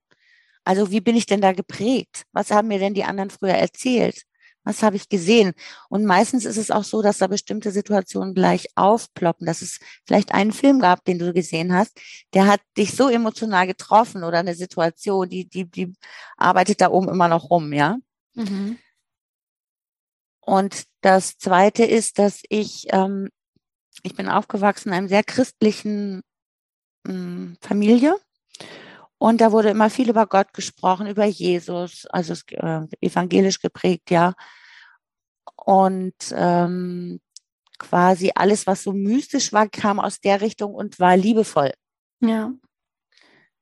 Also 0.65 0.91
wie 0.91 1.01
bin 1.01 1.17
ich 1.17 1.27
denn 1.27 1.41
da 1.41 1.53
geprägt? 1.53 2.25
Was 2.33 2.51
haben 2.51 2.69
mir 2.69 2.79
denn 2.79 2.95
die 2.95 3.05
anderen 3.05 3.31
früher 3.31 3.55
erzählt? 3.55 4.23
Was 4.69 4.83
habe 4.83 4.97
ich 4.97 5.09
gesehen? 5.09 5.55
Und 5.89 6.05
meistens 6.05 6.45
ist 6.45 6.59
es 6.59 6.71
auch 6.71 6.85
so, 6.85 7.01
dass 7.01 7.17
da 7.17 7.27
bestimmte 7.27 7.71
Situationen 7.71 8.35
gleich 8.35 8.67
aufploppen, 8.75 9.47
dass 9.47 9.63
es 9.63 9.81
vielleicht 10.07 10.35
einen 10.35 10.53
Film 10.53 10.79
gab, 10.79 11.07
den 11.07 11.19
du 11.19 11.33
gesehen 11.33 11.73
hast, 11.73 11.99
der 12.35 12.47
hat 12.47 12.61
dich 12.77 12.95
so 12.95 13.09
emotional 13.09 13.67
getroffen 13.67 14.25
oder 14.25 14.41
eine 14.41 14.55
Situation, 14.55 15.27
die, 15.27 15.49
die, 15.49 15.65
die 15.65 15.95
arbeitet 16.37 16.83
da 16.83 16.91
oben 16.91 17.09
immer 17.09 17.29
noch 17.29 17.49
rum, 17.49 17.73
ja. 17.73 17.97
Mhm. 18.35 18.79
Und 20.43 20.85
das 21.01 21.39
zweite 21.39 21.87
ist, 21.87 22.19
dass 22.19 22.43
ich, 22.51 22.89
ähm, 22.91 23.31
ich 24.03 24.17
bin 24.17 24.29
aufgewachsen 24.29 24.91
in 24.91 24.95
einem 24.95 25.09
sehr 25.09 25.25
christlichen 25.25 26.21
ähm, 27.07 27.57
Familie. 27.63 28.17
Und 29.19 29.41
da 29.41 29.51
wurde 29.51 29.71
immer 29.71 29.91
viel 29.91 30.09
über 30.11 30.27
Gott 30.27 30.53
gesprochen, 30.53 31.09
über 31.09 31.25
Jesus, 31.25 32.07
also 32.07 32.35
äh, 32.53 32.87
evangelisch 33.01 33.61
geprägt, 33.61 34.11
ja 34.11 34.35
und 35.69 36.15
ähm, 36.35 37.21
quasi 37.79 38.33
alles, 38.35 38.67
was 38.67 38.83
so 38.83 38.93
mystisch 38.93 39.53
war, 39.53 39.69
kam 39.69 40.01
aus 40.01 40.21
der 40.21 40.41
Richtung 40.41 40.75
und 40.75 40.99
war 40.99 41.15
liebevoll. 41.15 41.73
Ja. 42.21 42.53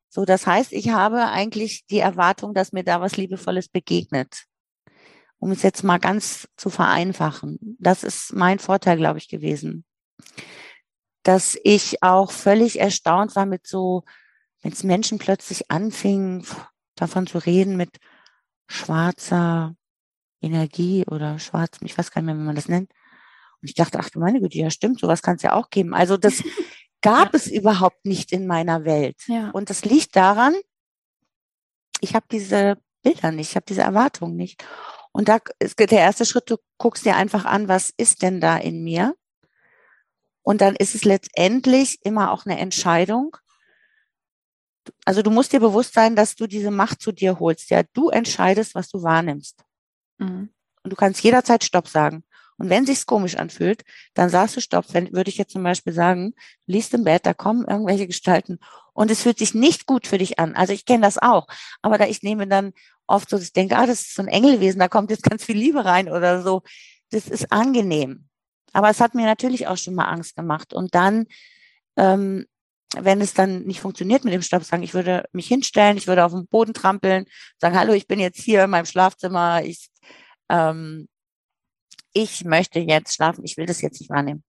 So, 0.09 0.25
das 0.25 0.47
heißt, 0.47 0.73
ich 0.73 0.91
habe 0.91 1.27
eigentlich 1.27 1.85
die 1.87 1.99
Erwartung, 1.99 2.55
dass 2.55 2.73
mir 2.73 2.85
da 2.85 3.01
was 3.01 3.17
Liebevolles 3.17 3.69
begegnet. 3.69 4.45
Um 5.39 5.51
es 5.51 5.63
jetzt 5.63 5.83
mal 5.83 5.99
ganz 5.99 6.49
zu 6.57 6.71
vereinfachen. 6.71 7.77
Das 7.81 8.05
ist 8.05 8.33
mein 8.33 8.59
Vorteil, 8.59 8.97
glaube 8.97 9.19
ich, 9.19 9.29
gewesen. 9.29 9.85
Dass 11.25 11.59
ich 11.65 12.03
auch 12.03 12.31
völlig 12.31 12.81
erstaunt 12.81 13.37
war 13.37 13.47
mit 13.47 13.67
so, 13.67 14.05
wenn 14.67 14.73
es 14.73 14.83
Menschen 14.83 15.19
plötzlich 15.19 15.71
anfingen, 15.71 16.45
davon 16.97 17.29
zu 17.29 17.39
reden 17.39 17.77
mit 17.77 17.99
schwarzer 18.67 19.77
Energie 20.41 21.05
oder 21.09 21.39
schwarz, 21.39 21.79
ich 21.83 21.97
weiß 21.97 22.11
gar 22.11 22.21
nicht 22.21 22.27
mehr, 22.27 22.35
wie 22.35 22.47
man 22.47 22.57
das 22.57 22.67
nennt. 22.67 22.91
Und 23.63 23.69
ich 23.69 23.75
dachte, 23.75 24.01
ach 24.01 24.11
du 24.11 24.19
meine 24.19 24.41
Güte, 24.41 24.59
ja 24.59 24.69
stimmt, 24.71 24.99
sowas 24.99 25.23
kann 25.23 25.37
es 25.37 25.43
ja 25.43 25.53
auch 25.53 25.71
geben. 25.71 25.95
Also 25.95 26.17
das 26.17 26.43
gab 27.01 27.33
ja. 27.33 27.39
es 27.39 27.47
überhaupt 27.47 28.05
nicht 28.07 28.33
in 28.33 28.49
meiner 28.49 28.85
Welt. 28.85 29.17
Ja. 29.29 29.51
Und 29.51 29.71
das 29.71 29.85
liegt 29.85 30.17
daran, 30.17 30.57
ich 32.01 32.17
habe 32.17 32.27
diese 32.29 32.77
Bilder 33.05 33.31
nicht, 33.31 33.51
ich 33.51 33.55
habe 33.55 33.67
diese 33.67 33.83
Erwartungen 33.83 34.35
nicht. 34.35 34.65
Und 35.13 35.29
da 35.29 35.39
ist 35.61 35.79
der 35.79 35.93
erste 35.93 36.27
Schritt, 36.27 36.51
du 36.51 36.57
guckst 36.77 37.05
dir 37.05 37.15
einfach 37.15 37.45
an, 37.45 37.69
was 37.69 37.93
ist 37.97 38.23
denn 38.23 38.41
da 38.41 38.57
in 38.57 38.83
mir? 38.83 39.15
Und 40.43 40.61
dann 40.61 40.75
ist 40.75 40.97
es 40.97 41.05
letztendlich 41.05 42.01
immer 42.03 42.33
auch 42.33 42.47
eine 42.47 42.59
Entscheidung. 42.59 43.37
Also 45.05 45.23
du 45.23 45.31
musst 45.31 45.53
dir 45.53 45.61
bewusst 45.61 45.95
sein, 45.95 46.17
dass 46.17 46.37
du 46.37 46.47
diese 46.47 46.71
Macht 46.71 47.01
zu 47.01 47.13
dir 47.13 47.39
holst. 47.39 47.71
Ja, 47.71 47.83
du 47.93 48.09
entscheidest, 48.11 48.75
was 48.75 48.89
du 48.89 49.03
wahrnimmst. 49.03 49.65
Mhm. 50.19 50.51
Und 50.83 50.91
du 50.91 50.97
kannst 50.97 51.23
jederzeit 51.23 51.65
Stopp 51.65 51.89
sagen. 51.89 52.25
Und 52.59 52.71
wenn 52.71 52.87
sich's 52.87 53.07
komisch 53.07 53.37
anfühlt, 53.37 53.85
dann 54.15 54.31
sagst 54.31 54.57
du 54.57 54.61
Stopp. 54.61 54.87
Wenn, 54.93 55.13
würde 55.13 55.29
ich 55.29 55.37
jetzt 55.37 55.53
zum 55.53 55.63
Beispiel 55.63 55.93
sagen, 55.93 56.33
du 56.67 56.73
liest 56.73 56.95
im 56.95 57.05
Bett, 57.05 57.27
da 57.27 57.35
kommen 57.35 57.67
irgendwelche 57.67 58.07
Gestalten 58.07 58.59
und 58.93 59.11
es 59.11 59.23
fühlt 59.23 59.39
sich 59.39 59.55
nicht 59.55 59.87
gut 59.87 60.07
für 60.07 60.19
dich 60.19 60.39
an. 60.39 60.55
Also 60.55 60.73
ich 60.73 60.87
kenne 60.87 61.03
das 61.03 61.19
auch. 61.19 61.49
Aber 61.83 61.99
da 61.99 62.07
ich 62.07 62.23
nehme 62.23 62.47
dann 62.47 62.73
oft 63.07 63.29
so, 63.29 63.37
ich 63.37 63.53
denke, 63.53 63.77
ah, 63.77 63.87
das 63.87 64.01
ist 64.01 64.15
so 64.15 64.23
ein 64.23 64.29
Engelwesen, 64.29 64.79
da 64.81 64.89
kommt 64.89 65.11
jetzt 65.11 65.23
ganz 65.23 65.45
viel 65.45 65.57
Liebe 65.57 65.85
rein 65.85 66.09
oder 66.09 66.43
so. 66.43 66.63
Das 67.11 67.29
ist 67.29 67.53
angenehm. 67.53 68.29
Aber 68.73 68.89
es 68.91 69.01
hat 69.01 69.15
mir 69.15 69.27
natürlich 69.27 69.67
auch 69.67 69.77
schon 69.77 69.95
mal 69.95 70.07
Angst 70.07 70.35
gemacht. 70.35 70.73
Und 70.73 70.95
dann, 70.95 71.27
ähm, 71.97 72.47
wenn 72.97 73.21
es 73.21 73.35
dann 73.35 73.63
nicht 73.65 73.81
funktioniert 73.81 74.25
mit 74.25 74.33
dem 74.33 74.43
Stopp, 74.43 74.65
sagen, 74.65 74.83
ich 74.83 74.95
würde 74.95 75.25
mich 75.33 75.49
hinstellen, 75.49 75.97
ich 75.97 76.07
würde 76.07 76.25
auf 76.25 76.33
den 76.33 76.47
Boden 76.47 76.75
trampeln, 76.75 77.27
sagen, 77.59 77.79
hallo, 77.79 77.93
ich 77.93 78.07
bin 78.07 78.21
jetzt 78.21 78.41
hier 78.41 78.65
in 78.65 78.71
meinem 78.71 78.87
Schlafzimmer, 78.87 79.63
ich 79.65 79.89
ähm, 80.49 81.09
ich 82.13 82.45
möchte 82.45 82.79
jetzt 82.81 83.15
schlafen, 83.15 83.45
ich 83.45 83.57
will 83.57 83.67
das 83.67 83.83
jetzt 83.83 84.01
nicht 84.01 84.11
wahrnehmen. 84.11 84.43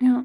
Ja. 0.00 0.24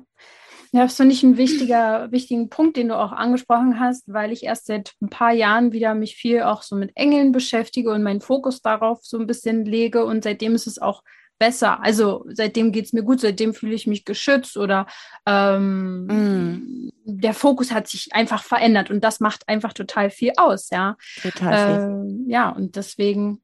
Ja, 0.75 0.83
das 0.83 0.95
finde 0.95 1.13
ich 1.13 1.21
ein 1.21 1.37
wichtiger, 1.37 2.11
wichtigen 2.11 2.49
Punkt, 2.49 2.77
den 2.77 2.87
du 2.87 2.97
auch 2.97 3.11
angesprochen 3.11 3.79
hast, 3.79 4.11
weil 4.11 4.31
ich 4.31 4.43
erst 4.43 4.65
seit 4.65 4.93
ein 5.01 5.09
paar 5.09 5.31
Jahren 5.31 5.71
wieder 5.71 5.93
mich 5.93 6.15
viel 6.15 6.41
auch 6.41 6.63
so 6.63 6.75
mit 6.75 6.91
Engeln 6.95 7.31
beschäftige 7.31 7.91
und 7.91 8.01
meinen 8.01 8.21
Fokus 8.21 8.59
darauf 8.59 8.99
so 9.03 9.19
ein 9.19 9.27
bisschen 9.27 9.65
lege 9.65 10.03
und 10.03 10.23
seitdem 10.23 10.55
ist 10.55 10.65
es 10.65 10.79
auch 10.79 11.03
besser. 11.37 11.83
Also 11.83 12.25
seitdem 12.29 12.71
geht 12.71 12.85
es 12.85 12.93
mir 12.93 13.03
gut, 13.03 13.19
seitdem 13.19 13.53
fühle 13.53 13.75
ich 13.75 13.85
mich 13.85 14.03
geschützt 14.03 14.57
oder 14.57 14.87
ähm, 15.27 16.07
mm. 16.07 16.91
Der 17.05 17.33
Fokus 17.33 17.71
hat 17.71 17.87
sich 17.87 18.13
einfach 18.13 18.43
verändert 18.43 18.89
und 18.89 19.03
das 19.03 19.19
macht 19.19 19.47
einfach 19.49 19.73
total 19.73 20.09
viel 20.09 20.33
aus, 20.37 20.69
ja. 20.69 20.97
Total 21.21 21.67
viel. 21.67 22.27
Äh, 22.27 22.31
ja, 22.31 22.49
und 22.49 22.75
deswegen, 22.75 23.41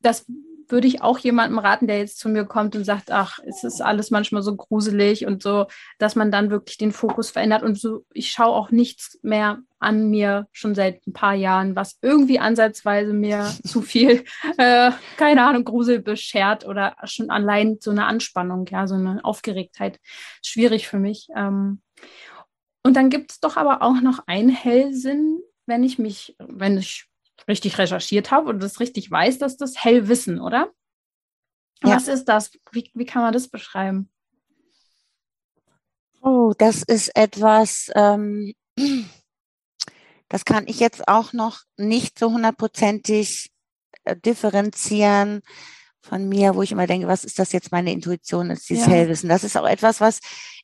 das 0.00 0.26
würde 0.72 0.88
ich 0.88 1.02
auch 1.02 1.18
jemandem 1.18 1.58
raten, 1.58 1.86
der 1.86 1.98
jetzt 1.98 2.18
zu 2.18 2.28
mir 2.28 2.44
kommt 2.44 2.74
und 2.74 2.84
sagt, 2.84 3.10
ach, 3.12 3.38
es 3.46 3.62
ist 3.62 3.80
alles 3.80 4.10
manchmal 4.10 4.42
so 4.42 4.56
gruselig 4.56 5.26
und 5.26 5.42
so, 5.42 5.66
dass 5.98 6.16
man 6.16 6.32
dann 6.32 6.50
wirklich 6.50 6.78
den 6.78 6.92
Fokus 6.92 7.30
verändert 7.30 7.62
und 7.62 7.78
so, 7.78 8.04
ich 8.12 8.30
schaue 8.30 8.56
auch 8.56 8.70
nichts 8.70 9.18
mehr 9.22 9.58
an 9.78 10.08
mir 10.08 10.48
schon 10.50 10.74
seit 10.74 11.06
ein 11.06 11.12
paar 11.12 11.34
Jahren, 11.34 11.76
was 11.76 11.98
irgendwie 12.00 12.38
ansatzweise 12.38 13.12
mir 13.12 13.52
zu 13.64 13.82
viel, 13.82 14.24
äh, 14.56 14.90
keine 15.16 15.44
Ahnung, 15.44 15.64
Grusel 15.64 16.00
beschert 16.00 16.66
oder 16.66 16.96
schon 17.04 17.30
allein 17.30 17.78
so 17.80 17.90
eine 17.90 18.06
Anspannung, 18.06 18.66
ja, 18.70 18.86
so 18.86 18.94
eine 18.94 19.24
Aufgeregtheit. 19.24 20.00
Schwierig 20.42 20.88
für 20.88 20.98
mich. 20.98 21.28
Ähm, 21.36 21.82
und 22.82 22.94
dann 22.94 23.10
gibt 23.10 23.32
es 23.32 23.40
doch 23.40 23.56
aber 23.56 23.82
auch 23.82 24.00
noch 24.00 24.26
einen 24.26 24.48
Hellsinn, 24.48 25.40
wenn 25.66 25.84
ich 25.84 25.98
mich, 25.98 26.36
wenn 26.38 26.78
ich 26.78 27.06
richtig 27.48 27.78
recherchiert 27.78 28.30
habe 28.30 28.48
und 28.50 28.62
das 28.62 28.80
richtig 28.80 29.10
weiß, 29.10 29.38
dass 29.38 29.56
das 29.56 29.82
Hellwissen, 29.82 30.40
oder? 30.40 30.70
Ja. 31.82 31.96
Was 31.96 32.08
ist 32.08 32.26
das? 32.26 32.52
Wie, 32.70 32.90
wie 32.94 33.06
kann 33.06 33.22
man 33.22 33.32
das 33.32 33.48
beschreiben? 33.48 34.08
Oh, 36.20 36.52
das 36.56 36.82
ist 36.82 37.16
etwas, 37.16 37.90
ähm, 37.96 38.54
das 40.28 40.44
kann 40.44 40.68
ich 40.68 40.78
jetzt 40.78 41.08
auch 41.08 41.32
noch 41.32 41.62
nicht 41.76 42.18
so 42.18 42.30
hundertprozentig 42.32 43.50
äh, 44.04 44.16
differenzieren 44.16 45.42
von 46.00 46.28
mir, 46.28 46.54
wo 46.54 46.62
ich 46.62 46.72
immer 46.72 46.86
denke, 46.86 47.08
was 47.08 47.24
ist 47.24 47.38
das 47.38 47.52
jetzt 47.52 47.72
meine 47.72 47.92
Intuition, 47.92 48.50
ist 48.50 48.68
dieses 48.68 48.86
ja. 48.86 48.92
Hellwissen. 48.92 49.28
Das 49.28 49.44
ist 49.44 49.56
auch 49.56 49.66
etwas, 49.66 50.00
was 50.00 50.20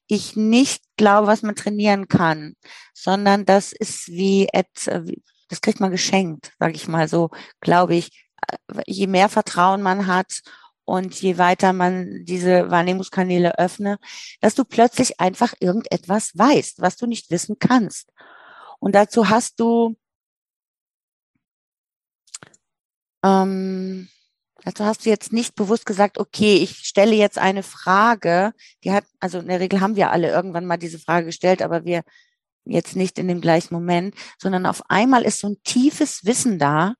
ich 0.08 0.36
nicht 0.36 0.82
glaube, 0.96 1.26
was 1.26 1.42
man 1.42 1.54
trainieren 1.54 2.08
kann, 2.08 2.56
sondern 2.94 3.44
das 3.44 3.72
ist 3.72 4.08
wie, 4.08 4.48
et, 4.52 4.66
das 5.48 5.60
kriegt 5.60 5.80
man 5.80 5.90
geschenkt, 5.90 6.52
sage 6.58 6.74
ich 6.74 6.88
mal 6.88 7.08
so, 7.08 7.30
glaube 7.60 7.94
ich. 7.94 8.26
Je 8.86 9.06
mehr 9.06 9.28
Vertrauen 9.28 9.82
man 9.82 10.06
hat 10.06 10.40
und 10.84 11.20
je 11.20 11.36
weiter 11.36 11.74
man 11.74 12.24
diese 12.24 12.70
Wahrnehmungskanäle 12.70 13.58
öffne, 13.58 13.98
dass 14.40 14.54
du 14.54 14.64
plötzlich 14.64 15.20
einfach 15.20 15.52
irgendetwas 15.60 16.32
weißt, 16.36 16.80
was 16.80 16.96
du 16.96 17.06
nicht 17.06 17.30
wissen 17.30 17.58
kannst. 17.58 18.10
Und 18.78 18.94
dazu 18.94 19.28
hast 19.28 19.60
du, 19.60 19.96
ähm, 23.22 24.08
dazu 24.64 24.84
hast 24.84 25.06
du 25.06 25.10
jetzt 25.10 25.32
nicht 25.32 25.54
bewusst 25.54 25.86
gesagt, 25.86 26.18
okay, 26.18 26.56
ich 26.56 26.78
stelle 26.78 27.14
jetzt 27.14 27.38
eine 27.38 27.62
Frage, 27.62 28.52
die 28.84 28.92
hat, 28.92 29.04
also 29.20 29.38
in 29.38 29.48
der 29.48 29.60
Regel 29.60 29.80
haben 29.80 29.96
wir 29.96 30.10
alle 30.10 30.30
irgendwann 30.30 30.66
mal 30.66 30.76
diese 30.76 30.98
Frage 30.98 31.26
gestellt, 31.26 31.62
aber 31.62 31.84
wir 31.84 32.02
jetzt 32.64 32.96
nicht 32.96 33.18
in 33.18 33.28
dem 33.28 33.40
gleichen 33.40 33.74
Moment, 33.74 34.14
sondern 34.38 34.66
auf 34.66 34.82
einmal 34.90 35.22
ist 35.22 35.40
so 35.40 35.48
ein 35.48 35.62
tiefes 35.64 36.24
Wissen 36.24 36.58
da. 36.58 36.94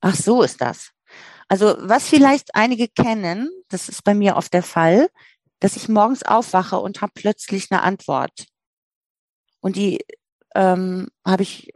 Ach, 0.00 0.14
so 0.14 0.42
ist 0.42 0.60
das. 0.60 0.90
Also 1.48 1.76
was 1.78 2.08
vielleicht 2.08 2.54
einige 2.54 2.88
kennen, 2.88 3.50
das 3.68 3.88
ist 3.88 4.02
bei 4.02 4.14
mir 4.14 4.36
oft 4.36 4.52
der 4.52 4.62
Fall, 4.62 5.08
dass 5.60 5.76
ich 5.76 5.88
morgens 5.88 6.22
aufwache 6.22 6.78
und 6.78 7.00
habe 7.00 7.12
plötzlich 7.14 7.70
eine 7.70 7.82
Antwort. 7.82 8.46
Und 9.60 9.76
die 9.76 10.04
ähm, 10.54 11.08
habe 11.24 11.42
ich 11.42 11.72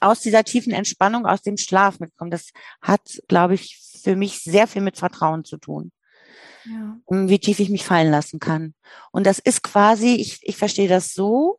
aus 0.00 0.20
dieser 0.20 0.44
tiefen 0.44 0.72
Entspannung, 0.72 1.26
aus 1.26 1.42
dem 1.42 1.56
Schlaf 1.56 2.00
mitbekommen. 2.00 2.30
Das 2.30 2.50
hat, 2.80 3.20
glaube 3.28 3.54
ich, 3.54 3.78
für 4.02 4.16
mich 4.16 4.40
sehr 4.40 4.66
viel 4.66 4.82
mit 4.82 4.96
Vertrauen 4.96 5.44
zu 5.44 5.58
tun. 5.58 5.92
Ja. 6.64 6.96
Wie 7.08 7.38
tief 7.38 7.58
ich 7.58 7.70
mich 7.70 7.84
fallen 7.84 8.10
lassen 8.10 8.38
kann. 8.38 8.74
Und 9.10 9.26
das 9.26 9.38
ist 9.38 9.62
quasi, 9.62 10.14
ich, 10.14 10.38
ich 10.42 10.56
verstehe 10.56 10.88
das 10.88 11.12
so, 11.12 11.58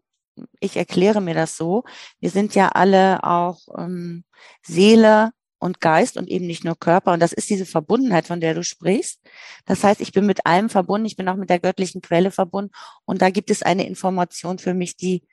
ich 0.60 0.78
erkläre 0.78 1.22
mir 1.22 1.34
das 1.34 1.58
so, 1.58 1.84
wir 2.20 2.30
sind 2.30 2.56
ja 2.56 2.70
alle 2.70 3.24
auch 3.24 3.60
ähm, 3.78 4.24
Seele 4.62 5.32
und 5.60 5.80
Geist 5.80 6.18
und 6.18 6.28
eben 6.30 6.46
nicht 6.46 6.66
nur 6.66 6.78
Körper. 6.78 7.14
Und 7.14 7.22
das 7.22 7.34
ist 7.34 7.50
diese 7.50 7.66
Verbundenheit, 7.66 8.28
von 8.28 8.42
der 8.42 8.54
du 8.54 8.64
sprichst. 8.64 9.22
Das 9.66 9.84
heißt, 9.84 10.02
ich 10.02 10.12
bin 10.12 10.26
mit 10.26 10.46
allem 10.46 10.70
verbunden, 10.70 11.06
ich 11.06 11.16
bin 11.16 11.30
auch 11.30 11.38
mit 11.38 11.50
der 11.50 11.60
göttlichen 11.60 12.02
Quelle 12.02 12.32
verbunden. 12.32 12.72
Und 13.06 13.22
da 13.22 13.30
gibt 13.30 13.50
es 13.50 13.64
eine 13.64 13.88
Information 13.88 14.60
für 14.60 14.74
mich, 14.74 14.98
die 14.98 15.24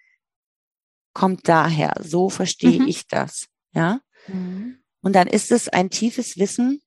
kommt 1.12 1.48
daher. 1.48 1.94
So 2.00 2.30
verstehe 2.30 2.80
mhm. 2.80 2.88
ich 2.88 3.06
das. 3.06 3.46
Ja. 3.72 4.00
Mhm. 4.26 4.82
Und 5.02 5.14
dann 5.14 5.26
ist 5.26 5.50
es 5.50 5.68
ein 5.68 5.90
tiefes 5.90 6.36
Wissen. 6.36 6.82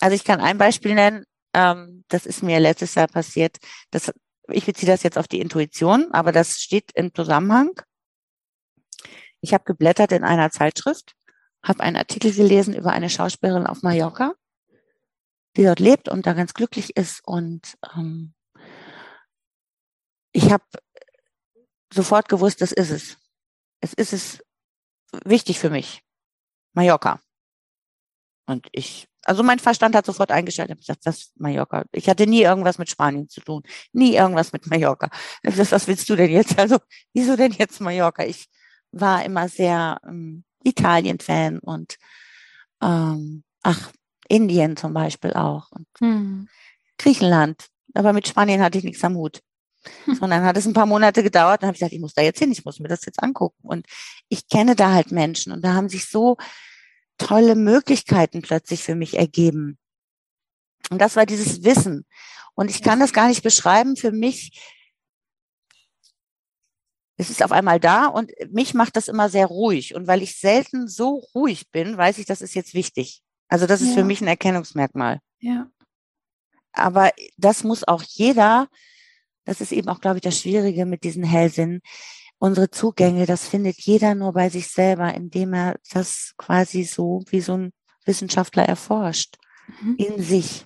Also 0.00 0.14
ich 0.14 0.24
kann 0.24 0.40
ein 0.40 0.58
Beispiel 0.58 0.94
nennen. 0.94 1.24
Ähm, 1.54 2.04
das 2.08 2.26
ist 2.26 2.42
mir 2.42 2.60
letztes 2.60 2.94
Jahr 2.94 3.08
passiert. 3.08 3.56
Das 3.90 4.12
ich 4.48 4.66
beziehe 4.66 4.90
das 4.90 5.02
jetzt 5.02 5.18
auf 5.18 5.28
die 5.28 5.40
Intuition, 5.40 6.12
aber 6.12 6.32
das 6.32 6.60
steht 6.60 6.92
im 6.94 7.14
Zusammenhang. 7.14 7.70
Ich 9.40 9.52
habe 9.52 9.64
geblättert 9.64 10.12
in 10.12 10.24
einer 10.24 10.50
Zeitschrift, 10.50 11.14
habe 11.62 11.80
einen 11.80 11.96
Artikel 11.96 12.32
gelesen 12.32 12.74
über 12.74 12.92
eine 12.92 13.10
Schauspielerin 13.10 13.66
auf 13.66 13.82
Mallorca, 13.82 14.34
die 15.56 15.64
dort 15.64 15.80
lebt 15.80 16.08
und 16.08 16.26
da 16.26 16.32
ganz 16.32 16.54
glücklich 16.54 16.96
ist. 16.96 17.20
Und 17.24 17.76
ähm, 17.94 18.34
ich 20.32 20.52
habe 20.52 20.64
sofort 21.92 22.28
gewusst, 22.28 22.60
das 22.60 22.72
ist 22.72 22.90
es. 22.90 23.16
Es 23.80 23.92
ist 23.92 24.12
es 24.12 24.44
wichtig 25.24 25.58
für 25.58 25.70
mich. 25.70 26.02
Mallorca. 26.72 27.20
Und 28.46 28.68
ich, 28.72 29.08
also 29.24 29.42
mein 29.42 29.58
Verstand 29.58 29.96
hat 29.96 30.06
sofort 30.06 30.30
eingeschaltet. 30.30 30.78
Ich 30.80 30.86
dachte, 30.86 31.00
das 31.04 31.18
ist 31.18 31.40
Mallorca. 31.40 31.84
Ich 31.92 32.08
hatte 32.08 32.26
nie 32.26 32.42
irgendwas 32.42 32.78
mit 32.78 32.88
Spanien 32.88 33.28
zu 33.28 33.40
tun. 33.40 33.62
Nie 33.92 34.14
irgendwas 34.14 34.52
mit 34.52 34.66
Mallorca. 34.68 35.10
Dachte, 35.42 35.70
was 35.70 35.88
willst 35.88 36.08
du 36.08 36.16
denn 36.16 36.30
jetzt? 36.30 36.56
Also, 36.58 36.78
wieso 37.12 37.36
denn 37.36 37.52
jetzt 37.52 37.80
Mallorca? 37.80 38.24
Ich 38.24 38.46
war 38.92 39.24
immer 39.24 39.48
sehr 39.48 40.00
ähm, 40.06 40.44
Italien-Fan 40.64 41.58
und 41.58 41.96
ähm, 42.82 43.44
ach, 43.62 43.92
Indien 44.28 44.76
zum 44.76 44.94
Beispiel 44.94 45.32
auch. 45.32 45.70
Und 45.72 45.86
hm. 45.98 46.48
Griechenland. 46.98 47.66
Aber 47.94 48.12
mit 48.12 48.28
Spanien 48.28 48.62
hatte 48.62 48.78
ich 48.78 48.84
nichts 48.84 49.02
am 49.04 49.16
Hut. 49.16 49.40
Und 50.20 50.30
dann 50.30 50.44
hat 50.44 50.56
es 50.56 50.66
ein 50.66 50.72
paar 50.72 50.86
Monate 50.86 51.22
gedauert. 51.22 51.62
Dann 51.62 51.68
habe 51.68 51.74
ich 51.74 51.80
gesagt, 51.80 51.92
ich 51.92 52.00
muss 52.00 52.14
da 52.14 52.22
jetzt 52.22 52.38
hin, 52.38 52.52
ich 52.52 52.64
muss 52.64 52.80
mir 52.80 52.88
das 52.88 53.04
jetzt 53.04 53.22
angucken. 53.22 53.56
Und 53.62 53.86
ich 54.28 54.48
kenne 54.48 54.76
da 54.76 54.92
halt 54.92 55.12
Menschen 55.12 55.52
und 55.52 55.62
da 55.62 55.74
haben 55.74 55.88
sich 55.88 56.08
so 56.08 56.36
tolle 57.18 57.54
Möglichkeiten 57.54 58.42
plötzlich 58.42 58.82
für 58.82 58.94
mich 58.94 59.16
ergeben. 59.16 59.78
Und 60.90 61.00
das 61.00 61.16
war 61.16 61.26
dieses 61.26 61.64
Wissen. 61.64 62.06
Und 62.54 62.70
ich 62.70 62.82
kann 62.82 63.00
das 63.00 63.12
gar 63.12 63.28
nicht 63.28 63.42
beschreiben. 63.42 63.96
Für 63.96 64.12
mich 64.12 64.52
es 67.16 67.30
ist 67.30 67.42
auf 67.42 67.52
einmal 67.52 67.80
da 67.80 68.06
und 68.06 68.30
mich 68.50 68.74
macht 68.74 68.96
das 68.96 69.08
immer 69.08 69.28
sehr 69.28 69.46
ruhig. 69.46 69.94
Und 69.94 70.06
weil 70.06 70.22
ich 70.22 70.38
selten 70.38 70.86
so 70.86 71.24
ruhig 71.34 71.70
bin, 71.70 71.96
weiß 71.96 72.18
ich, 72.18 72.26
das 72.26 72.42
ist 72.42 72.54
jetzt 72.54 72.74
wichtig. 72.74 73.22
Also 73.48 73.66
das 73.66 73.80
ist 73.80 73.90
ja. 73.90 73.94
für 73.94 74.04
mich 74.04 74.20
ein 74.20 74.28
Erkennungsmerkmal. 74.28 75.20
Ja. 75.40 75.70
Aber 76.72 77.10
das 77.38 77.64
muss 77.64 77.88
auch 77.88 78.02
jeder, 78.02 78.68
das 79.46 79.62
ist 79.62 79.72
eben 79.72 79.88
auch, 79.88 80.00
glaube 80.00 80.18
ich, 80.18 80.22
das 80.22 80.38
Schwierige 80.38 80.84
mit 80.84 81.04
diesen 81.04 81.24
Hellsinn, 81.24 81.80
unsere 82.38 82.70
Zugänge, 82.70 83.24
das 83.24 83.48
findet 83.48 83.80
jeder 83.80 84.14
nur 84.14 84.34
bei 84.34 84.50
sich 84.50 84.68
selber, 84.68 85.14
indem 85.14 85.54
er 85.54 85.76
das 85.92 86.34
quasi 86.36 86.84
so 86.84 87.24
wie 87.30 87.40
so 87.40 87.56
ein 87.56 87.72
Wissenschaftler 88.04 88.64
erforscht, 88.64 89.36
mhm. 89.80 89.96
in 89.96 90.22
sich. 90.22 90.64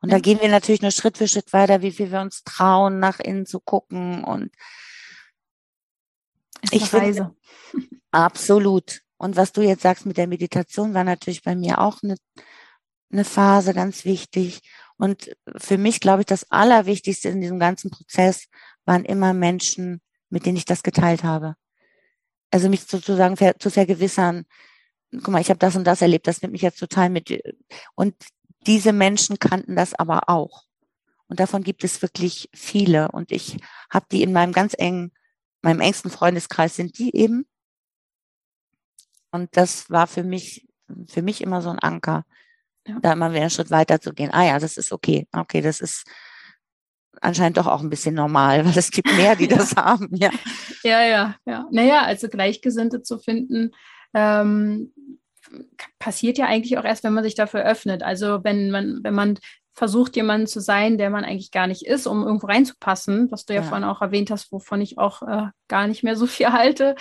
Und 0.00 0.08
ja. 0.08 0.16
da 0.16 0.20
gehen 0.20 0.40
wir 0.40 0.48
natürlich 0.48 0.82
nur 0.82 0.90
Schritt 0.90 1.18
für 1.18 1.28
Schritt 1.28 1.52
weiter, 1.52 1.80
wie 1.82 1.92
viel 1.92 2.10
wir 2.10 2.20
uns 2.20 2.42
trauen, 2.42 2.98
nach 2.98 3.20
innen 3.20 3.46
zu 3.46 3.60
gucken 3.60 4.24
und 4.24 4.50
ich 6.70 6.84
finde, 6.88 7.34
absolut. 8.10 9.00
Und 9.16 9.36
was 9.36 9.52
du 9.52 9.62
jetzt 9.62 9.82
sagst 9.82 10.06
mit 10.06 10.16
der 10.16 10.26
Meditation, 10.26 10.94
war 10.94 11.04
natürlich 11.04 11.42
bei 11.42 11.54
mir 11.54 11.80
auch 11.80 12.02
eine, 12.02 12.16
eine 13.10 13.24
Phase 13.24 13.74
ganz 13.74 14.04
wichtig. 14.04 14.60
Und 14.98 15.34
für 15.56 15.78
mich, 15.78 16.00
glaube 16.00 16.22
ich, 16.22 16.26
das 16.26 16.50
Allerwichtigste 16.50 17.28
in 17.28 17.40
diesem 17.40 17.58
ganzen 17.58 17.90
Prozess 17.90 18.48
waren 18.84 19.04
immer 19.04 19.32
Menschen, 19.32 20.00
mit 20.28 20.46
denen 20.46 20.56
ich 20.56 20.64
das 20.64 20.82
geteilt 20.82 21.24
habe. 21.24 21.56
Also 22.50 22.68
mich 22.68 22.82
sozusagen 22.82 23.36
ver 23.36 23.58
zu 23.58 23.70
vergewissern, 23.70 24.44
guck 25.10 25.28
mal, 25.28 25.40
ich 25.40 25.48
habe 25.48 25.58
das 25.58 25.76
und 25.76 25.84
das 25.84 26.02
erlebt, 26.02 26.26
das 26.26 26.42
nimmt 26.42 26.52
mich 26.52 26.62
jetzt 26.62 26.78
total 26.78 27.10
mit. 27.10 27.42
Und 27.94 28.14
diese 28.66 28.92
Menschen 28.92 29.38
kannten 29.38 29.76
das 29.76 29.94
aber 29.94 30.28
auch. 30.28 30.64
Und 31.28 31.40
davon 31.40 31.62
gibt 31.62 31.82
es 31.84 32.02
wirklich 32.02 32.48
viele. 32.54 33.10
Und 33.10 33.32
ich 33.32 33.56
habe 33.90 34.06
die 34.10 34.22
in 34.22 34.32
meinem 34.32 34.52
ganz 34.52 34.74
engen 34.76 35.12
meinem 35.62 35.80
engsten 35.80 36.10
Freundeskreis 36.10 36.76
sind 36.76 36.98
die 36.98 37.16
eben. 37.16 37.46
Und 39.30 39.56
das 39.56 39.88
war 39.88 40.06
für 40.06 40.24
mich, 40.24 40.68
für 41.06 41.22
mich 41.22 41.40
immer 41.40 41.62
so 41.62 41.70
ein 41.70 41.78
Anker, 41.78 42.26
ja. 42.86 42.98
da 43.00 43.12
immer 43.12 43.30
wieder 43.30 43.42
einen 43.42 43.50
Schritt 43.50 43.70
weiter 43.70 44.00
zu 44.00 44.12
gehen. 44.12 44.30
Ah 44.32 44.44
ja, 44.44 44.58
das 44.58 44.76
ist 44.76 44.92
okay. 44.92 45.26
Okay, 45.32 45.60
das 45.60 45.80
ist 45.80 46.04
anscheinend 47.20 47.56
doch 47.56 47.66
auch 47.66 47.80
ein 47.80 47.90
bisschen 47.90 48.14
normal, 48.14 48.64
weil 48.64 48.76
es 48.76 48.90
gibt 48.90 49.14
mehr, 49.16 49.36
die 49.36 49.48
das 49.48 49.76
haben. 49.76 50.08
Ja, 50.12 50.30
ja, 50.82 51.04
ja. 51.04 51.36
ja. 51.44 51.66
Naja, 51.70 52.02
also 52.02 52.28
Gleichgesinnte 52.28 53.02
zu 53.02 53.18
finden, 53.18 53.70
ähm, 54.14 54.92
passiert 55.98 56.38
ja 56.38 56.46
eigentlich 56.46 56.78
auch 56.78 56.84
erst, 56.84 57.04
wenn 57.04 57.12
man 57.12 57.24
sich 57.24 57.34
dafür 57.34 57.62
öffnet. 57.62 58.02
Also 58.02 58.42
wenn 58.44 58.70
man, 58.70 59.00
wenn 59.02 59.14
man 59.14 59.38
versucht, 59.74 60.16
jemand 60.16 60.48
zu 60.48 60.60
sein, 60.60 60.98
der 60.98 61.10
man 61.10 61.24
eigentlich 61.24 61.50
gar 61.50 61.66
nicht 61.66 61.86
ist, 61.86 62.06
um 62.06 62.24
irgendwo 62.24 62.46
reinzupassen, 62.46 63.30
was 63.30 63.46
du 63.46 63.54
ja, 63.54 63.62
ja. 63.62 63.66
vorhin 63.66 63.84
auch 63.84 64.02
erwähnt 64.02 64.30
hast, 64.30 64.52
wovon 64.52 64.80
ich 64.80 64.98
auch 64.98 65.22
äh, 65.22 65.46
gar 65.68 65.86
nicht 65.86 66.02
mehr 66.02 66.16
so 66.16 66.26
viel 66.26 66.52
halte, 66.52 66.94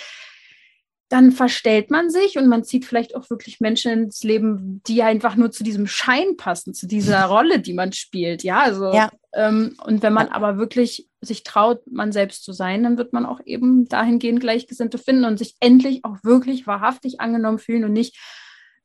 dann 1.11 1.33
verstellt 1.33 1.91
man 1.91 2.09
sich 2.09 2.37
und 2.37 2.47
man 2.47 2.63
zieht 2.63 2.85
vielleicht 2.85 3.17
auch 3.17 3.29
wirklich 3.29 3.59
Menschen 3.59 3.91
ins 3.91 4.23
Leben, 4.23 4.81
die 4.87 5.03
einfach 5.03 5.35
nur 5.35 5.51
zu 5.51 5.61
diesem 5.61 5.85
Schein 5.85 6.37
passen, 6.37 6.73
zu 6.73 6.87
dieser 6.87 7.25
Rolle, 7.25 7.59
die 7.59 7.73
man 7.73 7.91
spielt. 7.91 8.43
Ja, 8.43 8.61
also 8.61 8.93
ja. 8.93 9.11
Ähm, 9.33 9.75
und 9.85 10.03
wenn 10.03 10.13
man 10.13 10.29
aber 10.29 10.57
wirklich 10.57 11.09
sich 11.19 11.43
traut, 11.43 11.81
man 11.85 12.13
selbst 12.13 12.45
zu 12.45 12.53
sein, 12.53 12.83
dann 12.83 12.97
wird 12.97 13.11
man 13.11 13.25
auch 13.25 13.41
eben 13.45 13.89
dahingehend 13.89 14.39
Gleichgesinnte 14.39 14.97
finden 14.97 15.25
und 15.25 15.37
sich 15.37 15.55
endlich 15.59 16.05
auch 16.05 16.17
wirklich 16.23 16.65
wahrhaftig 16.65 17.19
angenommen 17.19 17.59
fühlen 17.59 17.83
und 17.83 17.93
nicht 17.93 18.17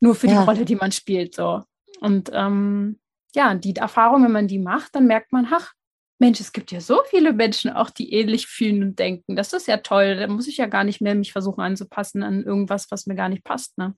nur 0.00 0.16
für 0.16 0.26
ja. 0.26 0.40
die 0.40 0.48
Rolle, 0.48 0.64
die 0.64 0.76
man 0.76 0.90
spielt. 0.90 1.32
So. 1.32 1.62
Und 2.00 2.30
ähm, 2.32 2.98
ja, 3.36 3.54
die 3.54 3.76
Erfahrung, 3.76 4.24
wenn 4.24 4.32
man 4.32 4.48
die 4.48 4.58
macht, 4.58 4.96
dann 4.96 5.06
merkt 5.06 5.30
man, 5.30 5.46
ach, 5.48 5.74
Mensch, 6.18 6.40
es 6.40 6.52
gibt 6.52 6.72
ja 6.72 6.80
so 6.80 7.00
viele 7.10 7.32
Menschen 7.32 7.70
auch, 7.70 7.90
die 7.90 8.12
ähnlich 8.12 8.46
fühlen 8.46 8.82
und 8.82 8.98
denken. 8.98 9.36
Das 9.36 9.52
ist 9.52 9.68
ja 9.68 9.78
toll. 9.78 10.16
Da 10.16 10.26
muss 10.28 10.48
ich 10.48 10.56
ja 10.56 10.66
gar 10.66 10.84
nicht 10.84 11.00
mehr 11.00 11.14
mich 11.14 11.32
versuchen 11.32 11.60
anzupassen 11.60 12.22
an 12.22 12.42
irgendwas, 12.42 12.90
was 12.90 13.06
mir 13.06 13.14
gar 13.14 13.28
nicht 13.28 13.44
passt. 13.44 13.76
Ne? 13.76 13.94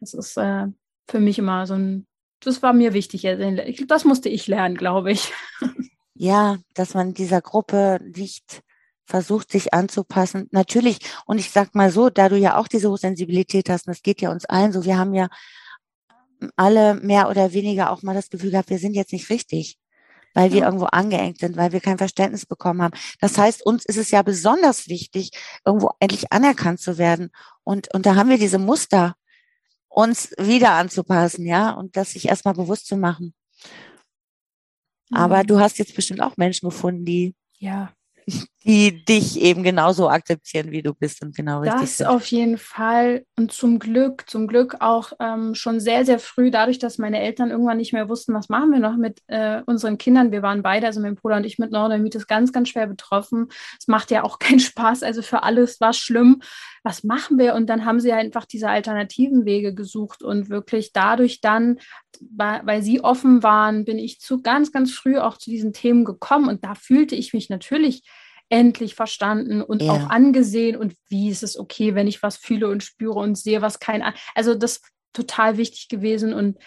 Das 0.00 0.12
ist 0.14 0.36
äh, 0.36 0.66
für 1.08 1.20
mich 1.20 1.38
immer 1.38 1.66
so 1.66 1.74
ein, 1.74 2.06
das 2.40 2.62
war 2.62 2.72
mir 2.72 2.92
wichtig. 2.92 3.26
Das 3.86 4.04
musste 4.04 4.28
ich 4.28 4.46
lernen, 4.46 4.76
glaube 4.76 5.12
ich. 5.12 5.32
Ja, 6.22 6.58
dass 6.74 6.92
man 6.92 7.14
dieser 7.14 7.40
Gruppe 7.40 7.98
nicht 8.14 8.62
versucht, 9.06 9.50
sich 9.50 9.72
anzupassen. 9.72 10.48
Natürlich, 10.50 10.98
und 11.24 11.38
ich 11.38 11.50
sag 11.50 11.74
mal 11.74 11.90
so, 11.90 12.10
da 12.10 12.28
du 12.28 12.36
ja 12.36 12.58
auch 12.58 12.68
diese 12.68 12.90
Hochsensibilität 12.90 13.70
hast, 13.70 13.86
und 13.86 13.96
das 13.96 14.02
geht 14.02 14.20
ja 14.20 14.30
uns 14.30 14.44
allen 14.44 14.70
so, 14.70 14.84
wir 14.84 14.98
haben 14.98 15.14
ja 15.14 15.28
alle 16.56 16.94
mehr 16.94 17.30
oder 17.30 17.54
weniger 17.54 17.90
auch 17.90 18.02
mal 18.02 18.14
das 18.14 18.28
Gefühl 18.28 18.50
gehabt, 18.50 18.68
wir 18.68 18.78
sind 18.78 18.92
jetzt 18.92 19.14
nicht 19.14 19.30
richtig, 19.30 19.78
weil 20.34 20.52
wir 20.52 20.60
ja. 20.60 20.66
irgendwo 20.66 20.86
angeengt 20.86 21.38
sind, 21.38 21.56
weil 21.56 21.72
wir 21.72 21.80
kein 21.80 21.98
Verständnis 21.98 22.46
bekommen 22.46 22.82
haben. 22.82 22.98
Das 23.20 23.36
heißt, 23.38 23.64
uns 23.64 23.84
ist 23.84 23.96
es 23.96 24.10
ja 24.10 24.22
besonders 24.22 24.88
wichtig, 24.88 25.30
irgendwo 25.64 25.90
endlich 26.00 26.32
anerkannt 26.32 26.80
zu 26.80 26.98
werden. 26.98 27.30
Und, 27.64 27.92
und 27.94 28.06
da 28.06 28.14
haben 28.14 28.30
wir 28.30 28.38
diese 28.38 28.58
Muster, 28.58 29.14
uns 29.88 30.32
wieder 30.38 30.72
anzupassen, 30.72 31.44
ja, 31.44 31.70
und 31.72 31.96
das 31.96 32.12
sich 32.12 32.28
erstmal 32.28 32.54
bewusst 32.54 32.86
zu 32.86 32.96
machen. 32.96 33.34
Aber 35.12 35.42
mhm. 35.42 35.46
du 35.48 35.60
hast 35.60 35.78
jetzt 35.78 35.94
bestimmt 35.94 36.22
auch 36.22 36.36
Menschen 36.36 36.68
gefunden, 36.68 37.04
die 37.04 37.34
ja 37.58 37.92
die 38.64 39.04
dich 39.06 39.40
eben 39.40 39.62
genauso 39.62 40.10
akzeptieren, 40.10 40.70
wie 40.70 40.82
du 40.82 40.92
bist 40.92 41.22
und 41.22 41.34
genau 41.34 41.60
richtig 41.60 41.80
das 41.80 42.02
auf 42.02 42.26
jeden 42.26 42.58
Fall 42.58 43.24
und 43.38 43.52
zum 43.52 43.78
Glück, 43.78 44.28
zum 44.28 44.46
Glück 44.46 44.76
auch 44.80 45.12
ähm, 45.18 45.54
schon 45.54 45.80
sehr, 45.80 46.04
sehr 46.04 46.18
früh, 46.18 46.50
dadurch, 46.50 46.78
dass 46.78 46.98
meine 46.98 47.20
Eltern 47.20 47.50
irgendwann 47.50 47.78
nicht 47.78 47.94
mehr 47.94 48.10
wussten, 48.10 48.34
was 48.34 48.50
machen 48.50 48.70
wir 48.70 48.78
noch 48.78 48.96
mit 48.96 49.22
äh, 49.28 49.62
unseren 49.64 49.96
Kindern. 49.96 50.30
Wir 50.30 50.42
waren 50.42 50.62
beide, 50.62 50.86
also 50.86 51.00
mein 51.00 51.14
Bruder 51.14 51.36
und 51.36 51.46
ich 51.46 51.58
mit 51.58 51.70
Neurodermitis 51.70 52.26
ganz, 52.26 52.52
ganz 52.52 52.68
schwer 52.68 52.86
betroffen. 52.86 53.48
Es 53.78 53.88
macht 53.88 54.10
ja 54.10 54.24
auch 54.24 54.38
keinen 54.38 54.60
Spaß, 54.60 55.02
also 55.04 55.22
für 55.22 55.42
alles 55.42 55.80
war 55.80 55.90
es 55.90 55.98
schlimm. 55.98 56.42
Was 56.82 57.02
machen 57.02 57.38
wir? 57.38 57.54
Und 57.54 57.66
dann 57.66 57.86
haben 57.86 58.00
sie 58.00 58.12
einfach 58.12 58.44
diese 58.44 58.68
alternativen 58.68 59.46
Wege 59.46 59.74
gesucht 59.74 60.22
und 60.22 60.50
wirklich 60.50 60.92
dadurch 60.92 61.40
dann, 61.40 61.78
weil 62.20 62.82
sie 62.82 63.02
offen 63.02 63.42
waren, 63.42 63.86
bin 63.86 63.98
ich 63.98 64.20
zu 64.20 64.42
ganz, 64.42 64.70
ganz 64.70 64.92
früh 64.92 65.16
auch 65.18 65.38
zu 65.38 65.48
diesen 65.48 65.72
Themen 65.72 66.04
gekommen 66.04 66.48
und 66.48 66.64
da 66.64 66.74
fühlte 66.74 67.14
ich 67.14 67.32
mich 67.32 67.48
natürlich 67.48 68.02
endlich 68.50 68.94
verstanden 68.94 69.62
und 69.62 69.80
ja. 69.80 69.92
auch 69.92 70.10
angesehen 70.10 70.76
und 70.76 70.94
wie 71.08 71.30
ist 71.30 71.42
es 71.42 71.58
okay, 71.58 71.94
wenn 71.94 72.08
ich 72.08 72.22
was 72.22 72.36
fühle 72.36 72.68
und 72.68 72.82
spüre 72.82 73.18
und 73.18 73.38
sehe, 73.38 73.62
was 73.62 73.78
kein, 73.78 74.02
also 74.34 74.54
das 74.54 74.72
ist 74.72 74.84
total 75.12 75.56
wichtig 75.56 75.88
gewesen 75.88 76.34
und 76.34 76.58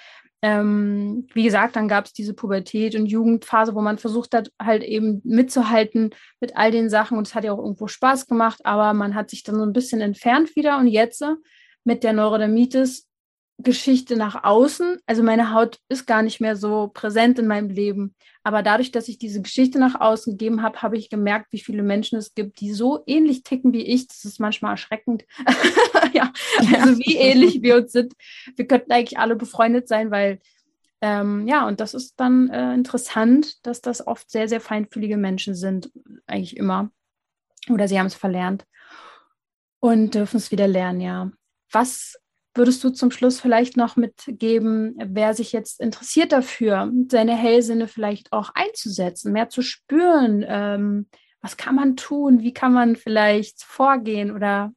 ähm, 0.41 1.27
wie 1.33 1.43
gesagt, 1.43 1.77
dann 1.77 1.87
gab 1.87 2.05
es 2.05 2.13
diese 2.13 2.33
Pubertät 2.33 2.95
und 2.95 3.05
Jugendphase, 3.05 3.75
wo 3.75 3.81
man 3.81 3.97
versucht 3.97 4.33
hat, 4.33 4.51
halt 4.61 4.83
eben 4.83 5.21
mitzuhalten 5.23 6.09
mit 6.41 6.57
all 6.57 6.71
den 6.71 6.89
Sachen 6.89 7.17
und 7.17 7.27
es 7.27 7.35
hat 7.35 7.45
ja 7.45 7.53
auch 7.53 7.59
irgendwo 7.59 7.87
Spaß 7.87 8.27
gemacht, 8.27 8.59
aber 8.65 8.93
man 8.93 9.15
hat 9.15 9.29
sich 9.29 9.43
dann 9.43 9.55
so 9.55 9.63
ein 9.63 9.71
bisschen 9.71 10.01
entfernt 10.01 10.55
wieder 10.55 10.79
und 10.79 10.87
jetzt 10.87 11.23
mit 11.85 12.03
der 12.03 12.13
Neurodermitis 12.13 13.07
Geschichte 13.63 14.15
nach 14.15 14.43
außen. 14.43 14.97
Also 15.05 15.23
meine 15.23 15.53
Haut 15.53 15.79
ist 15.89 16.05
gar 16.05 16.21
nicht 16.21 16.39
mehr 16.41 16.55
so 16.55 16.91
präsent 16.93 17.39
in 17.39 17.47
meinem 17.47 17.69
Leben. 17.69 18.15
Aber 18.43 18.61
dadurch, 18.61 18.91
dass 18.91 19.07
ich 19.07 19.17
diese 19.17 19.41
Geschichte 19.41 19.79
nach 19.79 19.99
außen 19.99 20.37
gegeben 20.37 20.61
habe, 20.61 20.81
habe 20.81 20.97
ich 20.97 21.09
gemerkt, 21.09 21.51
wie 21.51 21.59
viele 21.59 21.83
Menschen 21.83 22.17
es 22.17 22.33
gibt, 22.33 22.59
die 22.59 22.73
so 22.73 23.03
ähnlich 23.07 23.43
ticken 23.43 23.73
wie 23.73 23.83
ich. 23.83 24.07
Das 24.07 24.25
ist 24.25 24.39
manchmal 24.39 24.71
erschreckend. 24.71 25.23
ja, 26.13 26.31
also 26.77 26.97
wie 26.99 27.15
ähnlich 27.15 27.61
wir 27.61 27.77
uns 27.77 27.91
sind. 27.91 28.13
Wir 28.55 28.67
könnten 28.67 28.91
eigentlich 28.91 29.17
alle 29.17 29.35
befreundet 29.35 29.87
sein, 29.87 30.11
weil 30.11 30.39
ähm, 31.01 31.47
ja, 31.47 31.67
und 31.67 31.81
das 31.81 31.93
ist 31.93 32.17
dann 32.19 32.49
äh, 32.49 32.73
interessant, 32.73 33.65
dass 33.65 33.81
das 33.81 34.07
oft 34.07 34.31
sehr, 34.31 34.47
sehr 34.47 34.61
feinfühlige 34.61 35.17
Menschen 35.17 35.53
sind, 35.53 35.91
eigentlich 36.27 36.55
immer. 36.55 36.91
Oder 37.69 37.87
sie 37.87 37.99
haben 37.99 38.07
es 38.07 38.15
verlernt 38.15 38.65
und 39.79 40.15
dürfen 40.15 40.37
es 40.37 40.49
wieder 40.51 40.65
lernen, 40.65 41.01
ja. 41.01 41.29
Was 41.73 42.17
würdest 42.55 42.83
du 42.83 42.89
zum 42.89 43.11
Schluss 43.11 43.39
vielleicht 43.39 43.77
noch 43.77 43.95
mitgeben, 43.95 44.95
wer 44.97 45.33
sich 45.33 45.51
jetzt 45.51 45.79
interessiert 45.79 46.31
dafür, 46.31 46.91
seine 47.09 47.35
Hellsinne 47.35 47.87
vielleicht 47.87 48.31
auch 48.31 48.51
einzusetzen, 48.53 49.33
mehr 49.33 49.49
zu 49.49 49.61
spüren? 49.61 50.45
Ähm, 50.47 51.07
was 51.41 51.57
kann 51.57 51.75
man 51.75 51.95
tun? 51.95 52.41
Wie 52.41 52.53
kann 52.53 52.73
man 52.73 52.95
vielleicht 52.95 53.63
vorgehen? 53.63 54.31
Oder 54.31 54.71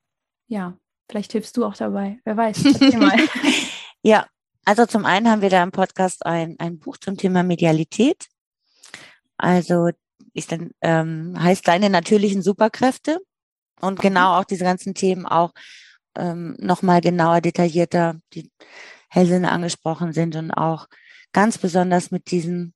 ja, 0.49 0.77
vielleicht 1.09 1.33
hilfst 1.33 1.57
du 1.57 1.65
auch 1.65 1.77
dabei. 1.77 2.19
Wer 2.25 2.37
weiß. 2.37 2.65
ja, 4.03 4.27
also 4.65 4.87
zum 4.87 5.05
einen 5.05 5.29
haben 5.29 5.43
wir 5.43 5.51
da 5.51 5.63
im 5.63 5.71
Podcast 5.71 6.27
ein, 6.27 6.57
ein 6.59 6.79
Buch 6.79 6.97
zum 6.97 7.17
Thema 7.17 7.43
Medialität. 7.43 8.27
Also 9.39 9.91
ist 10.35 10.51
dann, 10.51 10.71
ähm, 10.81 11.35
heißt 11.39 11.67
deine 11.69 11.91
natürlichen 11.91 12.43
Superkräfte 12.43 13.21
und 13.81 14.01
genau 14.01 14.39
auch 14.39 14.45
diese 14.45 14.65
ganzen 14.65 14.95
Themen 14.95 15.27
auch 15.27 15.53
ähm, 16.17 16.57
nochmal 16.59 17.01
genauer, 17.01 17.41
detaillierter, 17.41 18.21
die 18.33 18.51
Hellsinne 19.09 19.51
angesprochen 19.51 20.13
sind 20.13 20.37
und 20.37 20.51
auch 20.51 20.87
ganz 21.33 21.59
besonders 21.59 22.11
mit 22.11 22.31
diesen, 22.31 22.75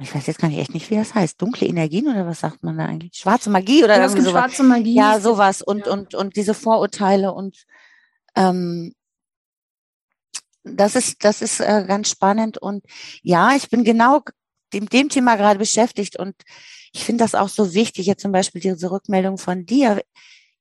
ich 0.00 0.14
weiß 0.14 0.26
jetzt 0.26 0.38
gar 0.38 0.48
nicht 0.48 0.58
echt 0.58 0.74
nicht, 0.74 0.90
wie 0.90 0.96
das 0.96 1.14
heißt, 1.14 1.40
dunkle 1.40 1.66
Energien 1.66 2.08
oder 2.08 2.26
was 2.26 2.40
sagt 2.40 2.62
man 2.62 2.78
da 2.78 2.86
eigentlich? 2.86 3.16
Schwarze 3.16 3.50
Magie 3.50 3.84
oder 3.84 3.96
ja, 3.96 4.02
irgendwie 4.02 4.22
sowas. 4.22 4.32
Schwarze 4.32 4.62
Magie. 4.62 4.94
Ja, 4.94 5.20
sowas 5.20 5.62
und, 5.62 5.86
ja. 5.86 5.92
und, 5.92 6.14
und 6.14 6.36
diese 6.36 6.54
Vorurteile 6.54 7.32
und 7.32 7.64
ähm, 8.36 8.92
das 10.64 10.96
ist, 10.96 11.24
das 11.24 11.42
ist 11.42 11.60
äh, 11.60 11.84
ganz 11.86 12.10
spannend 12.10 12.58
und 12.58 12.84
ja, 13.22 13.54
ich 13.56 13.70
bin 13.70 13.84
genau 13.84 14.22
dem, 14.72 14.88
dem 14.88 15.08
Thema 15.08 15.36
gerade 15.36 15.58
beschäftigt 15.58 16.18
und 16.18 16.34
ich 16.92 17.04
finde 17.04 17.24
das 17.24 17.34
auch 17.34 17.48
so 17.48 17.74
wichtig, 17.74 18.06
jetzt 18.06 18.22
zum 18.22 18.32
Beispiel 18.32 18.60
diese 18.60 18.90
Rückmeldung 18.90 19.38
von 19.38 19.66
dir 19.66 20.02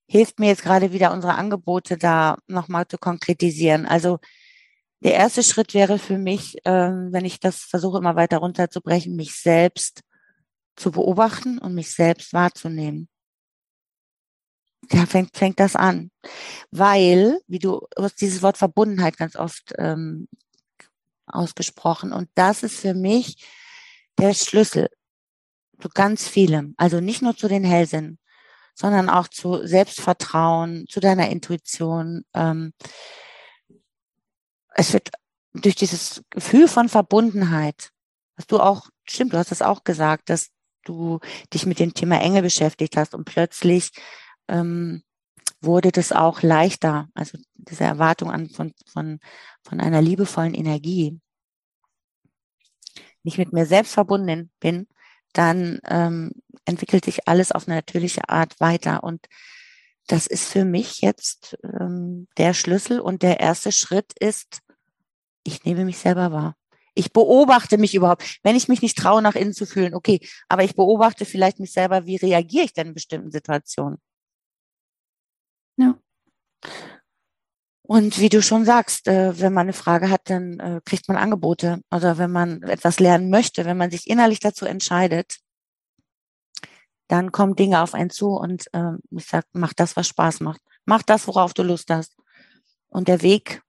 hilft 0.07 0.39
mir 0.39 0.47
jetzt 0.47 0.63
gerade 0.63 0.91
wieder 0.93 1.11
unsere 1.11 1.35
Angebote 1.35 1.97
da 1.97 2.37
nochmal 2.47 2.87
zu 2.87 2.97
konkretisieren. 2.97 3.85
Also 3.85 4.19
der 5.01 5.13
erste 5.13 5.43
Schritt 5.43 5.73
wäre 5.73 5.99
für 5.99 6.17
mich, 6.17 6.57
ähm, 6.65 7.09
wenn 7.11 7.25
ich 7.25 7.39
das 7.39 7.57
versuche 7.57 7.99
immer 7.99 8.15
weiter 8.15 8.37
runterzubrechen, 8.37 9.15
mich 9.15 9.35
selbst 9.35 10.01
zu 10.75 10.91
beobachten 10.91 11.59
und 11.59 11.75
mich 11.75 11.93
selbst 11.93 12.33
wahrzunehmen. 12.33 13.09
Da 14.89 15.05
fängt, 15.05 15.35
fängt 15.35 15.59
das 15.59 15.75
an. 15.75 16.11
Weil, 16.71 17.39
wie 17.47 17.59
du, 17.59 17.81
du 17.95 18.03
hast 18.03 18.21
dieses 18.21 18.41
Wort 18.41 18.57
Verbundenheit 18.57 19.17
ganz 19.17 19.35
oft 19.35 19.73
ähm, 19.77 20.27
ausgesprochen. 21.25 22.13
Und 22.13 22.29
das 22.35 22.63
ist 22.63 22.79
für 22.79 22.93
mich 22.93 23.45
der 24.17 24.33
Schlüssel 24.33 24.89
zu 25.81 25.89
ganz 25.89 26.27
vielem. 26.27 26.73
Also 26.77 27.01
nicht 27.01 27.21
nur 27.21 27.35
zu 27.35 27.47
den 27.47 27.63
Hellsinnen, 27.63 28.19
sondern 28.77 29.09
auch 29.09 29.27
zu 29.27 29.65
Selbstvertrauen, 29.65 30.85
zu 30.87 30.99
deiner 30.99 31.29
Intuition. 31.29 32.23
Ähm, 32.35 32.73
es 34.75 34.93
wird 34.93 35.09
durch 35.53 35.73
dieses 35.73 36.23
Gefühl 36.29 36.67
von 36.67 36.87
Verbundenheit, 36.87 37.89
was 38.35 38.45
du 38.45 38.59
auch, 38.59 38.89
stimmt, 39.03 39.33
du 39.33 39.37
hast 39.39 39.51
es 39.51 39.63
auch 39.63 39.83
gesagt, 39.83 40.29
dass 40.29 40.51
du 40.83 41.19
dich 41.51 41.65
mit 41.65 41.79
dem 41.79 41.95
Thema 41.95 42.21
Engel 42.21 42.43
beschäftigt 42.43 42.97
hast 42.97 43.15
und 43.15 43.25
plötzlich 43.25 43.89
ähm, 44.47 45.01
wurde 45.59 45.91
das 45.91 46.11
auch 46.11 46.43
leichter, 46.43 47.09
also 47.15 47.39
diese 47.55 47.83
Erwartung 47.83 48.29
an 48.29 48.47
von, 48.47 48.75
von, 48.85 49.19
von 49.63 49.79
einer 49.79 50.03
liebevollen 50.03 50.53
Energie. 50.53 51.19
Nicht 53.23 53.39
mit 53.39 53.53
mir 53.53 53.65
selbst 53.65 53.93
verbunden 53.93 54.51
bin, 54.59 54.87
dann 55.33 55.79
ähm, 55.87 56.31
entwickelt 56.65 57.05
sich 57.05 57.27
alles 57.27 57.51
auf 57.51 57.67
eine 57.67 57.75
natürliche 57.75 58.29
Art 58.29 58.59
weiter. 58.59 59.03
Und 59.03 59.27
das 60.07 60.27
ist 60.27 60.51
für 60.51 60.65
mich 60.65 61.01
jetzt 61.01 61.57
ähm, 61.63 62.27
der 62.37 62.53
Schlüssel 62.53 62.99
und 62.99 63.23
der 63.23 63.39
erste 63.39 63.71
Schritt 63.71 64.13
ist, 64.19 64.61
ich 65.43 65.63
nehme 65.63 65.85
mich 65.85 65.97
selber 65.97 66.31
wahr. 66.31 66.55
Ich 66.93 67.13
beobachte 67.13 67.77
mich 67.77 67.93
überhaupt. 67.93 68.39
Wenn 68.43 68.55
ich 68.55 68.67
mich 68.67 68.81
nicht 68.81 68.97
traue, 68.97 69.21
nach 69.21 69.35
innen 69.35 69.53
zu 69.53 69.65
fühlen, 69.65 69.93
okay, 69.93 70.19
aber 70.49 70.63
ich 70.63 70.75
beobachte 70.75 71.25
vielleicht 71.25 71.59
mich 71.59 71.71
selber, 71.71 72.05
wie 72.05 72.15
reagiere 72.15 72.65
ich 72.65 72.73
denn 72.73 72.87
in 72.87 72.93
bestimmten 72.95 73.31
Situationen. 73.31 73.99
Ja. 75.77 75.99
Und 77.87 78.19
wie 78.19 78.27
du 78.27 78.41
schon 78.41 78.65
sagst, 78.65 79.07
äh, 79.07 79.39
wenn 79.39 79.53
man 79.53 79.67
eine 79.67 79.73
Frage 79.73 80.09
hat, 80.09 80.29
dann 80.29 80.59
äh, 80.59 80.81
kriegt 80.83 81.07
man 81.07 81.15
Angebote. 81.15 81.79
Oder 81.89 82.17
wenn 82.17 82.31
man 82.31 82.61
etwas 82.63 82.99
lernen 82.99 83.29
möchte, 83.29 83.63
wenn 83.63 83.77
man 83.77 83.91
sich 83.91 84.07
innerlich 84.07 84.41
dazu 84.41 84.65
entscheidet, 84.65 85.37
dann 87.07 87.31
kommen 87.31 87.55
Dinge 87.55 87.81
auf 87.81 87.93
einen 87.93 88.09
zu 88.09 88.31
und 88.31 88.67
äh, 88.73 88.91
ich 89.11 89.25
sag, 89.25 89.45
mach 89.53 89.71
das, 89.71 89.95
was 89.95 90.09
Spaß 90.09 90.41
macht. 90.41 90.59
Mach 90.83 91.01
das, 91.01 91.27
worauf 91.27 91.53
du 91.53 91.63
Lust 91.63 91.89
hast. 91.89 92.17
Und 92.89 93.07
der 93.07 93.21
Weg 93.21 93.61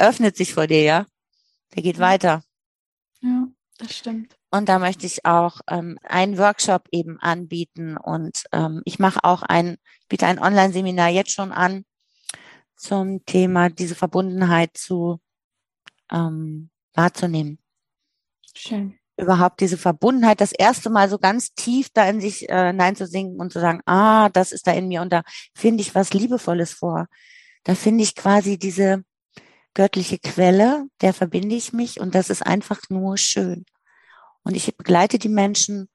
öffnet 0.00 0.36
sich 0.36 0.52
vor 0.52 0.66
dir, 0.66 0.82
ja. 0.82 1.06
Der 1.76 1.84
geht 1.84 2.00
weiter. 2.00 2.42
Ja, 3.20 3.46
das 3.78 3.96
stimmt. 3.96 4.34
Und 4.50 4.68
da 4.68 4.80
möchte 4.80 5.06
ich 5.06 5.24
auch 5.24 5.60
ähm, 5.68 5.96
einen 6.02 6.38
Workshop 6.38 6.88
eben 6.90 7.20
anbieten 7.20 7.96
und 7.96 8.42
ähm, 8.50 8.82
ich 8.84 8.98
mache 8.98 9.22
auch 9.22 9.42
ein, 9.42 9.76
biete 10.08 10.26
ein 10.26 10.40
Online-Seminar 10.40 11.10
jetzt 11.10 11.30
schon 11.30 11.52
an 11.52 11.84
zum 12.80 13.24
Thema 13.26 13.68
diese 13.68 13.94
Verbundenheit 13.94 14.76
zu 14.76 15.20
ähm, 16.10 16.70
wahrzunehmen. 16.94 17.58
Schön. 18.54 18.98
Überhaupt 19.16 19.60
diese 19.60 19.76
Verbundenheit, 19.76 20.40
das 20.40 20.52
erste 20.52 20.88
Mal 20.88 21.10
so 21.10 21.18
ganz 21.18 21.52
tief 21.54 21.90
da 21.92 22.08
in 22.08 22.22
sich 22.22 22.48
äh, 22.48 22.68
hineinzusinken 22.68 23.38
und 23.38 23.52
zu 23.52 23.60
sagen, 23.60 23.82
ah, 23.84 24.30
das 24.30 24.50
ist 24.50 24.66
da 24.66 24.72
in 24.72 24.88
mir 24.88 25.02
und 25.02 25.12
da 25.12 25.22
finde 25.54 25.82
ich 25.82 25.94
was 25.94 26.14
Liebevolles 26.14 26.72
vor. 26.72 27.06
Da 27.64 27.74
finde 27.74 28.02
ich 28.02 28.16
quasi 28.16 28.58
diese 28.58 29.04
göttliche 29.74 30.18
Quelle, 30.18 30.86
der 31.02 31.12
verbinde 31.12 31.54
ich 31.54 31.74
mich 31.74 32.00
und 32.00 32.14
das 32.14 32.30
ist 32.30 32.44
einfach 32.44 32.80
nur 32.88 33.18
schön. 33.18 33.66
Und 34.42 34.56
ich 34.56 34.74
begleite 34.74 35.18
die 35.18 35.28
Menschen 35.28 35.90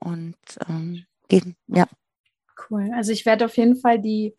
und 0.00 0.36
ähm, 0.68 1.04
gehen, 1.28 1.54
ja. 1.66 1.86
Cool. 2.70 2.90
Also 2.94 3.12
ich 3.12 3.26
werde 3.26 3.44
auf 3.44 3.56
jeden 3.58 3.76
Fall 3.76 4.00
die 4.00 4.34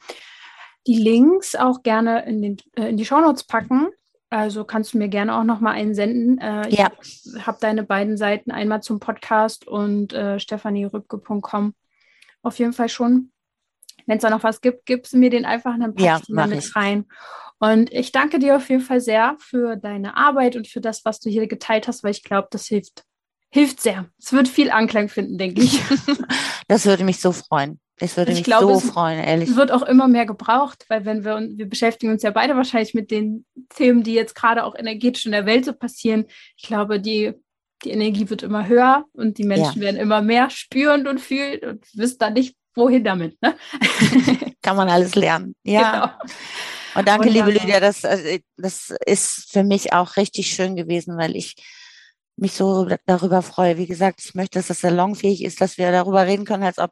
die 0.88 0.96
Links 0.96 1.56
auch 1.56 1.84
gerne 1.84 2.26
in, 2.26 2.42
den, 2.42 2.58
äh, 2.76 2.90
in 2.90 2.98
die 2.98 3.06
Shownotes 3.06 3.44
packen. 3.44 3.90
Also 4.30 4.66
kannst 4.66 4.94
du 4.94 4.98
mir 4.98 5.08
gerne 5.08 5.38
auch 5.38 5.44
nochmal 5.44 5.74
einen 5.74 5.94
senden. 5.94 6.40
Äh, 6.40 6.70
ich 6.70 6.80
ja. 6.80 6.92
habe 7.46 7.58
deine 7.62 7.84
beiden 7.84 8.18
Seiten 8.18 8.52
einmal 8.52 8.82
zum 8.82 9.00
Podcast 9.00 9.68
und 9.68 10.14
äh, 10.14 10.40
stefanierübke.com 10.40 11.74
auf 12.42 12.60
jeden 12.60 12.74
Fall 12.74 12.90
schon. 12.90 13.32
Wenn 14.06 14.18
es 14.18 14.22
da 14.22 14.30
noch 14.30 14.44
was 14.44 14.62
gibt, 14.62 14.86
gibst 14.86 15.14
du 15.14 15.18
mir 15.18 15.30
den 15.30 15.46
einfach 15.46 15.74
und 15.74 15.82
dann 15.82 15.94
ja, 15.98 16.18
ich 16.18 16.26
den 16.26 16.36
mit 16.36 16.60
ich. 16.60 16.76
rein. 16.76 17.06
Und 17.60 17.92
ich 17.92 18.12
danke 18.12 18.40
dir 18.40 18.56
auf 18.56 18.70
jeden 18.70 18.84
Fall 18.84 19.02
sehr 19.02 19.36
für 19.40 19.76
deine 19.76 20.16
Arbeit 20.16 20.56
und 20.56 20.68
für 20.68 20.80
das, 20.80 21.04
was 21.06 21.20
du 21.20 21.30
hier 21.30 21.48
geteilt 21.48 21.88
hast, 21.88 22.04
weil 22.04 22.12
ich 22.12 22.24
glaube, 22.24 22.48
das 22.52 22.68
hilft, 22.68 23.04
hilft 23.50 23.82
sehr. 23.82 24.06
Es 24.20 24.32
wird 24.32 24.48
viel 24.48 24.70
Anklang 24.70 25.10
finden, 25.10 25.38
denke 25.38 25.62
ich. 25.62 25.82
das 26.68 26.86
würde 26.86 27.04
mich 27.04 27.20
so 27.20 27.32
freuen. 27.32 27.80
Das 28.00 28.16
würde 28.16 28.32
ich 28.32 28.40
mich 28.40 28.46
glaube, 28.46 28.76
so 28.76 28.80
freuen, 28.80 29.24
ehrlich. 29.24 29.50
Es 29.50 29.56
wird 29.56 29.72
auch 29.72 29.82
immer 29.82 30.08
mehr 30.08 30.26
gebraucht, 30.26 30.86
weil 30.88 31.06
wenn 31.06 31.26
wir 31.26 31.40
wir 31.40 31.68
beschäftigen 31.68 32.12
uns 32.12 32.22
ja 32.22 32.30
beide 32.30 32.56
wahrscheinlich 32.56 32.94
mit 32.94 33.10
den 33.10 33.46
Themen, 33.70 34.04
die 34.04 34.14
jetzt 34.14 34.36
gerade 34.36 34.64
auch 34.64 34.76
energetisch 34.76 35.26
in 35.26 35.32
der 35.32 35.46
Welt 35.46 35.66
so 35.66 35.74
passieren. 35.74 36.26
Ich 36.56 36.68
glaube, 36.68 37.00
die, 37.00 37.34
die 37.84 37.90
Energie 37.90 38.30
wird 38.30 38.44
immer 38.44 38.68
höher 38.68 39.06
und 39.14 39.40
die 39.40 39.46
Menschen 39.46 39.82
ja. 39.82 39.88
werden 39.88 39.98
immer 39.98 40.22
mehr 40.22 40.50
spüren 40.52 41.08
und 41.08 41.20
fühlen 41.20 41.60
und 41.64 41.86
wissen 41.94 42.18
dann 42.20 42.34
nicht, 42.34 42.56
wohin 42.76 43.04
damit. 43.04 43.42
Ne? 43.42 43.56
Kann 44.62 44.78
man 44.78 44.90
alles 44.90 45.16
lernen. 45.16 45.56
Ja. 45.64 45.92
Genau. 45.92 46.32
Und 46.96 47.08
danke, 47.08 47.28
Wunderbar. 47.28 47.50
liebe 47.50 47.60
Lydia, 47.60 47.80
das, 47.80 48.06
also, 48.06 48.24
das 48.58 48.94
ist 49.06 49.52
für 49.52 49.64
mich 49.64 49.94
auch 49.94 50.18
richtig 50.18 50.48
schön 50.48 50.76
gewesen, 50.76 51.18
weil 51.18 51.36
ich 51.36 51.56
mich 52.38 52.54
so 52.54 52.88
darüber 53.06 53.42
freue. 53.42 53.78
Wie 53.78 53.88
gesagt, 53.88 54.22
ich 54.24 54.36
möchte, 54.36 54.60
dass 54.60 54.68
das 54.68 54.82
salonfähig 54.82 55.44
ist, 55.44 55.60
dass 55.62 55.78
wir 55.78 55.92
darüber 55.92 56.26
reden 56.26 56.46
können, 56.46 56.64
als 56.64 56.78
ob 56.78 56.92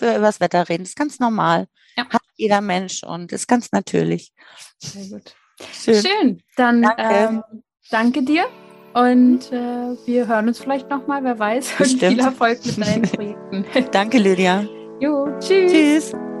wir 0.00 0.16
über 0.16 0.26
das 0.26 0.40
Wetter 0.40 0.68
reden. 0.68 0.84
Das 0.84 0.90
ist 0.90 0.98
ganz 0.98 1.18
normal. 1.18 1.66
Ja. 1.96 2.08
Hat 2.08 2.22
jeder 2.34 2.60
Mensch 2.60 3.02
und 3.02 3.32
ist 3.32 3.48
ganz 3.48 3.72
natürlich. 3.72 4.32
Sehr 4.78 5.08
gut. 5.08 5.34
Schön. 5.72 6.02
Schön. 6.02 6.42
Dann 6.56 6.82
danke, 6.82 7.02
ähm, 7.02 7.42
danke 7.90 8.22
dir. 8.22 8.46
Und 8.94 9.52
äh, 9.52 9.96
wir 10.06 10.26
hören 10.26 10.48
uns 10.48 10.58
vielleicht 10.58 10.88
nochmal, 10.88 11.22
wer 11.22 11.38
weiß. 11.38 11.74
Und 11.80 11.98
viel 11.98 12.18
Erfolg 12.18 12.64
mit 12.64 12.86
deinen 12.86 13.02
Projekten. 13.02 13.66
danke, 13.92 14.18
Lydia. 14.18 14.66
Jo, 15.00 15.28
tschüss. 15.38 15.72
Tschüss. 15.72 16.35